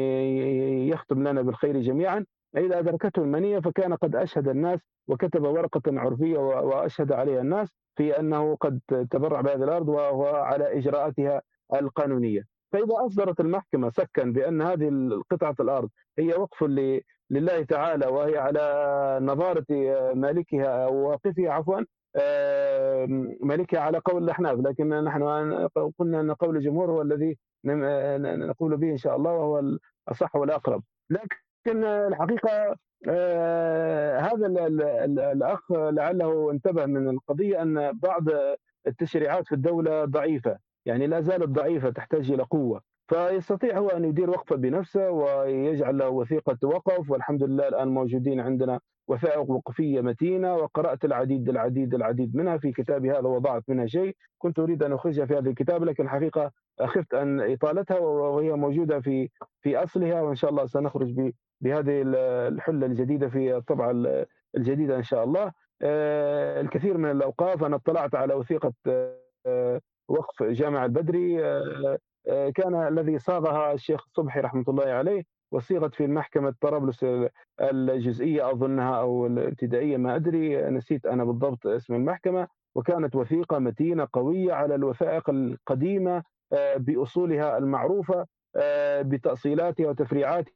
[0.89, 2.25] يختم لنا بالخير جميعا.
[2.57, 8.57] إذا أدركته المنية فكان قد أشهد الناس وكتب ورقة عرفية وأشهد عليها الناس في أنه
[8.57, 11.43] قد تبرع بهذه الأرض وهو على إجراءاتها
[11.75, 12.43] القانونية.
[12.73, 16.63] فإذا أصدرت المحكمة سكا بأن هذه القطعة الأرض هي وقف
[17.31, 19.67] لله تعالى وهي على نظارة
[20.15, 21.81] مالكها أو واقفها عفوا
[23.47, 24.59] مالكها على قول الأحناف.
[24.59, 25.23] لكن نحن
[25.99, 27.39] قلنا أن قول الجمهور هو الذي
[28.47, 30.83] نقول به إن شاء الله وهو الأصح والأقرب.
[31.11, 31.37] لكن
[31.67, 32.77] الحقيقة
[33.09, 34.47] آه، هذا
[35.33, 38.25] الأخ لعله انتبه من القضية أن بعض
[38.87, 42.81] التشريعات في الدولة ضعيفة يعني لا زالت ضعيفة تحتاج إلى قوة.
[43.09, 48.81] فيستطيع هو أن يدير وقفة بنفسه ويجعل له وثيقة وقف والحمد لله الآن موجودين عندنا
[49.09, 54.17] وثائق وقفية متينة وقرأت العديد العديد العديد منها في كتابي هذا وضعت منها شيء.
[54.39, 56.51] كنت أريد أن أخرجها في هذا الكتاب لكن الحقيقة
[56.81, 59.29] خفت أن إطالتها وهي موجودة في
[59.61, 61.33] في أصلها وإن شاء الله سنخرج
[61.65, 62.03] بهذه
[62.49, 63.95] الحلة الجديدة في الطبعة
[64.57, 65.53] الجديدة إن شاء الله.
[65.83, 68.73] آه، الكثير من الأوقاف أنا اطلعت على وثيقة
[69.47, 71.45] آه، وقف جامع البدري.
[71.45, 77.07] آه، كان الذي صاغها الشيخ صبحي رحمة الله عليه وصيغت في محكمة طرابلس
[77.61, 82.49] الجزئية أظنها أو الابتدائية ما أدري نسيت أنا بالضبط اسم المحكمة.
[82.75, 86.23] وكانت وثيقة متينة قوية على الوثائق القديمة
[86.77, 88.27] بأصولها المعروفة
[89.01, 90.53] بتأصيلاتها وتفريعاتها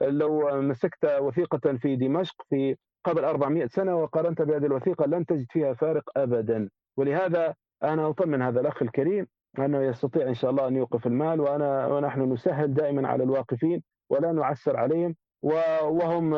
[0.00, 5.74] لو مسكت وثيقة في دمشق في قبل 400 سنة وقارنت بهذه الوثيقة لن تجد فيها
[5.74, 6.68] فارق أبدا.
[6.96, 9.26] ولهذا أنا أطمن هذا الأخ الكريم
[9.58, 14.32] أنه يستطيع إن شاء الله أن يوقف المال وأنا ونحن نسهل دائما على الواقفين ولا
[14.32, 16.34] نعسر عليهم وهم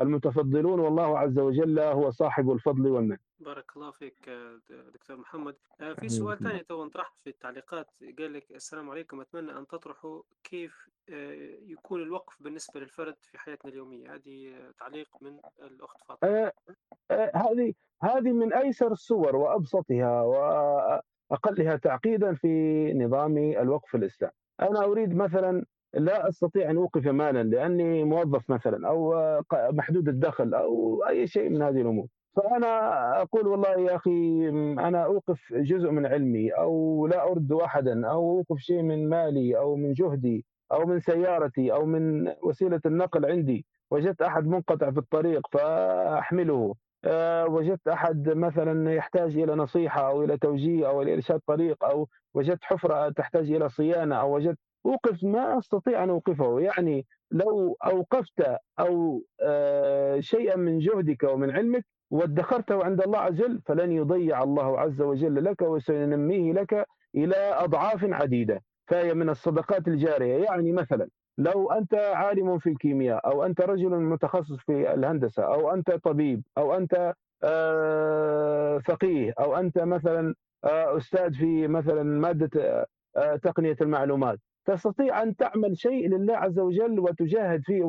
[0.00, 3.16] المتفضلون والله عز وجل هو صاحب الفضل والمن.
[3.38, 4.30] بارك الله فيك
[4.94, 5.56] دكتور محمد.
[5.80, 7.86] آه، في سؤال ثاني تو انطرح في التعليقات.
[8.18, 11.32] قال لك السلام عليكم أتمنى أن تطرحوا كيف آه،
[11.66, 14.14] يكون الوقف بالنسبة للفرد في حياتنا اليومية.
[14.14, 16.30] هذه تعليق من الأخت فاطمة.
[16.30, 16.52] آه،
[17.34, 22.48] هذه هذه من أيسر الصور وأبسطها وأقلها تعقيدا في
[22.94, 24.34] نظام الوقف الإسلامي.
[24.60, 25.64] أنا أريد مثلا
[25.96, 29.14] لا أستطيع أن أوقف مالا لأني موظف مثلا أو
[29.52, 32.06] محدود الدخل أو أي شيء من هذه الأمور.
[32.36, 34.48] فأنا أقول والله يا أخي
[34.78, 39.76] أنا أوقف جزء من علمي أو لا أرد احدا أو أوقف شيء من مالي أو
[39.76, 43.66] من جهدي أو من سيارتي أو من وسيلة النقل عندي.
[43.90, 46.74] وجدت أحد منقطع في الطريق فأحمله.
[47.04, 52.08] أه وجدت أحد مثلا يحتاج إلى نصيحة أو إلى توجيه أو إلى إرشاد طريق أو
[52.34, 56.60] وجدت حفرة تحتاج إلى صيانة أو وجدت أوقف ما أستطيع أن أوقفه.
[56.60, 63.60] يعني لو أوقفت أو أه شيئا من جهدك ومن علمك وادخرته عند الله عز وجل
[63.66, 68.62] فلن يضيع الله عز وجل لك وسينميه لك إلى أضعاف عديدة.
[68.86, 70.44] فهي من الصدقات الجارية.
[70.44, 71.08] يعني مثلا
[71.38, 76.76] لو أنت عالم في الكيمياء أو أنت رجل متخصص في الهندسة أو أنت طبيب أو
[76.76, 80.34] أنت آه، فقيه أو أنت مثلا
[80.64, 82.86] آه، أستاذ في مثلا مادة
[83.16, 87.82] آه، تقنية المعلومات تستطيع أن تعمل شيء لله عز وجل وتجاهد فيه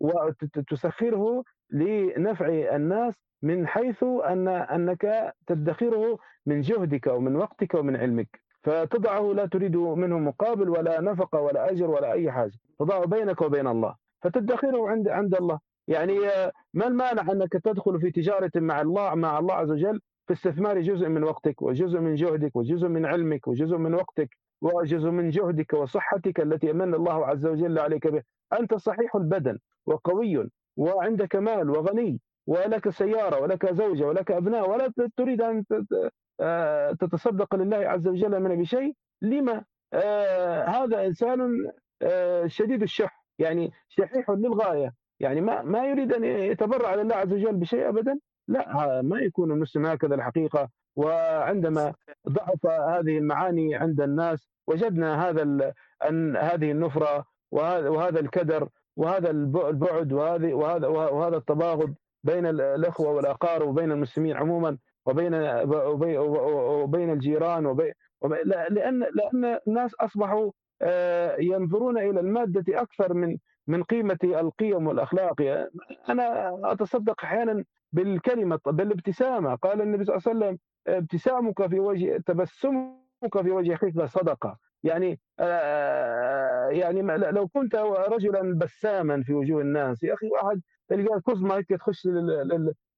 [0.00, 2.46] وتسخره لنفع
[2.76, 8.40] الناس من حيث أن أنك تدخره من جهدك ومن وقتك ومن علمك.
[8.62, 12.58] فتضعه لا تريد منه مقابل ولا نفقة ولا أجر ولا أي حاجة.
[12.78, 13.94] تضعه بينك وبين الله.
[14.22, 15.58] فتدخره عند عند الله.
[15.88, 16.18] يعني
[16.74, 21.08] ما المانع أنك تدخل في تجارة مع الله مع الله عز وجل؟ في استثمار جزء
[21.08, 24.28] من وقتك وجزء من جهدك وجزء من علمك وجزء من وقتك.
[24.62, 28.22] وجزء من جهدك وصحتك التي أمن الله عز وجل عليك به.
[28.60, 35.42] أنت صحيح البدن وقوي وعندك مال وغني ولك سيارة ولك زوجة ولك أبناء ولا تريد
[35.42, 35.64] أن
[36.40, 38.94] آه، تتصدق لله عز وجل من بشيء.
[39.22, 41.70] لما؟ آه، هذا إنسان
[42.02, 44.94] آه، شديد الشح يعني شحيح للغاية.
[45.20, 48.18] يعني ما ما يريد أن يتبرع لله عز وجل بشيء أبدا؟
[48.48, 50.68] لا ما يكون المسلم هكذا الحقيقة.
[50.96, 51.94] وعندما
[52.28, 55.72] ضعف هذه المعاني عند الناس وجدنا هذا
[56.40, 61.94] هذه النفرة وهذا الكدر وهذا البعد وهذا وهذا التباغض
[62.24, 65.34] بين الأخوة والأقارب وبين المسلمين عموما وبين
[66.82, 67.92] وبين الجيران وبين
[68.70, 70.50] لأن لأن الناس أصبحوا
[70.82, 73.36] آه، ينظرون إلى المادة أكثر من
[73.66, 75.68] من قيمة القيم والأخلاق.
[76.08, 79.54] أنا أتصدق أحيانا بالكلمة بالابتسامة.
[79.54, 80.58] قال النبي صلى الله عليه وسلم
[80.98, 84.58] ابتسامك في وجه تبسمك في وجه اخيك صدقة.
[84.82, 87.74] يعني آه، يعني لو كنت
[88.08, 92.08] رجلا بساما في وجوه الناس يا أخي واحد تلقى كظمه هيك تخش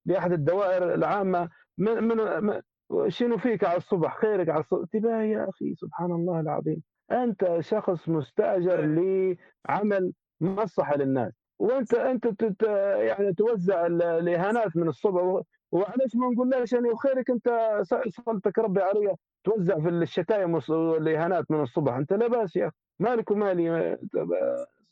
[0.05, 2.61] لأحد الدوائر العامة من, من
[3.07, 6.83] شنو فيك على الصبح؟ خيرك على الصبح انتباه يا أخي سبحان الله العظيم.
[7.11, 11.42] أنت شخص مستأجر لعمل مصلحة للناس.
[11.63, 12.63] وانت انت
[12.97, 15.41] يعني توزع الإهانات من الصبح.
[15.71, 17.79] وعلاش ما نقول ليش؟ يعني وخيرك انت
[18.25, 21.93] صلتك ربي علي توزع في الشتايم والإهانات من الصبح.
[21.93, 22.75] انت لا باس يا أخي.
[22.99, 23.97] مالك ومالي؟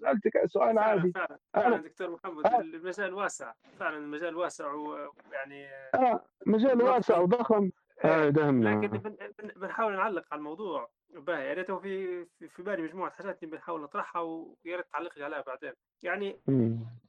[0.02, 1.12] سألتك سؤال عادي.
[1.12, 2.60] فعلا, فعلا دكتور محمد آه.
[2.60, 3.54] المجال واسع.
[3.80, 7.70] فعلا المجال واسع ويعني آه مجال واسع وضخم.
[8.04, 9.16] آه لكن
[9.56, 10.90] بنحاول نعلق على الموضوع.
[11.14, 15.18] باهي يا ريت في في في بالي مجموعة حاجات نبي نحاول نطرحها ويا ريت تعلق
[15.18, 15.74] لي عليها بعدين.
[16.04, 16.42] يعني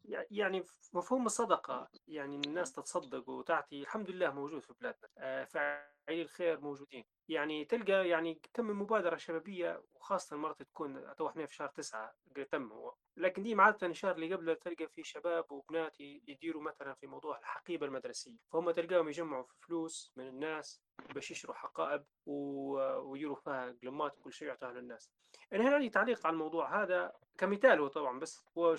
[0.05, 6.23] يع- يعني مفهوم الصدقة يعني الناس تتصدق وتعطي الحمد لله موجود في بلادنا آه، فاعلي
[6.23, 7.05] الخير موجودين.
[7.29, 12.15] يعني تلقى يعني كم من مبادرة شبابية وخاصة مرات تكون تو إحنا في شهر تسعة
[12.53, 12.95] تم هو.
[13.17, 17.87] لكن دي عادة الشهر اللي قبله تلقى فيه شباب وبنات يديروا مثلا في موضوع الحقيبة
[17.87, 18.37] المدرسية.
[18.53, 20.83] فهم تلقاهم يجمعوا في فلوس من الناس
[21.15, 25.13] باش يشروا حقائب ويديروا فيها قلمات وكل شيء يعطوها للناس.
[25.53, 28.77] أنا هنا عندي تعليق على الموضوع هذا كمثال هو طبعا بس هو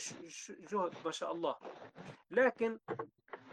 [0.49, 1.55] جهد ما شاء الله.
[2.31, 2.79] لكن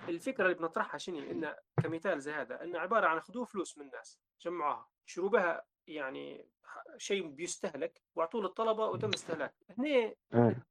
[0.08, 4.20] الفكرة اللي بنطرحها شنو؟ إن كمثال زي هذا إنه عبارة عن خذوا فلوس من الناس
[4.40, 6.48] جمعوها شروا بها يعني
[6.96, 10.16] شيء بيستهلك واعطوه للطلبة وتم استهلاك هنا إيه،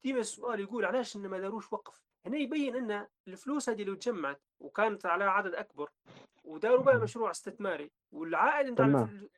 [0.03, 5.05] ديما السؤال يقول علاش ما داروش وقف؟ هنا يبين إن الفلوس هذه اللي تجمعت وكانت
[5.05, 5.89] على عدد أكبر
[6.49, 9.29] وداروا بها مشروع استثماري والعائد الف-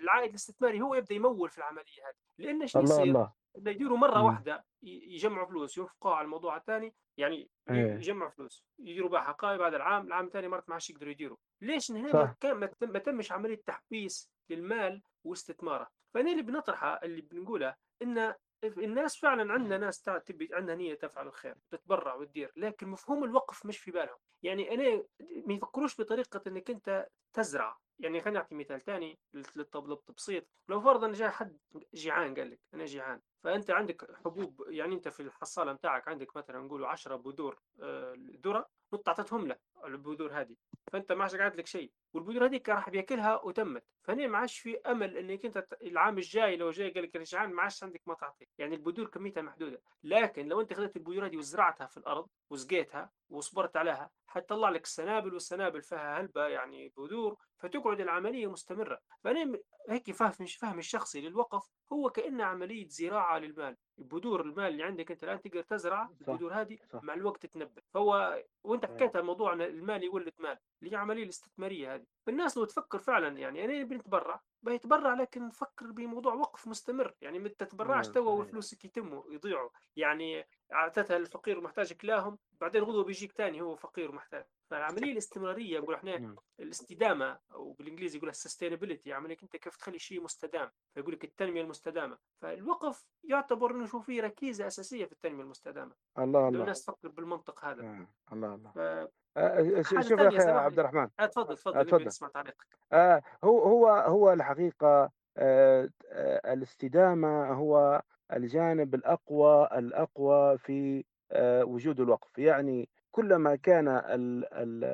[0.00, 4.22] العائد الاستثماري هو يبدأ يمول في العملية هذه لأن الله، يصير؟ الله، إنه يديروا مرة
[4.22, 9.76] واحدة يجمعوا فلوس ينفقوها على الموضوع الثاني يعني إيه، يجمعوا فلوس يديروا بها حقائب هذا
[9.76, 11.36] العام العام الثاني مرات ما عادش يقدروا يديروا.
[11.62, 12.34] ليش؟ هنا
[12.82, 15.88] ما تمش عملية تحويس للمال واستثماره.
[16.14, 18.34] فهنا اللي بنطرحه اللي بنقوله إن
[18.64, 23.78] الناس فعلا عندنا ناس تبي عندها نية تفعل الخير تتبرع وتدير لكن مفهوم الوقف مش
[23.78, 24.16] في بالهم.
[24.42, 25.04] يعني أنا
[25.46, 27.78] ما يفكروش بطريقة إنك أنت تزرع.
[27.98, 30.48] يعني خليني اعطي مثال ثاني للتبسيط.
[30.68, 31.58] لو فرضا جاء حد
[31.94, 36.58] جيعان قال لك أنا جيعان فأنت عندك حبوب يعني أنت في الحصالة بتاعك عندك مثلا
[36.58, 39.56] نقولوا 10 بذور آه، ذرة نط أعطيتهم له.
[39.84, 40.56] البذور هذه.
[40.92, 41.92] فأنت ما عادش قاعد لك شيء.
[42.12, 43.84] والبذور هذيك راح بياكلها وتمت.
[44.02, 47.62] فهنا ما عادش في أمل إنك أنت العام الجاي لو جاي قال لك أنا ما
[47.62, 48.46] عادش عندك ما تعطي.
[48.58, 49.82] يعني البذور كميتها محدودة.
[50.02, 55.34] لكن لو أنت خذيت البذور هذه وزرعتها في الأرض وسقيتها وصبرت عليها حتطلع لك السنابل
[55.34, 58.98] والسنابل فيها هلبة يعني بذور فتقعد العملية مستمرة.
[59.24, 63.76] فأنا هيك فهم فهم الشخصي للوقف هو كأنه عملية زراعة للمال.
[63.98, 68.84] البذور المال اللي عندك أنت الآن تقدر تزرع البذور هذه مع الوقت تتنبت فهو وأنت
[68.84, 72.04] إيه، حكيت عن موضوع ان المال يولد مال اللي هي العملية الاستثمارية هذه.
[72.26, 77.14] فالناس لو تفكر فعلا يعني أنا بنتبرع بيتبرع لكن نفكر بموضوع وقف مستمر.
[77.20, 83.04] يعني ما تتبرعش إيه، توا وفلوسك يتموا يضيعوا يعني اعطيتها الفقير ومحتاج كلاهم بعدين غدوة
[83.04, 84.44] بيجيك تاني هو فقير ومحتاج.
[84.70, 90.22] فالعمليه الاستمرارية نقول إحنا إمم، الاستدامة أو بالإنجليزي يقولها السستينابيلتي عمليه أنت كيف تخلي شيء
[90.22, 92.18] مستدام فيقول لك التنمية المستدامة.
[92.42, 95.92] فالوقف يعتبر إنه شو فيه ركيزة أساسية في التنمية المستدامة.
[96.18, 97.82] الله، الله، الناس تفكر بالمنطق هذا.
[97.82, 98.70] إيه، الله، الله.
[98.70, 101.78] فحاجه آآ ش شوف يا أخي عبد الرحمن آه، تفضل آه، تفضل.
[101.78, 102.06] نبي اتفضل.
[102.06, 111.04] نسمع تعليقك آآ هو هو هو الحقيقة آآ آآ الاستدامة هو الجانب الأقوى الأقوى في
[111.30, 114.84] آآ وجود الوقف، يعني كلما كان ال ال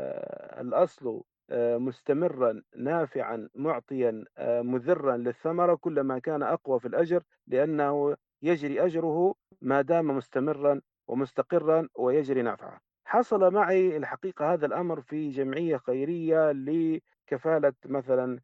[0.61, 8.85] الأصل آآ مستمرًا نافعًا مُعطيًا آآ مُذرًا للثمرة كلما كان أقوى في الأجر، لأنه يجري
[8.86, 12.78] أجره ما دام مستمرًا ومستقرًا ويجري نفعًا.
[13.07, 18.41] حصل معي الحقيقة هذا الأمر في جمعية خيرية ل كفالة مثلًا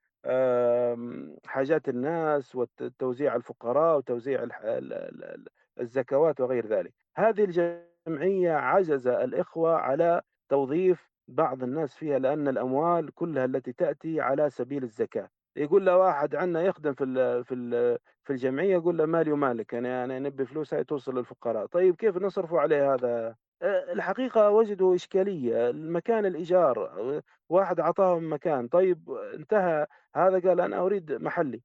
[1.46, 4.46] حاجات الناس وت توزيع الفقراء وتوزيع
[5.80, 6.94] الزكوات وغير ذلك.
[7.16, 7.89] هذه الجمعية
[8.48, 15.28] عجز الإخوة على توظيف بعض الناس فيها، لأن الأموال كلها التي تأتي على سبيل الزكاة.
[15.56, 17.04] يقول له واحد عندنا يخدم في
[17.44, 17.54] في
[18.24, 21.66] في الجمعية يقول له مالي ومالك، أنا أنا نبي فلوس هاي توصل للفقراء.
[21.66, 28.68] طيب كيف نصرفوا عليه هذا؟ آآ الحقيقة وجدوا إشكالية، المكان الإيجار، آآ واحد أعطاهم مكان،
[28.68, 29.86] طيب انتهى،
[30.16, 31.62] هذا قال أنا أريد محلي،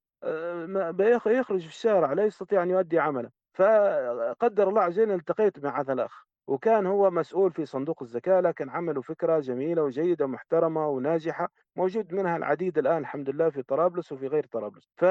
[1.28, 5.94] يخرج في الشارع لا يستطيع أن يؤدي عمله، فقدر الله عز وجل التقيت مع هذا
[5.94, 12.14] الأخ، وكان هو مسؤول في صندوق الزكاة، لكن عملوا فكرة جميلة وجيدة ومحترمة وناجحة، موجود
[12.14, 15.06] منها العديد الآن الحمد لله في طرابلس وفي غير طرابلس، ف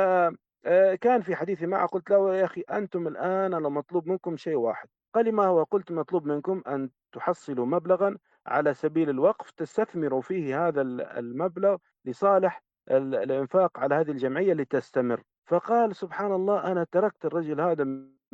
[0.67, 4.57] آآ كان في حديثي معه قلت له: "يا أخي أنتم الآن أنا مطلوب منكم شيء
[4.57, 8.17] واحد." قال لي: "ما هو؟" قلت: "مطلوب منكم أن تحصلوا مبلغًا
[8.47, 15.23] على سبيل الوقف تستثمروا فيه هذا ال المبلغ لصالح ال الإنفاق على هذه الجمعية لتستمر."
[15.47, 17.83] فقال: "سبحان الله أنا تركت الرجل هذا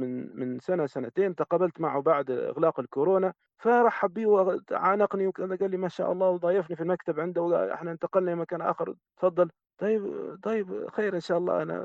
[0.00, 5.76] من من سنة سنتين تقابلت معه بعد إغلاق الكورونا فرحب بي وعانقني وكذا قال لي:
[5.76, 9.50] "ما شاء الله." وضايفني في المكتب عنده وإحنا انتقلنا لمكان آخر، تفضل.
[9.80, 10.02] طيب
[10.42, 11.84] طيب خير إن شاء الله أنا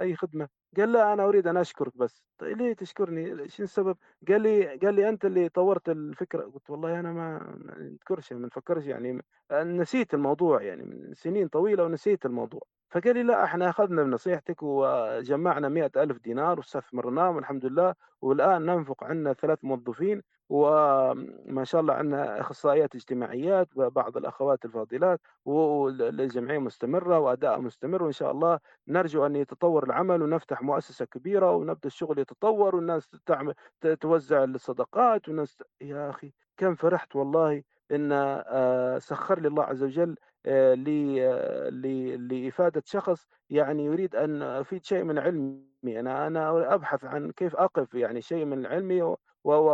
[0.00, 0.48] أي خدمة.
[0.76, 3.96] قال: "لا أنا أريد أن أشكرك بس." طيب ليه تشكرني؟ شنو السبب؟
[4.28, 8.86] قال لي قال لي: "أنت اللي طوّرت الفكرة." قُلت: "والله أنا ما نذكرش ما نفكّرش
[8.86, 9.22] يعني
[9.52, 15.68] نسيت الموضوع يعني من سنين طويلة ونسيت الموضوع." فقال لي: "لأ إحنا أخذنا بنصيحتك وجمّعنا
[15.68, 22.94] 100,000 دينار واستثمرناهم الحمد لله والآن ننفق عندنا 3 موظفين وما شاء الله عندنا أخصائيات
[22.94, 28.58] اجتماعيات وبعض الأخوات الفاضلات والجمعية مستمرة وأداء مستمر وإن شاء الله
[28.88, 33.54] نرجو أن يتطور العمل ونفتح مؤسسة كبيرة ونبدأ الشغل يتطور والناس تعمل
[34.00, 37.62] توزع الصدقات والناس يا أخي كم فرحت والله
[37.92, 40.16] إن آه، سخر لي الله عز وجل
[40.46, 41.68] آه، آه،
[42.16, 45.62] لإفادة شخص يعني يريد أن أفيد شيء من علمي.
[46.00, 49.70] أنا أنا أبحث عن كيف أقف يعني شيء من علمي و و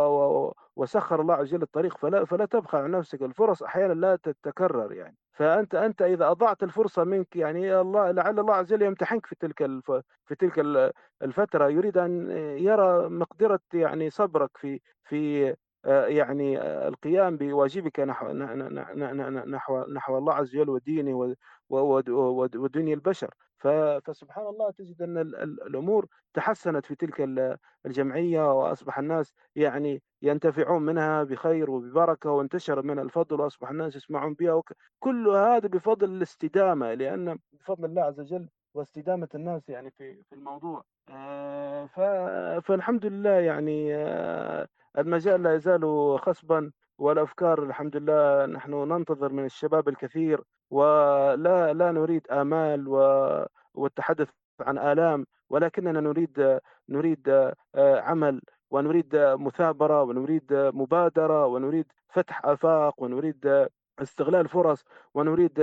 [0.47, 4.93] و وسخر الله عز وجل الطريق فلا فلا تبخل على نفسك الفرص أحيانا لا تتكرر
[4.93, 5.17] يعني.
[5.33, 9.61] فأنت أنت إذا أضعت الفرصة منك يعني الله لعل الله عز وجل يمتحنك في تلك
[9.61, 9.91] الف
[10.25, 10.91] في تلك ال-
[11.21, 15.55] الفترة يريد أن يرى مقدرة يعني صبرك في في
[15.85, 21.35] يعني آه، القيام بواجبك نحو نحو نحو الله عز وجل ودينه
[21.69, 28.99] ودنيا البشر فسبحان الله تجد أن ال- ال- الأمور تحسنت في تلك ال- الجمعية وأصبح
[28.99, 34.61] الناس يعني ينتفعون منها بخير وببركة وانتشر من الفضل وأصبح الناس يسمعون بها.
[34.99, 40.83] كل هذا بفضل الاستدامة لأن بفضل الله عز وجل واستدامة الناس يعني في في الموضوع
[41.09, 42.59] آه،.
[42.59, 44.67] فالحمد لله يعني آه،
[44.99, 45.83] المجال لا يزال
[46.19, 52.95] خصبا والأفكار الحمد لله نحن ننتظر من الشباب الكثير ولا لا نريد آمال و...
[53.73, 54.29] والتحدث
[54.61, 56.59] عن آلام ولكننا نريد
[56.89, 57.29] نريد
[57.75, 63.67] آه، عمل ونريد مثابرة ونريد مبادرة ونريد فتح آفاق ونريد
[63.99, 65.53] استغلال فرص ونريد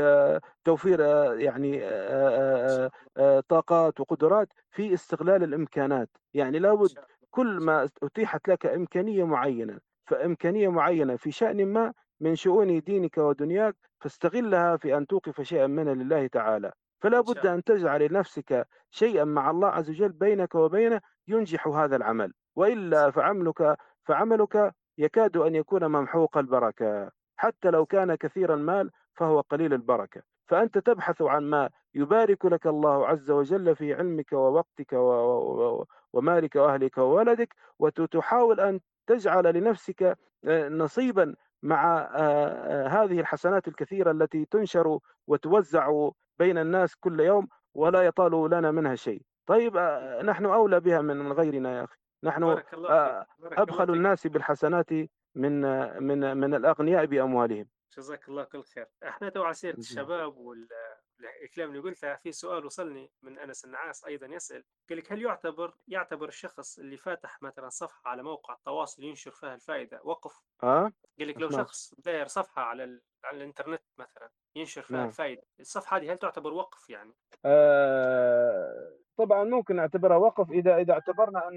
[0.65, 1.01] توفير
[1.41, 6.09] يعني إن شاء الله طاقات وقدرات في استغلال الإمكانات.
[6.35, 6.99] يعني لابد
[7.37, 13.77] كل ما أتيحت لك إمكانية معينة فإمكانية معينة في شأن ما من شؤون دينك ودنياك
[14.01, 16.73] فاستغلها في أن توقف شيئا منها لله تعالى.
[17.03, 22.33] فلا بد أن تجعل لنفسك شيئا مع الله عز وجل بينك وبينه ينجح هذا العمل.
[22.57, 27.11] وإلا فعملك فعملك يكاد أن يكون ممحوق البركة.
[27.37, 30.23] حتى لو كان كثير المال فهو قليل البركة.
[30.47, 34.93] فأنت تبحث عن ما يبارك لك الله عز وجل في علمك ووقتك
[36.17, 44.11] ومالك وأهلك وولدك وتحاول أن تجعل لنفسك آه، نصيبا مع آه، آه، هذه الحسنات الكثيرة
[44.11, 49.23] التي تنشر وتوزع بين الناس كل يوم ولا يطال لنا منها شيء.
[49.47, 49.77] طيب
[50.25, 51.97] نحن أولى بها من غيرنا يا أخي.
[52.25, 54.93] نحن بارك الله فيك بارك الله أبخل الناس بالحسنات
[55.35, 55.61] من
[56.03, 57.69] من من الأغنياء بأموالهم.
[57.97, 58.87] جزاك الله كل خير.
[59.03, 60.39] إحنا تو على سيرة الشباب
[61.21, 65.75] والكلام اللي قلتها في سؤال وصلني من أنس النعاس أيضا يسأل قال لك هل يعتبر
[65.89, 71.29] يعتبر الشخص اللي فاتح مثلا صفحة على موقع التواصل ينشر فيها الفائدة وقف؟ ها قال
[71.29, 73.03] لك لو أسمع شخص داير صفحة على ال...
[73.25, 75.07] على الإنترنت مثلا ينشر فيها نعم.
[75.07, 77.13] الفائدة الصفحة هذه هل تعتبر وقف يعني؟
[77.45, 81.49] آه، طبعا ممكن نعتبرها وقف إذا إذا اعتبرنا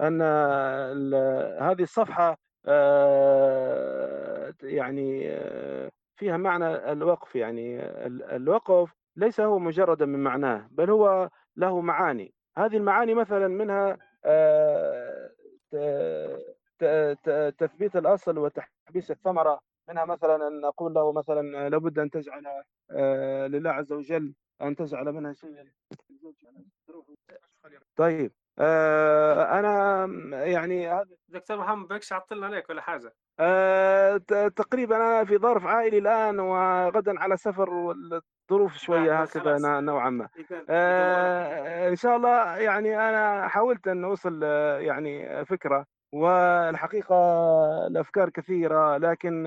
[0.00, 9.58] أن ال- هذه الصفحة آه، يعني آه، فيها معنى الوقف يعني ال- الوقف ليس هو
[9.58, 12.34] مجردا من معناه بل هو له معاني.
[12.58, 15.30] هذه المعاني مثلا منها آه،
[17.58, 19.60] تثبيت الأصل وتحبيس الثمرة.
[19.88, 22.44] منها مثلا أن نقول له مثلا لابد أن تجعل
[22.90, 25.64] آه، لله عز وجل أن تجعل منها شيئا
[27.96, 28.32] طيب.
[28.60, 30.04] آه، أنا
[30.44, 34.16] يعني هذا دكتور محمد بكش عطلنا عليك ولا حاجة؟ آه،
[34.56, 40.10] تقريبا أنا في ظرف عائلي الآن وغدا على سفر والظروف لا شوية لا هكذا نوعا
[40.10, 40.28] ما.
[40.70, 47.16] آه، إن شاء الله يعني أنا حاولت أن أوصل آه، يعني فكرة والحقيقة
[47.86, 49.46] الأفكار كثيرة لكن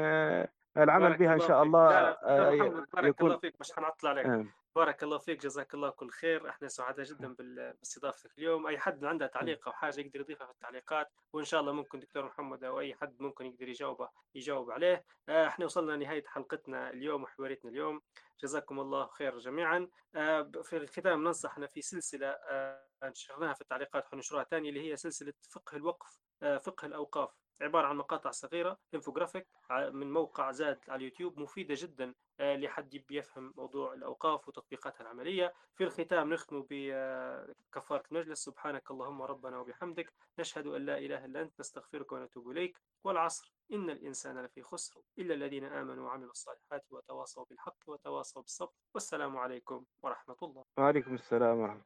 [0.78, 3.72] العمل بها الله شاء الله لا لا دكتور ي- محمد بارك الله يكون فيك مش
[3.74, 4.26] حنعطل عليك.
[4.26, 4.46] آه،
[4.76, 6.50] بارك الله فيك جزاك الله كل خير.
[6.50, 8.68] إحنا سعداء جدا بال- باستضافتك اليوم.
[8.68, 12.26] أي حد عنده تعليق أو حاجة يقدر يضيفها في التعليقات وإن شاء الله ممكن دكتور
[12.26, 15.06] محمد أو أي حد ممكن يقدر يجاوبه يجاوب عليه.
[15.30, 18.02] آه، إحنا وصلنا لنهاية حلقتنا اليوم وحواريتنا اليوم.
[18.44, 19.88] جزاكم الله خير جميعا.
[20.16, 25.34] آه، في الختام ننصحنا في سلسلة آه، نشرناها في التعليقات حنشرها تاني اللي هي سلسلة
[25.50, 27.41] فقه الوقف فقه الأوقاف.
[27.62, 33.54] عبارة عن مقاطع صغيرة انفوجرافيك من موقع زاد على اليوتيوب مفيدة جدا آه، لحد يفهم
[33.58, 35.54] موضوع الأوقاف وتطبيقاتها العملية.
[35.76, 38.46] في الختام نختم بكفارة المجلس.
[38.46, 40.14] سبحانك اللهم ربنا وبحمدك.
[40.40, 42.78] نشهد أن لا إله إلا أنت نستغفرك ونتوب إليك.
[43.04, 48.72] والعصر إن الإنسان لفي خسر إلا الذين آمنوا وعملوا الصالحات وتواصوا بالحق وتواصوا بالصبر.
[48.94, 50.64] والسلام عليكم ورحمة الله.
[50.78, 51.84] وعليكم السلام ورحمة الله.